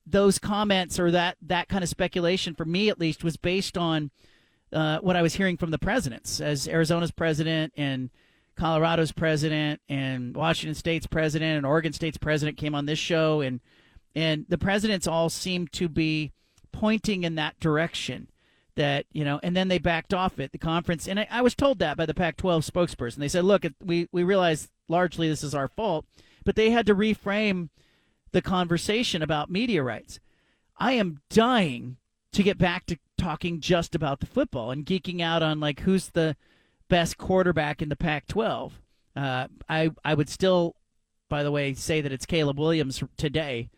those 0.06 0.38
comments 0.38 0.98
or 0.98 1.10
that 1.10 1.36
that 1.42 1.68
kind 1.68 1.84
of 1.84 1.90
speculation 1.90 2.54
for 2.54 2.64
me 2.64 2.88
at 2.88 3.00
least 3.00 3.22
was 3.22 3.36
based 3.36 3.76
on 3.76 4.10
uh, 4.74 4.98
what 5.00 5.16
I 5.16 5.22
was 5.22 5.34
hearing 5.34 5.56
from 5.56 5.70
the 5.70 5.78
presidents 5.78 6.40
as 6.40 6.68
Arizona's 6.68 7.12
president 7.12 7.72
and 7.76 8.10
Colorado's 8.56 9.12
president 9.12 9.80
and 9.88 10.36
Washington 10.36 10.74
State's 10.74 11.06
president 11.06 11.56
and 11.56 11.66
Oregon 11.66 11.92
State's 11.92 12.18
president 12.18 12.56
came 12.56 12.74
on 12.74 12.86
this 12.86 12.98
show 12.98 13.40
and 13.40 13.60
and 14.14 14.46
the 14.48 14.58
presidents 14.58 15.06
all 15.06 15.28
seemed 15.28 15.72
to 15.72 15.88
be 15.88 16.32
pointing 16.72 17.24
in 17.24 17.34
that 17.36 17.58
direction 17.60 18.28
that 18.76 19.06
you 19.12 19.24
know 19.24 19.40
and 19.42 19.56
then 19.56 19.68
they 19.68 19.78
backed 19.78 20.12
off 20.12 20.38
it. 20.38 20.52
the 20.52 20.58
conference 20.58 21.06
and 21.06 21.20
I, 21.20 21.28
I, 21.30 21.42
was 21.42 21.54
told 21.54 21.78
that 21.78 21.96
by 21.96 22.06
the 22.06 22.14
pac 22.14 22.36
12 22.36 22.64
spokesperson 22.64 23.16
they 23.16 23.28
said 23.28 23.44
look 23.44 23.64
we, 23.82 24.08
we 24.10 24.24
realize 24.24 24.68
largely 24.88 25.28
this 25.28 25.44
is 25.44 25.54
our 25.54 25.68
fault 25.68 26.04
but 26.44 26.56
they 26.56 26.70
had 26.70 26.86
to 26.86 26.94
reframe 26.94 27.68
the 28.32 28.42
conversation 28.42 29.22
about 29.22 29.50
media 29.50 29.82
rights 29.82 30.18
i 30.76 30.92
am 30.92 31.20
dying 31.30 31.96
to 32.34 32.42
get 32.42 32.58
back 32.58 32.86
to 32.86 32.98
talking 33.16 33.60
just 33.60 33.94
about 33.94 34.20
the 34.20 34.26
football 34.26 34.70
and 34.70 34.86
geeking 34.86 35.20
out 35.20 35.42
on 35.42 35.60
like 35.60 35.80
who's 35.80 36.08
the 36.10 36.36
best 36.88 37.16
quarterback 37.16 37.80
in 37.80 37.88
the 37.88 37.96
pac 37.96 38.26
12 38.26 38.80
uh, 39.16 39.46
I, 39.68 39.90
I 40.04 40.14
would 40.14 40.28
still 40.28 40.76
by 41.28 41.42
the 41.42 41.50
way 41.50 41.74
say 41.74 42.00
that 42.00 42.12
it's 42.12 42.26
caleb 42.26 42.58
williams 42.58 43.02
today 43.16 43.70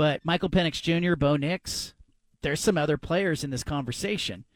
but 0.00 0.24
Michael 0.24 0.48
Penix 0.48 0.80
Jr., 0.80 1.14
Bo 1.14 1.36
Nix, 1.36 1.92
there's 2.40 2.60
some 2.60 2.78
other 2.78 2.96
players 2.96 3.44
in 3.44 3.50
this 3.50 3.62
conversation. 3.62 4.46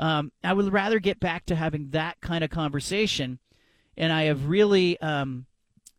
Um, 0.00 0.32
I 0.42 0.52
would 0.52 0.72
rather 0.72 0.98
get 0.98 1.20
back 1.20 1.46
to 1.46 1.54
having 1.54 1.90
that 1.90 2.20
kind 2.20 2.42
of 2.42 2.50
conversation. 2.50 3.38
And 3.96 4.12
I 4.12 4.24
have 4.24 4.48
really, 4.48 5.00
um, 5.00 5.46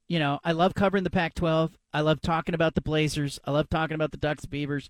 you 0.10 0.20
know, 0.20 0.40
I 0.44 0.52
love 0.54 0.74
covering 0.74 1.06
the 1.06 1.10
Pac 1.10 1.36
12. 1.36 1.78
I 1.94 2.02
love 2.02 2.22
talking 2.22 2.54
about 2.54 2.76
the 2.76 2.82
Blazers. 2.82 3.40
I 3.46 3.52
love 3.52 3.70
talking 3.70 3.96
about 3.96 4.12
the 4.12 4.18
Ducks, 4.18 4.46
Beavers, 4.46 4.90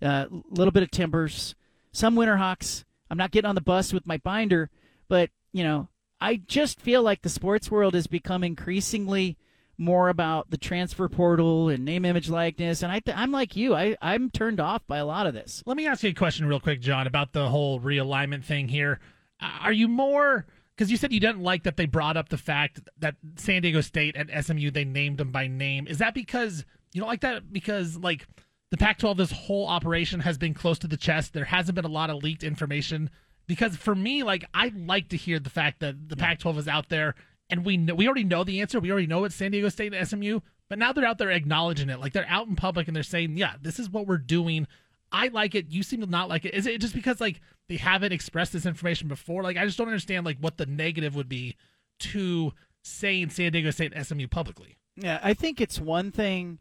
a 0.00 0.06
uh, 0.06 0.26
little 0.50 0.72
bit 0.72 0.82
of 0.82 0.90
Timbers, 0.90 1.54
some 1.92 2.14
Winterhawks. 2.14 2.84
I'm 3.10 3.18
not 3.18 3.30
getting 3.30 3.48
on 3.48 3.54
the 3.54 3.60
bus 3.60 3.92
with 3.92 4.06
my 4.06 4.18
binder, 4.18 4.70
but, 5.08 5.30
you 5.52 5.64
know, 5.64 5.88
I 6.20 6.36
just 6.36 6.80
feel 6.80 7.02
like 7.02 7.22
the 7.22 7.28
sports 7.28 7.70
world 7.70 7.94
has 7.94 8.06
become 8.06 8.44
increasingly 8.44 9.36
more 9.78 10.08
about 10.08 10.50
the 10.50 10.58
transfer 10.58 11.08
portal 11.08 11.68
and 11.68 11.84
name, 11.84 12.04
image, 12.04 12.28
likeness. 12.28 12.82
And 12.82 12.90
I 12.90 13.00
I'm 13.14 13.30
like 13.30 13.56
you. 13.56 13.74
I, 13.74 13.96
I'm 14.02 14.28
turned 14.30 14.58
off 14.58 14.86
by 14.86 14.98
a 14.98 15.06
lot 15.06 15.26
of 15.26 15.34
this. 15.34 15.62
Let 15.64 15.76
me 15.76 15.86
ask 15.86 16.02
you 16.02 16.10
a 16.10 16.14
question 16.14 16.46
real 16.46 16.60
quick, 16.60 16.80
John, 16.80 17.06
about 17.06 17.32
the 17.32 17.48
whole 17.48 17.80
realignment 17.80 18.44
thing 18.44 18.68
here. 18.68 18.98
Are 19.40 19.72
you 19.72 19.86
more 19.86 20.46
because 20.78 20.92
you 20.92 20.96
said 20.96 21.12
you 21.12 21.18
didn't 21.18 21.42
like 21.42 21.64
that 21.64 21.76
they 21.76 21.86
brought 21.86 22.16
up 22.16 22.28
the 22.28 22.38
fact 22.38 22.80
that 22.98 23.16
San 23.34 23.62
Diego 23.62 23.80
State 23.80 24.14
and 24.16 24.30
SMU 24.44 24.70
they 24.70 24.84
named 24.84 25.18
them 25.18 25.32
by 25.32 25.48
name. 25.48 25.88
Is 25.88 25.98
that 25.98 26.14
because 26.14 26.64
you 26.92 27.00
don't 27.00 27.08
like 27.08 27.22
that 27.22 27.52
because 27.52 27.96
like 27.96 28.26
the 28.70 28.76
Pac-12 28.76 29.16
this 29.16 29.32
whole 29.32 29.66
operation 29.66 30.20
has 30.20 30.38
been 30.38 30.54
close 30.54 30.78
to 30.80 30.88
the 30.88 30.96
chest. 30.96 31.32
There 31.32 31.44
hasn't 31.44 31.74
been 31.74 31.84
a 31.84 31.88
lot 31.88 32.10
of 32.10 32.22
leaked 32.22 32.42
information 32.42 33.10
because 33.46 33.76
for 33.76 33.94
me 33.94 34.22
like 34.22 34.44
I 34.52 34.72
like 34.74 35.08
to 35.08 35.16
hear 35.16 35.38
the 35.38 35.50
fact 35.50 35.80
that 35.80 36.08
the 36.08 36.16
yeah. 36.16 36.24
Pac-12 36.24 36.58
is 36.58 36.68
out 36.68 36.88
there 36.88 37.14
and 37.50 37.64
we 37.64 37.76
know, 37.76 37.94
we 37.94 38.06
already 38.06 38.24
know 38.24 38.44
the 38.44 38.60
answer. 38.60 38.78
We 38.80 38.90
already 38.92 39.06
know 39.06 39.24
it's 39.24 39.34
San 39.34 39.50
Diego 39.50 39.68
State 39.68 39.94
and 39.94 40.06
SMU, 40.06 40.40
but 40.68 40.78
now 40.78 40.92
they're 40.92 41.06
out 41.06 41.18
there 41.18 41.30
acknowledging 41.30 41.88
it. 41.88 42.00
Like 42.00 42.12
they're 42.12 42.26
out 42.28 42.46
in 42.46 42.56
public 42.56 42.88
and 42.88 42.96
they're 42.96 43.02
saying, 43.02 43.36
"Yeah, 43.36 43.54
this 43.60 43.78
is 43.78 43.88
what 43.88 44.06
we're 44.06 44.18
doing." 44.18 44.66
I 45.10 45.28
like 45.28 45.54
it. 45.54 45.70
You 45.70 45.82
seem 45.82 46.02
to 46.02 46.06
not 46.06 46.28
like 46.28 46.44
it. 46.44 46.54
Is 46.54 46.66
it 46.66 46.80
just 46.80 46.94
because 46.94 47.20
like 47.20 47.40
they 47.68 47.76
haven't 47.76 48.12
expressed 48.12 48.52
this 48.52 48.66
information 48.66 49.08
before? 49.08 49.42
Like 49.42 49.56
I 49.56 49.64
just 49.64 49.78
don't 49.78 49.88
understand 49.88 50.26
like 50.26 50.38
what 50.40 50.58
the 50.58 50.66
negative 50.66 51.14
would 51.16 51.28
be 51.28 51.56
to 52.00 52.52
saying 52.82 53.30
San 53.30 53.52
Diego 53.52 53.70
State 53.70 53.92
and 53.94 54.06
SMU 54.06 54.28
publicly. 54.28 54.76
Yeah, 54.96 55.20
I 55.22 55.32
think 55.32 55.60
it's 55.60 55.80
one 55.80 56.10
thing 56.10 56.58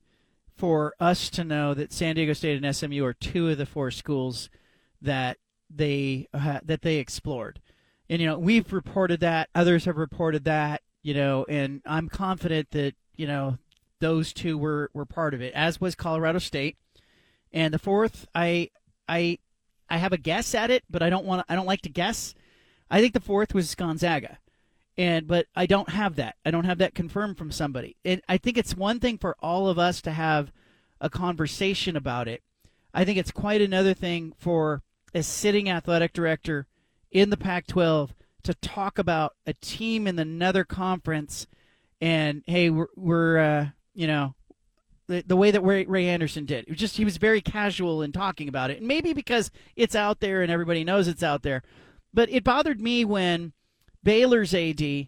for 0.58 0.93
us 1.00 1.30
to 1.32 1.43
know 1.43 1.74
that 1.74 1.93
San 1.93 2.15
Diego 2.15 2.34
State 2.34 2.62
and 2.62 2.76
SMU 2.76 3.04
are 3.06 3.13
two 3.13 3.50
of 3.50 3.58
the 3.58 3.65
four 3.65 3.91
schools 3.91 4.50
that 5.02 5.38
they 5.70 6.28
uh, 6.34 6.60
that 6.63 6.82
they 6.82 6.98
explored. 6.98 7.60
And 8.10 8.22
you 8.22 8.28
know 8.28 8.38
we've 8.38 8.72
reported 8.72 9.20
that 9.20 9.50
others 9.54 9.86
have 9.86 9.98
reported 9.98 10.46
that 10.46 10.81
you 11.04 11.13
know 11.13 11.46
and 11.50 11.81
i'm 11.86 12.10
confident 12.10 12.71
that 12.71 12.96
you 13.15 13.27
know 13.27 13.58
those 14.00 14.34
two 14.34 14.58
were 14.58 14.90
were 14.94 15.06
part 15.06 15.34
of 15.34 15.42
it 15.42 15.54
as 15.54 15.81
was 15.81 15.96
colorado 15.96 16.40
state. 16.40 16.77
And 17.52 17.73
the 17.73 17.79
fourth 17.79 18.27
i 18.34 18.69
i 19.08 19.40
i 19.90 19.98
have 19.98 20.13
a 20.13 20.17
guess 20.17 20.56
at 20.56 20.71
it 20.71 20.84
but 20.90 21.04
i 21.04 21.10
don't 21.10 21.25
want 21.25 21.46
i 21.50 21.56
don't 21.56 21.67
like 21.67 21.81
to 21.81 21.90
guess. 21.90 22.34
I 22.90 23.02
think 23.02 23.13
the 23.13 23.19
fourth 23.19 23.54
was 23.54 23.75
gonzaga. 23.75 24.40
And 24.98 25.27
but 25.27 25.48
i 25.56 25.65
don't 25.65 25.90
have 25.90 26.15
that. 26.15 26.36
I 26.46 26.52
don't 26.52 26.65
have 26.65 26.77
that 26.77 26.96
confirmed 26.96 27.38
from 27.38 27.52
somebody. 27.52 27.98
And 28.06 28.21
i 28.29 28.38
think 28.38 28.58
it's 28.58 28.75
one 28.75 29.00
thing 29.00 29.17
for 29.17 29.36
all 29.42 29.67
of 29.67 29.77
us 29.77 30.02
to 30.04 30.12
have 30.12 30.54
a 31.00 31.10
conversation 31.10 31.95
about 31.95 32.27
it 32.27 32.43
i 32.93 33.04
think 33.06 33.17
it's 33.17 33.31
quite 33.31 33.62
another 33.62 33.93
thing 33.93 34.33
for 34.37 34.81
a 35.13 35.23
sitting 35.23 35.69
athletic 35.69 36.13
director 36.13 36.67
in 37.12 37.29
the 37.29 37.37
Pac 37.37 37.67
12 37.67 38.13
to 38.43 38.54
talk 38.56 38.98
about 38.98 39.35
a 39.45 39.54
team 39.54 40.08
in 40.08 40.19
another 40.19 40.63
conference 40.63 41.48
and, 42.00 42.43
hey, 42.45 42.69
we're, 42.69 42.87
we're 42.95 43.37
uh, 43.39 43.67
you 43.93 44.08
know, 44.08 44.35
the, 45.08 45.23
the 45.25 45.35
way 45.35 45.52
that 45.52 45.62
Ray, 45.62 45.85
Ray 45.85 46.08
Anderson 46.08 46.45
did. 46.45 46.65
It 46.65 46.69
was 46.69 46.79
just 46.79 46.98
he 46.98 47.06
was 47.06 47.17
very 47.17 47.41
casual 47.41 48.02
in 48.02 48.12
talking 48.12 48.48
about 48.48 48.69
it, 48.69 48.79
and 48.79 48.87
maybe 48.87 49.13
because 49.13 49.52
it's 49.75 49.95
out 49.95 50.19
there 50.19 50.41
and 50.41 50.52
everybody 50.52 50.83
knows 50.83 51.08
it's 51.08 51.23
out 51.23 51.43
there. 51.43 51.63
But 52.13 52.29
it 52.29 52.43
bothered 52.43 52.81
me 52.81 53.06
when 53.06 53.54
Baylor's 54.04 54.54
AD 54.54 55.08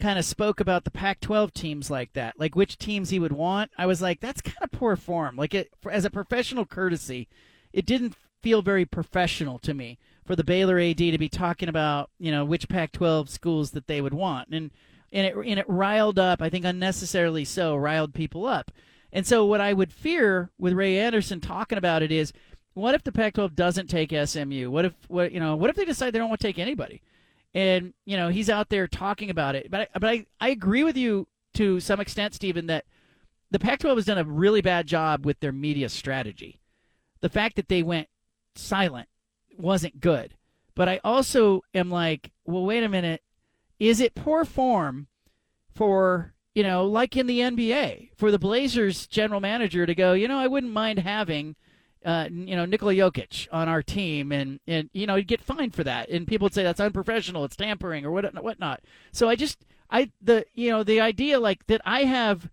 kind 0.00 0.18
of 0.18 0.24
spoke 0.24 0.60
about 0.60 0.84
the 0.84 0.90
Pac-12 0.90 1.52
teams 1.52 1.90
like 1.90 2.12
that, 2.12 2.38
like 2.38 2.54
which 2.54 2.78
teams 2.78 3.10
he 3.10 3.18
would 3.18 3.32
want. 3.32 3.70
I 3.76 3.86
was 3.86 4.00
like, 4.00 4.20
that's 4.20 4.40
kind 4.40 4.56
of 4.62 4.70
poor 4.70 4.96
form. 4.96 5.36
Like 5.36 5.54
it 5.54 5.70
as 5.90 6.04
a 6.04 6.10
professional 6.10 6.64
courtesy, 6.64 7.28
it 7.72 7.86
didn't 7.86 8.14
feel 8.42 8.62
very 8.62 8.84
professional 8.84 9.58
to 9.58 9.74
me 9.74 9.98
for 10.24 10.36
the 10.36 10.44
Baylor 10.44 10.78
AD 10.78 10.98
to 10.98 11.18
be 11.18 11.28
talking 11.28 11.68
about 11.68 12.10
you 12.18 12.30
know 12.30 12.44
which 12.44 12.68
Pac-12 12.68 13.28
schools 13.28 13.72
that 13.72 13.86
they 13.86 14.00
would 14.00 14.14
want, 14.14 14.48
and 14.50 14.70
and 15.12 15.26
it 15.26 15.34
and 15.36 15.58
it 15.58 15.68
riled 15.68 16.18
up. 16.18 16.40
I 16.42 16.48
think 16.48 16.64
unnecessarily 16.64 17.44
so 17.44 17.74
riled 17.74 18.14
people 18.14 18.46
up. 18.46 18.70
And 19.12 19.26
so 19.26 19.44
what 19.46 19.60
I 19.60 19.72
would 19.72 19.92
fear 19.92 20.50
with 20.58 20.74
Ray 20.74 20.98
Anderson 20.98 21.40
talking 21.40 21.78
about 21.78 22.02
it 22.02 22.12
is, 22.12 22.32
what 22.74 22.94
if 22.94 23.02
the 23.02 23.12
Pac-12 23.12 23.54
doesn't 23.54 23.88
take 23.88 24.12
SMU? 24.12 24.70
What 24.70 24.84
if 24.84 24.92
what 25.08 25.32
you 25.32 25.40
know? 25.40 25.56
What 25.56 25.70
if 25.70 25.76
they 25.76 25.84
decide 25.84 26.12
they 26.12 26.18
don't 26.18 26.28
want 26.28 26.40
to 26.40 26.46
take 26.46 26.58
anybody? 26.58 27.02
And 27.54 27.94
you 28.04 28.16
know 28.16 28.28
he's 28.28 28.50
out 28.50 28.68
there 28.68 28.86
talking 28.86 29.30
about 29.30 29.54
it. 29.54 29.70
But 29.70 29.80
I, 29.80 29.98
but 29.98 30.10
I, 30.10 30.26
I 30.40 30.48
agree 30.50 30.84
with 30.84 30.96
you 30.96 31.26
to 31.54 31.80
some 31.80 32.00
extent, 32.00 32.34
Stephen, 32.34 32.66
that 32.66 32.84
the 33.50 33.58
Pac-12 33.58 33.96
has 33.96 34.04
done 34.04 34.18
a 34.18 34.24
really 34.24 34.60
bad 34.60 34.86
job 34.86 35.24
with 35.24 35.40
their 35.40 35.52
media 35.52 35.88
strategy. 35.88 36.60
The 37.20 37.30
fact 37.30 37.56
that 37.56 37.68
they 37.68 37.82
went 37.82 38.08
silent 38.54 39.08
wasn't 39.56 40.00
good. 40.00 40.34
But 40.74 40.88
I 40.88 41.00
also 41.02 41.62
am 41.74 41.90
like, 41.90 42.30
well, 42.44 42.64
wait 42.64 42.84
a 42.84 42.88
minute. 42.88 43.22
Is 43.80 44.00
it 44.00 44.14
poor 44.14 44.44
form 44.44 45.08
for, 45.74 46.34
you 46.54 46.62
know, 46.62 46.84
like 46.84 47.16
in 47.16 47.26
the 47.26 47.40
NBA, 47.40 48.10
for 48.16 48.30
the 48.30 48.38
Blazers 48.38 49.06
general 49.06 49.40
manager 49.40 49.86
to 49.86 49.94
go, 49.94 50.12
you 50.12 50.28
know, 50.28 50.38
I 50.38 50.46
wouldn't 50.46 50.72
mind 50.72 51.00
having, 51.00 51.56
uh, 52.04 52.28
you 52.30 52.56
know, 52.56 52.64
Nikola 52.64 52.94
Jokic 52.94 53.48
on 53.52 53.68
our 53.68 53.82
team 53.82 54.32
and, 54.32 54.60
and, 54.66 54.88
you 54.92 55.06
know, 55.06 55.16
he'd 55.16 55.26
get 55.26 55.40
fined 55.40 55.74
for 55.74 55.84
that. 55.84 56.08
And 56.08 56.26
people 56.26 56.46
would 56.46 56.54
say 56.54 56.62
that's 56.62 56.80
unprofessional, 56.80 57.44
it's 57.44 57.56
tampering 57.56 58.04
or 58.04 58.10
what, 58.10 58.42
whatnot. 58.42 58.80
So 59.12 59.28
I 59.28 59.36
just, 59.36 59.64
I, 59.90 60.10
the, 60.20 60.44
you 60.54 60.70
know, 60.70 60.82
the 60.82 61.00
idea 61.00 61.40
like 61.40 61.66
that 61.66 61.80
I 61.84 62.04
have, 62.04 62.50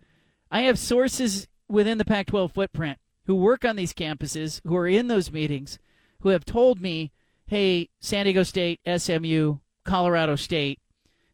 I 0.51 0.61
have 0.61 0.79
sources 0.79 1.47
within 1.67 1.97
the 1.97 2.05
Pac 2.05 2.27
12 2.27 2.51
footprint 2.51 2.99
who 3.25 3.35
work 3.35 3.65
on 3.65 3.75
these 3.75 3.93
campuses, 3.93 4.61
who 4.65 4.75
are 4.75 4.87
in 4.87 5.07
those 5.07 5.31
meetings, 5.31 5.79
who 6.21 6.29
have 6.29 6.45
told 6.45 6.81
me, 6.81 7.11
hey, 7.47 7.89
San 7.99 8.25
Diego 8.25 8.43
State, 8.43 8.79
SMU, 8.85 9.57
Colorado 9.83 10.35
State, 10.35 10.79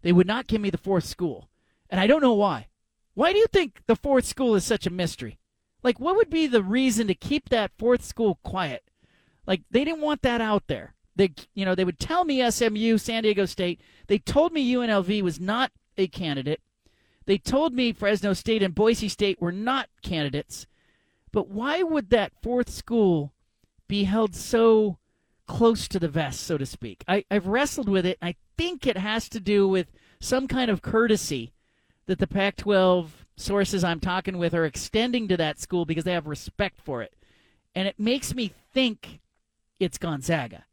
they 0.01 0.11
would 0.11 0.27
not 0.27 0.47
give 0.47 0.61
me 0.61 0.69
the 0.69 0.77
fourth 0.77 1.05
school. 1.05 1.49
And 1.89 1.99
I 1.99 2.07
don't 2.07 2.21
know 2.21 2.33
why. 2.33 2.67
Why 3.13 3.33
do 3.33 3.39
you 3.39 3.47
think 3.47 3.81
the 3.87 3.95
fourth 3.95 4.25
school 4.25 4.55
is 4.55 4.63
such 4.63 4.87
a 4.87 4.91
mystery? 4.91 5.37
Like, 5.83 5.99
what 5.99 6.15
would 6.15 6.29
be 6.29 6.47
the 6.47 6.63
reason 6.63 7.07
to 7.07 7.15
keep 7.15 7.49
that 7.49 7.71
fourth 7.77 8.03
school 8.03 8.39
quiet? 8.43 8.83
Like, 9.47 9.61
they 9.71 9.83
didn't 9.83 10.01
want 10.01 10.21
that 10.21 10.41
out 10.41 10.67
there. 10.67 10.93
They, 11.15 11.33
you 11.53 11.65
know, 11.65 11.75
they 11.75 11.83
would 11.83 11.99
tell 11.99 12.23
me 12.23 12.49
SMU, 12.49 12.97
San 12.97 13.23
Diego 13.23 13.45
State. 13.45 13.81
They 14.07 14.17
told 14.17 14.53
me 14.53 14.73
UNLV 14.73 15.21
was 15.21 15.39
not 15.39 15.71
a 15.97 16.07
candidate. 16.07 16.61
They 17.25 17.37
told 17.37 17.73
me 17.73 17.91
Fresno 17.91 18.33
State 18.33 18.63
and 18.63 18.73
Boise 18.75 19.09
State 19.09 19.41
were 19.41 19.51
not 19.51 19.89
candidates. 20.01 20.67
But 21.31 21.49
why 21.49 21.83
would 21.83 22.09
that 22.09 22.33
fourth 22.41 22.69
school 22.69 23.33
be 23.87 24.03
held 24.05 24.35
so 24.35 24.97
close 25.47 25.87
to 25.89 25.99
the 25.99 26.07
vest, 26.07 26.41
so 26.41 26.57
to 26.57 26.65
speak? 26.65 27.03
I, 27.07 27.25
I've 27.29 27.47
wrestled 27.47 27.89
with 27.89 28.05
it. 28.05 28.17
I 28.21 28.35
think 28.57 28.85
it 28.85 28.97
has 28.97 29.29
to 29.29 29.39
do 29.39 29.67
with 29.67 29.91
some 30.19 30.47
kind 30.47 30.69
of 30.69 30.81
courtesy 30.81 31.53
that 32.05 32.19
the 32.19 32.27
Pac 32.27 32.57
12 32.57 33.20
sources 33.41 33.83
I'm 33.83 33.99
talking 33.99 34.37
with 34.37 34.53
are 34.53 34.65
extending 34.65 35.27
to 35.27 35.37
that 35.37 35.59
school 35.59 35.85
because 35.85 36.03
they 36.03 36.13
have 36.13 36.27
respect 36.27 36.79
for 36.81 37.01
it. 37.01 37.13
And 37.75 37.87
it 37.87 37.99
makes 37.99 38.35
me 38.35 38.53
think 38.73 39.19
it's 39.79 39.97
Gonzaga. 39.97 40.65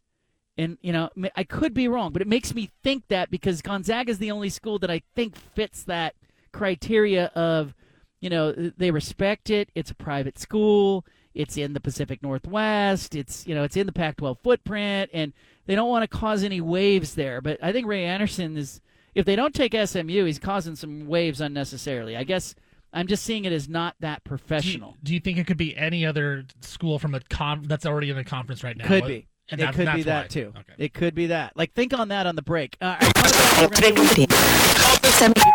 And, 0.57 0.77
you 0.81 0.93
know, 0.93 1.09
I 1.37 1.45
could 1.45 1.73
be 1.73 1.87
wrong, 1.87 2.13
but 2.13 2.21
it 2.21 2.29
makes 2.29 2.55
me 2.55 2.71
think 2.83 3.09
that 3.09 3.31
because 3.31 3.63
Gonzaga 3.63 4.11
is 4.11 4.19
the 4.19 4.33
only 4.33 4.49
school 4.49 4.79
that 4.81 4.91
I 4.91 5.03
think 5.15 5.37
fits 5.37 5.85
that 5.85 6.15
criteria 6.53 7.27
of 7.35 7.75
you 8.21 8.31
know 8.31 8.53
they 8.53 8.91
respect 8.91 9.51
it. 9.51 9.71
It's 9.75 9.91
a 9.91 9.95
private 9.95 10.39
school. 10.39 11.05
It's 11.35 11.57
in 11.57 11.73
the 11.73 11.81
pacific 11.81 12.23
northwest. 12.23 13.15
It's 13.15 13.47
you 13.47 13.55
know 13.55 13.63
it's 13.63 13.77
in 13.77 13.87
the 13.87 13.93
pac 13.93 14.17
12 14.17 14.39
footprint. 14.43 15.11
And 15.13 15.33
they 15.67 15.75
don't 15.75 15.89
want 15.89 16.09
to 16.09 16.17
cause 16.17 16.43
any 16.43 16.61
waves 16.61 17.15
there. 17.15 17.41
But 17.41 17.63
i 17.63 17.73
think 17.73 17.87
ray 17.87 18.05
anderson 18.05 18.57
is 18.57 18.81
if 19.19 19.27
they 19.27 19.37
don't 19.37 19.55
take 19.55 19.73
smu 19.73 20.25
he's 20.25 20.39
causing 20.39 20.77
some 20.77 21.07
waves 21.07 21.41
unnecessarily 21.41 22.17
i 22.17 22.25
guess 22.25 22.55
i'm 22.93 23.07
just 23.07 23.25
seeing 23.25 23.45
it 23.45 23.53
as 23.53 23.69
not 23.69 23.95
that 24.01 24.23
professional 24.25 24.97
do 25.03 25.13
you, 25.13 25.21
do 25.21 25.31
you 25.31 25.35
think 25.35 25.39
it 25.39 25.47
could 25.47 25.57
be 25.57 25.77
any 25.77 26.07
other 26.07 26.45
school 26.61 26.99
from 26.99 27.15
a 27.15 27.21
con 27.29 27.63
that's 27.67 27.85
already 27.85 28.11
in 28.11 28.17
a 28.17 28.25
conference 28.25 28.63
right 28.63 28.77
now 28.77 28.87
could 28.87 29.07
be 29.07 29.27
and 29.51 29.61
it 29.61 29.65
that, 29.65 29.75
could 29.75 29.95
be 29.95 30.03
that 30.03 30.25
why. 30.25 30.29
too. 30.29 30.53
Okay. 30.55 30.75
It 30.77 30.93
could 30.93 31.15
be 31.15 31.29
that. 31.29 31.57
Like, 31.57 31.73
think 31.73 31.99
on 31.99 32.09
that 32.09 32.27
on 32.27 32.37
the 32.37 32.43
break. 32.43 32.77
Uh, 32.83 32.97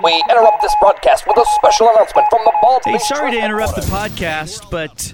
we 0.03 0.24
interrupt 0.30 0.61
this 0.61 0.76
broadcast 0.82 1.28
with 1.28 1.38
a 1.38 1.45
special 1.55 1.89
announcement 1.89 2.28
from 2.30 2.41
the 2.43 2.53
Bald 2.61 2.82
Hey, 2.86 2.97
sorry 2.97 3.32
to 3.32 3.38
interrupt 3.43 3.76
the 3.76 3.82
podcast, 3.82 4.70
but 4.72 5.14